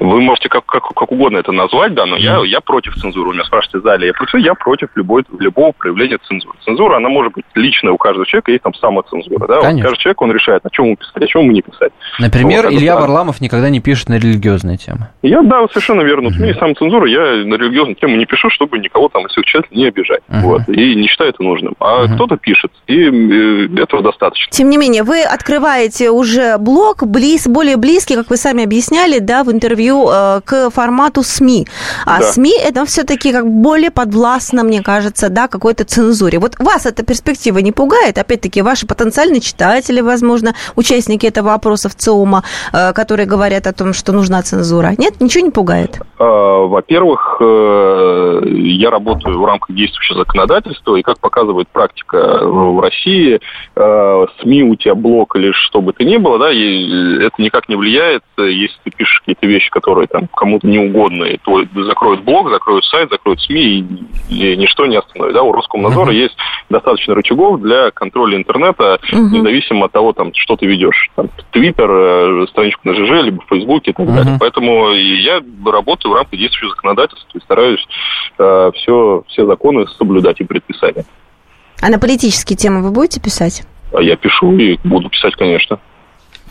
вы 0.00 0.20
можете 0.20 0.48
как, 0.48 0.66
как, 0.66 0.88
как 0.88 1.12
угодно 1.12 1.38
это 1.38 1.52
назвать, 1.52 1.94
да, 1.94 2.06
но 2.06 2.16
я, 2.16 2.40
я 2.44 2.60
против 2.60 2.94
цензуры. 2.96 3.30
У 3.30 3.32
меня 3.32 3.44
спрашиваете, 3.44 3.84
да 3.84 3.96
ли 3.96 4.06
я 4.06 4.12
против, 4.12 4.38
я 4.40 4.54
против 4.54 4.88
любой, 4.94 5.24
любого 5.38 5.72
проявления 5.72 6.18
цензуры. 6.26 6.56
Цензура, 6.64 6.96
она 6.96 7.08
может 7.08 7.32
быть 7.32 7.44
личная 7.54 7.92
у 7.92 7.96
каждого 7.96 8.26
человека, 8.26 8.50
есть 8.52 8.62
там 8.62 8.74
самоцензура. 8.74 9.46
Да? 9.46 9.60
Вот 9.60 9.82
каждый 9.82 9.98
человек, 9.98 10.22
он 10.22 10.32
решает, 10.32 10.64
на 10.64 10.70
чем 10.70 10.86
ему 10.86 10.96
писать, 10.96 11.22
о 11.22 11.26
чем 11.26 11.42
ему 11.42 11.52
не 11.52 11.62
писать. 11.62 11.92
Например, 12.18 12.64
вот, 12.64 12.72
Илья 12.72 12.92
это, 12.92 13.00
Варламов 13.02 13.40
никогда 13.40 13.70
не 13.70 13.80
пишет 13.80 14.08
на 14.08 14.14
религиозные 14.14 14.76
темы. 14.76 15.08
Я, 15.22 15.42
да, 15.42 15.66
совершенно 15.68 16.02
верно. 16.02 16.28
Uh-huh. 16.28 16.36
У 16.36 16.38
меня 16.38 16.48
есть 16.48 16.58
самоцензура, 16.58 17.08
я 17.08 17.44
на 17.44 17.54
религиозные 17.54 17.94
темы 17.94 18.16
не 18.16 18.26
пишу, 18.26 18.50
чтобы 18.50 18.78
никого 18.78 19.08
там, 19.08 19.22
если 19.22 19.42
человек 19.42 19.70
не 19.70 19.86
обижать. 19.86 20.22
Uh-huh. 20.28 20.40
Вот, 20.42 20.68
и 20.68 20.94
не 20.94 21.08
считаю 21.08 21.30
это 21.30 21.42
нужным. 21.42 21.74
А 21.80 22.04
uh-huh. 22.04 22.14
кто-то 22.14 22.36
пишет, 22.36 22.72
и 22.86 23.04
э, 23.04 23.82
этого 23.82 24.02
достаточно. 24.02 24.50
Тем 24.50 24.70
не 24.70 24.76
менее, 24.76 25.02
вы 25.02 25.22
открываете 25.22 26.10
уже 26.10 26.58
блог 26.58 27.06
близ, 27.06 27.46
более 27.46 27.76
близкий, 27.76 28.14
как 28.14 28.30
вы 28.30 28.36
сами 28.36 28.64
объясняли, 28.64 29.18
да, 29.18 29.44
в 29.44 29.52
интервью 29.52 29.85
э, 29.90 30.40
к 30.44 30.70
формату 30.70 31.22
СМИ. 31.22 31.66
А 32.04 32.20
да. 32.20 32.26
СМИ 32.26 32.52
это 32.58 32.84
все-таки 32.84 33.32
как 33.32 33.46
более 33.46 33.90
подвластно, 33.90 34.64
мне 34.64 34.82
кажется, 34.82 35.28
да, 35.28 35.48
какой-то 35.48 35.84
цензуре. 35.84 36.38
Вот 36.38 36.58
вас 36.58 36.86
эта 36.86 37.04
перспектива 37.04 37.58
не 37.58 37.72
пугает? 37.72 38.18
Опять-таки, 38.18 38.62
ваши 38.62 38.86
потенциальные 38.86 39.40
читатели, 39.40 40.00
возможно, 40.00 40.54
участники 40.76 41.26
этого 41.26 41.54
опроса 41.54 41.88
в 41.88 41.94
ЦИОМа, 41.94 42.42
э, 42.72 42.92
которые 42.92 43.26
говорят 43.26 43.66
о 43.66 43.72
том, 43.72 43.92
что 43.92 44.12
нужна 44.12 44.42
цензура. 44.42 44.92
Нет, 44.98 45.20
ничего 45.20 45.44
не 45.44 45.50
пугает? 45.50 46.00
А, 46.18 46.66
во-первых, 46.66 47.38
э, 47.40 48.40
я 48.44 48.90
работаю 48.90 49.38
в 49.40 49.44
рамках 49.44 49.74
действующего 49.74 50.18
законодательства, 50.20 50.96
и 50.96 51.02
как 51.02 51.18
показывает 51.20 51.68
практика 51.68 52.40
в 52.42 52.80
России, 52.80 53.40
СМИ 53.74 54.62
у 54.62 54.76
тебя 54.76 54.94
блок 54.94 55.36
или 55.36 55.52
что 55.52 55.80
бы 55.80 55.92
то 55.92 56.04
ни 56.04 56.16
было, 56.16 56.38
да, 56.38 56.52
и 56.52 57.18
это 57.22 57.40
никак 57.42 57.68
не 57.68 57.76
влияет, 57.76 58.22
если 58.38 58.76
ты 58.84 58.90
пишешь 58.90 59.20
какие-то 59.20 59.46
вещи, 59.46 59.70
которые 59.76 60.06
там 60.06 60.26
кому-то 60.34 60.66
не 60.66 60.78
угодны, 60.78 61.38
то 61.44 61.62
закроют 61.84 62.24
блог, 62.24 62.50
закроют 62.50 62.82
сайт, 62.86 63.10
закроют 63.10 63.42
СМИ, 63.42 63.60
и, 64.30 64.52
и 64.52 64.56
ничто 64.56 64.86
не 64.86 64.96
остановит. 64.96 65.34
Да, 65.34 65.42
у 65.42 65.52
Роскомнадзора 65.52 66.12
uh-huh. 66.12 66.22
есть 66.22 66.34
достаточно 66.70 67.14
рычагов 67.14 67.60
для 67.60 67.90
контроля 67.90 68.38
интернета, 68.38 68.98
uh-huh. 69.12 69.18
независимо 69.30 69.84
от 69.84 69.92
того, 69.92 70.14
там, 70.14 70.32
что 70.34 70.56
ты 70.56 70.64
ведешь. 70.64 71.10
Там, 71.14 71.28
Твиттер, 71.52 71.90
э, 71.90 72.46
страничку 72.48 72.88
на 72.88 72.94
ЖЖ, 72.94 73.24
либо 73.24 73.42
в 73.42 73.48
Фейсбуке 73.50 73.90
и 73.90 73.94
так 73.94 74.06
uh-huh. 74.06 74.14
далее. 74.14 74.36
Поэтому 74.40 74.92
я 74.92 75.42
работаю 75.66 76.12
в 76.12 76.14
рамках 76.14 76.38
действующего 76.38 76.70
законодательства 76.70 77.38
и 77.38 77.42
стараюсь 77.42 77.86
э, 78.38 78.70
все, 78.76 79.24
все 79.28 79.46
законы 79.46 79.86
соблюдать 79.98 80.40
и 80.40 80.44
предписания. 80.44 81.04
А 81.82 81.90
на 81.90 81.98
политические 81.98 82.56
темы 82.56 82.82
вы 82.82 82.92
будете 82.92 83.20
писать? 83.20 83.66
А 83.92 84.00
я 84.00 84.16
пишу 84.16 84.56
и 84.56 84.78
буду 84.84 85.10
писать, 85.10 85.34
конечно 85.34 85.78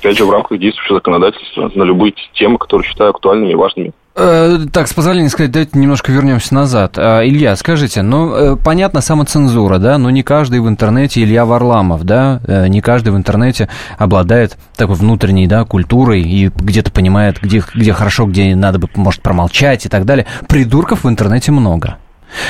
опять 0.05 0.17
же, 0.17 0.25
в 0.25 0.29
рамках 0.29 0.59
действующего 0.59 0.97
законодательства 0.97 1.71
на 1.73 1.83
любые 1.83 2.13
темы, 2.33 2.59
которые 2.59 2.87
считаю 2.87 3.09
актуальными 3.09 3.51
и 3.51 3.55
важными. 3.55 3.91
Э, 4.15 4.59
так, 4.71 4.87
с 4.87 4.93
позволения 4.93 5.29
сказать, 5.29 5.51
давайте 5.51 5.77
немножко 5.77 6.11
вернемся 6.11 6.53
назад. 6.53 6.97
А, 6.97 7.25
Илья, 7.25 7.55
скажите, 7.55 8.01
ну, 8.01 8.33
э, 8.33 8.55
понятно, 8.55 9.01
самоцензура, 9.01 9.77
да, 9.77 9.97
но 9.97 10.09
не 10.09 10.23
каждый 10.23 10.61
в 10.61 10.69
интернете 10.69 11.21
Илья 11.23 11.43
Варламов, 11.45 12.03
да, 12.03 12.39
э, 12.47 12.67
не 12.67 12.81
каждый 12.81 13.09
в 13.09 13.17
интернете 13.17 13.67
обладает 13.97 14.57
такой 14.77 14.95
внутренней, 14.95 15.47
да, 15.47 15.65
культурой 15.65 16.21
и 16.21 16.49
где-то 16.55 16.91
понимает, 16.91 17.41
где, 17.41 17.63
где 17.73 17.91
хорошо, 17.91 18.25
где 18.25 18.55
надо 18.55 18.79
бы, 18.79 18.87
может, 18.95 19.21
промолчать 19.21 19.85
и 19.85 19.89
так 19.89 20.05
далее. 20.05 20.27
Придурков 20.47 21.03
в 21.03 21.09
интернете 21.09 21.51
много. 21.51 21.97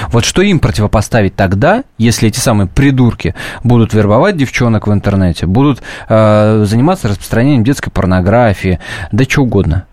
Вот 0.10 0.26
что 0.26 0.42
им 0.42 0.60
противопоставить 0.60 1.36
тогда, 1.36 1.84
если 1.98 2.30
эти 2.30 2.40
самые 2.40 2.68
придурки 2.68 3.36
будут 3.64 3.94
вербовать 3.94 4.38
девчонок 4.38 4.88
в 4.88 4.94
интернете, 4.94 5.46
будут 5.46 5.82
э, 6.10 6.64
заниматься 6.66 7.08
распространением 7.08 7.64
детской 7.64 7.92
порнографии, 7.92 8.80
да 9.12 9.24
что 9.24 9.44
угодно? 9.44 9.86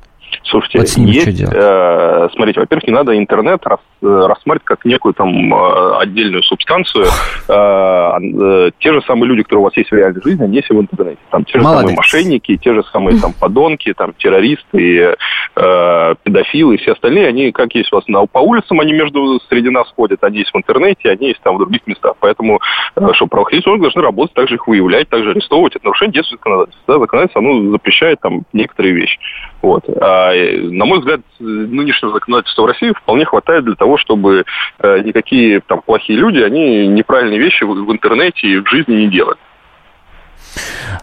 Слушайте, 0.45 0.79
вот 0.79 0.89
с 0.89 0.97
ними 0.97 1.11
есть, 1.11 1.23
что 1.23 1.33
делать? 1.33 1.57
Э, 1.57 2.29
смотрите, 2.35 2.61
во-первых, 2.61 2.87
не 2.87 2.93
надо 2.93 3.17
интернет 3.17 3.65
рас, 3.67 3.81
э, 4.03 4.07
рассматривать 4.07 4.65
как 4.65 4.85
некую 4.85 5.15
там 5.15 5.55
э, 5.55 5.97
отдельную 5.99 6.43
субстанцию. 6.43 7.07
Э, 7.49 8.19
э, 8.21 8.71
те 8.79 8.93
же 8.93 9.03
самые 9.03 9.29
люди, 9.29 9.43
которые 9.43 9.61
у 9.61 9.65
вас 9.65 9.77
есть 9.77 9.91
в 9.91 9.95
реальной 9.95 10.21
жизни, 10.23 10.43
они 10.43 10.57
есть 10.57 10.71
и 10.71 10.75
в 10.75 10.81
интернете. 10.81 11.19
Там 11.31 11.45
те 11.45 11.59
же 11.59 11.65
Молодец. 11.65 11.81
самые 11.81 11.97
мошенники, 11.97 12.57
те 12.57 12.75
же 12.75 12.83
самые 12.93 13.19
там 13.19 13.33
подонки, 13.33 13.93
там 13.95 14.13
террористы, 14.15 15.17
э, 15.57 16.15
педофилы 16.23 16.75
и 16.75 16.79
все 16.79 16.93
остальные, 16.93 17.29
они 17.29 17.53
как 17.53 17.75
есть 17.75 17.93
у 17.93 17.97
вас 17.97 18.09
на, 18.09 18.27
по 18.27 18.39
улицам, 18.39 18.81
они 18.81 18.93
между 18.93 19.41
среди 19.49 19.71
нас 19.71 19.89
ходят, 19.95 20.23
они 20.25 20.39
есть 20.39 20.53
в 20.53 20.57
интернете, 20.57 21.11
они 21.11 21.29
есть 21.29 21.41
там 21.43 21.57
в 21.57 21.59
других 21.59 21.87
местах. 21.87 22.15
Поэтому, 22.21 22.61
э, 22.97 23.09
что 23.15 23.27
правоохранительные 23.27 23.75
органы 23.75 23.87
должны 23.87 24.03
работать, 24.03 24.35
также 24.35 24.57
их 24.57 24.67
выявлять, 24.67 25.09
также 25.09 25.31
арестовывать. 25.31 25.77
Это 25.77 25.85
нарушение 25.85 26.15
действует 26.15 26.41
законодательства. 26.41 26.95
Да, 26.95 27.01
законодательство, 27.01 27.41
оно 27.41 27.71
запрещает 27.71 28.21
там 28.21 28.43
некоторые 28.53 28.95
вещи. 28.95 29.19
Вот. 29.63 29.85
А, 30.01 30.33
на 30.35 30.85
мой 30.85 30.99
взгляд, 30.99 31.21
нынешнего 31.39 32.13
законодательства 32.13 32.63
в 32.63 32.67
России 32.67 32.93
вполне 32.93 33.25
хватает 33.25 33.65
для 33.65 33.77
того, 33.77 33.97
чтобы 33.97 34.45
э, 34.81 34.99
никакие 35.03 35.61
там 35.61 35.83
плохие 35.83 36.19
люди, 36.19 36.41
они 36.41 36.89
неправильные 36.89 37.39
вещи 37.39 37.63
в, 37.63 37.93
интернете 37.93 38.49
и 38.49 38.59
в 38.59 38.69
жизни 38.69 38.95
не 38.95 39.07
делали. 39.09 39.39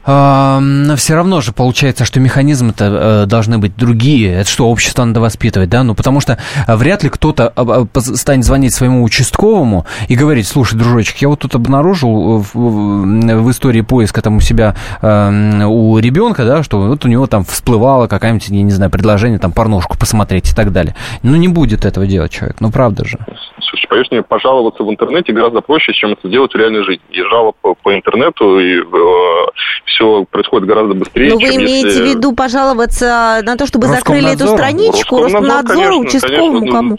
Но 0.06 0.96
все 0.96 1.16
равно 1.16 1.42
же 1.42 1.52
получается, 1.52 2.06
что 2.06 2.20
механизмы-то 2.20 3.24
э, 3.24 3.26
должны 3.26 3.58
быть 3.58 3.76
другие. 3.76 4.34
Это 4.34 4.50
что, 4.50 4.70
общество 4.70 5.04
надо 5.04 5.22
воспитывать, 5.22 5.70
да? 5.70 5.84
Ну, 5.84 5.96
потому 5.96 6.20
что 6.20 6.38
вряд 6.68 7.04
ли 7.04 7.10
кто-то 7.10 7.52
а, 7.56 7.86
станет 8.00 8.46
звонить 8.46 8.74
своему 8.74 9.04
участковому 9.04 9.86
и 10.08 10.16
говорить, 10.16 10.48
слушай, 10.48 10.78
дружочек, 10.78 11.18
я 11.18 11.30
вот 11.30 11.40
тут 11.40 11.56
обнаружил 11.56 12.46
в, 12.54 13.52
истории 13.52 13.82
поиска 13.82 14.22
там 14.22 14.38
у 14.38 14.40
себя 14.42 14.76
э, 15.02 15.64
у 15.66 15.98
ребенка, 15.98 16.46
да, 16.46 16.64
что 16.64 16.80
вот 16.80 17.06
у 17.06 17.08
него 17.08 17.28
там 17.28 17.44
всплывало 17.44 18.08
какая-нибудь, 18.08 18.50
я 18.50 18.64
не 18.64 18.72
знаю, 18.72 18.92
предложение 18.92 19.40
там 19.40 19.52
порнушку 19.52 19.98
посмотреть 19.98 20.52
и 20.52 20.56
так 20.56 20.72
далее. 20.72 20.96
Ну, 21.24 21.36
не 21.36 21.48
будет 21.48 21.86
этого 21.86 22.06
делать 22.06 22.32
человек, 22.32 22.58
ну, 22.60 22.72
правда 22.72 23.06
же. 23.06 23.18
Слушайте, 23.62 23.88
поверьте 23.88 24.16
мне, 24.16 24.24
пожаловаться 24.24 24.84
в 24.84 24.90
интернете 24.90 25.34
гораздо 25.34 25.62
проще, 25.62 25.94
чем 25.94 26.14
это 26.14 26.28
делать 26.28 26.54
в 26.54 26.58
реальной 26.58 26.84
жизни. 26.84 27.04
И 27.12 27.22
жалоб 27.22 27.56
по, 27.62 27.94
интернету, 27.94 28.60
и 28.60 28.80
э, 28.80 29.46
все 29.86 30.26
происходит 30.30 30.68
гораздо 30.68 30.94
быстрее. 30.94 31.30
Но 31.30 31.36
вы 31.38 31.56
имеете 31.56 31.88
если... 31.88 32.02
в 32.04 32.06
виду 32.06 32.34
пожаловаться 32.34 33.42
на 33.44 33.58
то, 33.58 33.66
чтобы 33.66 33.88
закрыли 33.88 34.34
эту 34.34 34.48
страничку, 34.48 35.24
Роскомнадзору, 35.24 36.00
участковому 36.00 36.60
конечно, 36.60 36.72
кому? 36.72 36.98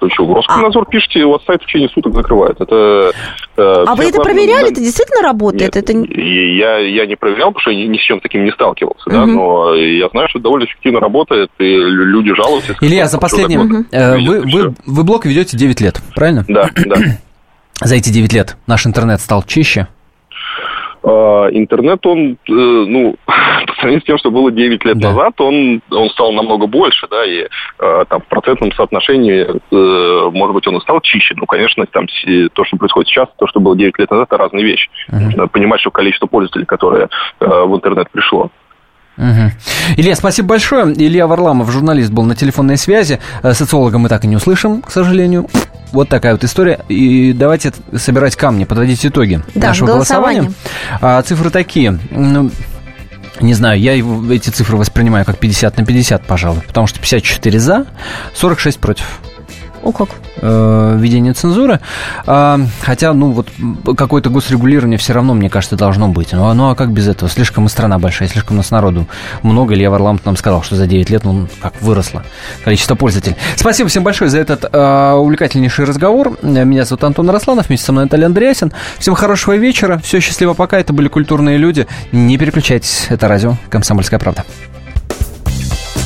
То 0.00 0.08
что, 0.10 0.32
Роскомнадзор 0.32 0.84
а. 0.86 0.90
пишите, 0.90 1.24
у 1.24 1.32
вас 1.32 1.44
сайт 1.44 1.60
в 1.60 1.66
течение 1.66 1.88
суток 1.88 2.14
закрывает. 2.14 2.60
Это, 2.60 3.10
э, 3.56 3.84
а 3.84 3.96
вы 3.96 4.04
это 4.04 4.22
проверяли? 4.22 4.70
Это 4.70 4.80
действительно 4.80 5.22
работает? 5.22 5.74
Нет, 5.74 5.76
это... 5.76 5.92
Я, 5.92 6.78
я 6.78 7.04
не 7.04 7.16
проверял, 7.16 7.48
потому 7.48 7.62
что 7.62 7.70
я 7.72 7.88
ни 7.88 7.98
с 7.98 8.02
чем 8.02 8.20
таким 8.20 8.44
не 8.44 8.52
сталкивался, 8.52 9.08
угу. 9.08 9.16
да, 9.16 9.26
но 9.26 9.74
я 9.74 10.08
знаю, 10.10 10.28
что 10.28 10.38
это 10.38 10.44
довольно 10.44 10.66
эффективно 10.66 11.00
работает, 11.00 11.50
и 11.58 11.64
люди 11.64 12.32
жалуются. 12.32 12.76
Илья, 12.80 13.06
за 13.06 13.18
последним... 13.18 13.60
Угу. 13.60 13.86
Вы, 13.90 14.40
вы, 14.42 14.74
вы 14.86 15.04
блог 15.04 15.26
ведете 15.26 15.56
9 15.56 15.80
лет, 15.80 16.00
правильно? 16.14 16.44
Да, 16.46 16.70
да. 16.76 16.96
За 17.80 17.94
эти 17.94 18.10
9 18.10 18.32
лет 18.32 18.56
наш 18.66 18.86
интернет 18.86 19.20
стал 19.20 19.44
чище? 19.44 19.86
А, 21.02 21.48
интернет, 21.50 22.04
он, 22.06 22.32
э, 22.32 22.36
ну, 22.46 23.16
по 23.26 23.74
сравнению 23.74 24.00
с 24.00 24.04
тем, 24.04 24.18
что 24.18 24.30
было 24.30 24.50
9 24.50 24.84
лет 24.84 24.98
да. 24.98 25.08
назад, 25.08 25.40
он, 25.40 25.80
он 25.90 26.10
стал 26.10 26.32
намного 26.32 26.66
больше, 26.66 27.06
да, 27.10 27.24
и 27.24 27.46
э, 27.78 28.04
там 28.08 28.20
в 28.20 28.26
процентном 28.26 28.72
соотношении, 28.72 29.46
э, 29.46 30.30
может 30.30 30.54
быть, 30.54 30.66
он 30.66 30.76
и 30.76 30.80
стал 30.80 31.00
чище. 31.00 31.34
Ну, 31.36 31.46
конечно, 31.46 31.86
там 31.86 32.06
то, 32.52 32.64
что 32.64 32.76
происходит 32.76 33.08
сейчас, 33.08 33.28
то, 33.38 33.46
что 33.46 33.60
было 33.60 33.76
9 33.76 33.98
лет 33.98 34.10
назад, 34.10 34.28
это 34.28 34.38
разные 34.38 34.64
вещи. 34.64 34.90
Uh-huh. 35.10 35.20
Нужно 35.20 35.48
понимать, 35.48 35.80
что 35.80 35.90
количество 35.90 36.26
пользователей, 36.26 36.66
которое 36.66 37.08
в 37.40 37.74
интернет 37.74 38.10
пришло. 38.10 38.50
Угу. 39.18 39.50
Илья, 39.96 40.14
спасибо 40.14 40.48
большое. 40.50 40.92
Илья 40.92 41.26
Варламов, 41.26 41.70
журналист, 41.72 42.12
был 42.12 42.22
на 42.22 42.36
телефонной 42.36 42.76
связи. 42.76 43.18
Социолога 43.42 43.98
мы 43.98 44.08
так 44.08 44.24
и 44.24 44.28
не 44.28 44.36
услышим, 44.36 44.80
к 44.80 44.90
сожалению. 44.90 45.48
Вот 45.92 46.08
такая 46.08 46.32
вот 46.32 46.44
история. 46.44 46.80
И 46.88 47.32
давайте 47.32 47.72
собирать 47.96 48.36
камни, 48.36 48.64
подводить 48.64 49.04
итоги 49.04 49.40
да, 49.54 49.68
нашего 49.68 49.88
голосования. 49.88 50.52
А, 51.00 51.22
цифры 51.22 51.50
такие. 51.50 51.98
Ну, 52.10 52.50
не 53.40 53.54
знаю, 53.54 53.80
я 53.80 53.94
эти 53.94 54.50
цифры 54.50 54.76
воспринимаю 54.76 55.24
как 55.24 55.38
50 55.38 55.76
на 55.78 55.86
50, 55.86 56.26
пожалуй. 56.26 56.60
Потому 56.66 56.86
что 56.86 56.98
54 57.00 57.60
за, 57.60 57.86
46 58.34 58.78
против. 58.78 59.20
О, 59.88 59.92
как? 59.92 60.10
Э, 60.42 60.96
введение 60.98 61.32
цензуры. 61.32 61.80
А, 62.26 62.60
хотя, 62.82 63.14
ну, 63.14 63.30
вот 63.30 63.48
какое-то 63.96 64.28
госрегулирование 64.28 64.98
все 64.98 65.14
равно, 65.14 65.32
мне 65.32 65.48
кажется, 65.48 65.76
должно 65.76 66.08
быть. 66.08 66.32
Ну, 66.32 66.52
ну, 66.52 66.68
а 66.68 66.74
как 66.74 66.90
без 66.92 67.08
этого? 67.08 67.30
Слишком 67.30 67.64
и 67.64 67.68
страна 67.70 67.98
большая, 67.98 68.28
слишком 68.28 68.56
у 68.56 68.58
нас 68.58 68.70
народу 68.70 69.06
много. 69.42 69.72
Илья 69.72 69.90
Варламов 69.90 70.26
нам 70.26 70.36
сказал, 70.36 70.62
что 70.62 70.76
за 70.76 70.86
9 70.86 71.08
лет, 71.08 71.24
ну, 71.24 71.48
как 71.62 71.80
выросло 71.80 72.22
количество 72.64 72.96
пользователей. 72.96 73.36
Спасибо 73.56 73.88
всем 73.88 74.04
большое 74.04 74.28
за 74.28 74.40
этот 74.40 74.66
э, 74.70 75.12
увлекательнейший 75.12 75.86
разговор. 75.86 76.36
Меня 76.42 76.84
зовут 76.84 77.04
Антон 77.04 77.30
Росланов, 77.30 77.68
вместе 77.68 77.86
со 77.86 77.92
мной 77.92 78.04
Наталья 78.04 78.26
Андреасин. 78.26 78.74
Всем 78.98 79.14
хорошего 79.14 79.56
вечера. 79.56 79.96
Все, 80.04 80.20
счастливо 80.20 80.52
пока. 80.52 80.78
Это 80.78 80.92
были 80.92 81.08
культурные 81.08 81.56
люди. 81.56 81.86
Не 82.12 82.36
переключайтесь. 82.36 83.06
Это 83.08 83.26
радио 83.26 83.56
«Комсомольская 83.70 84.18
правда». 84.18 84.44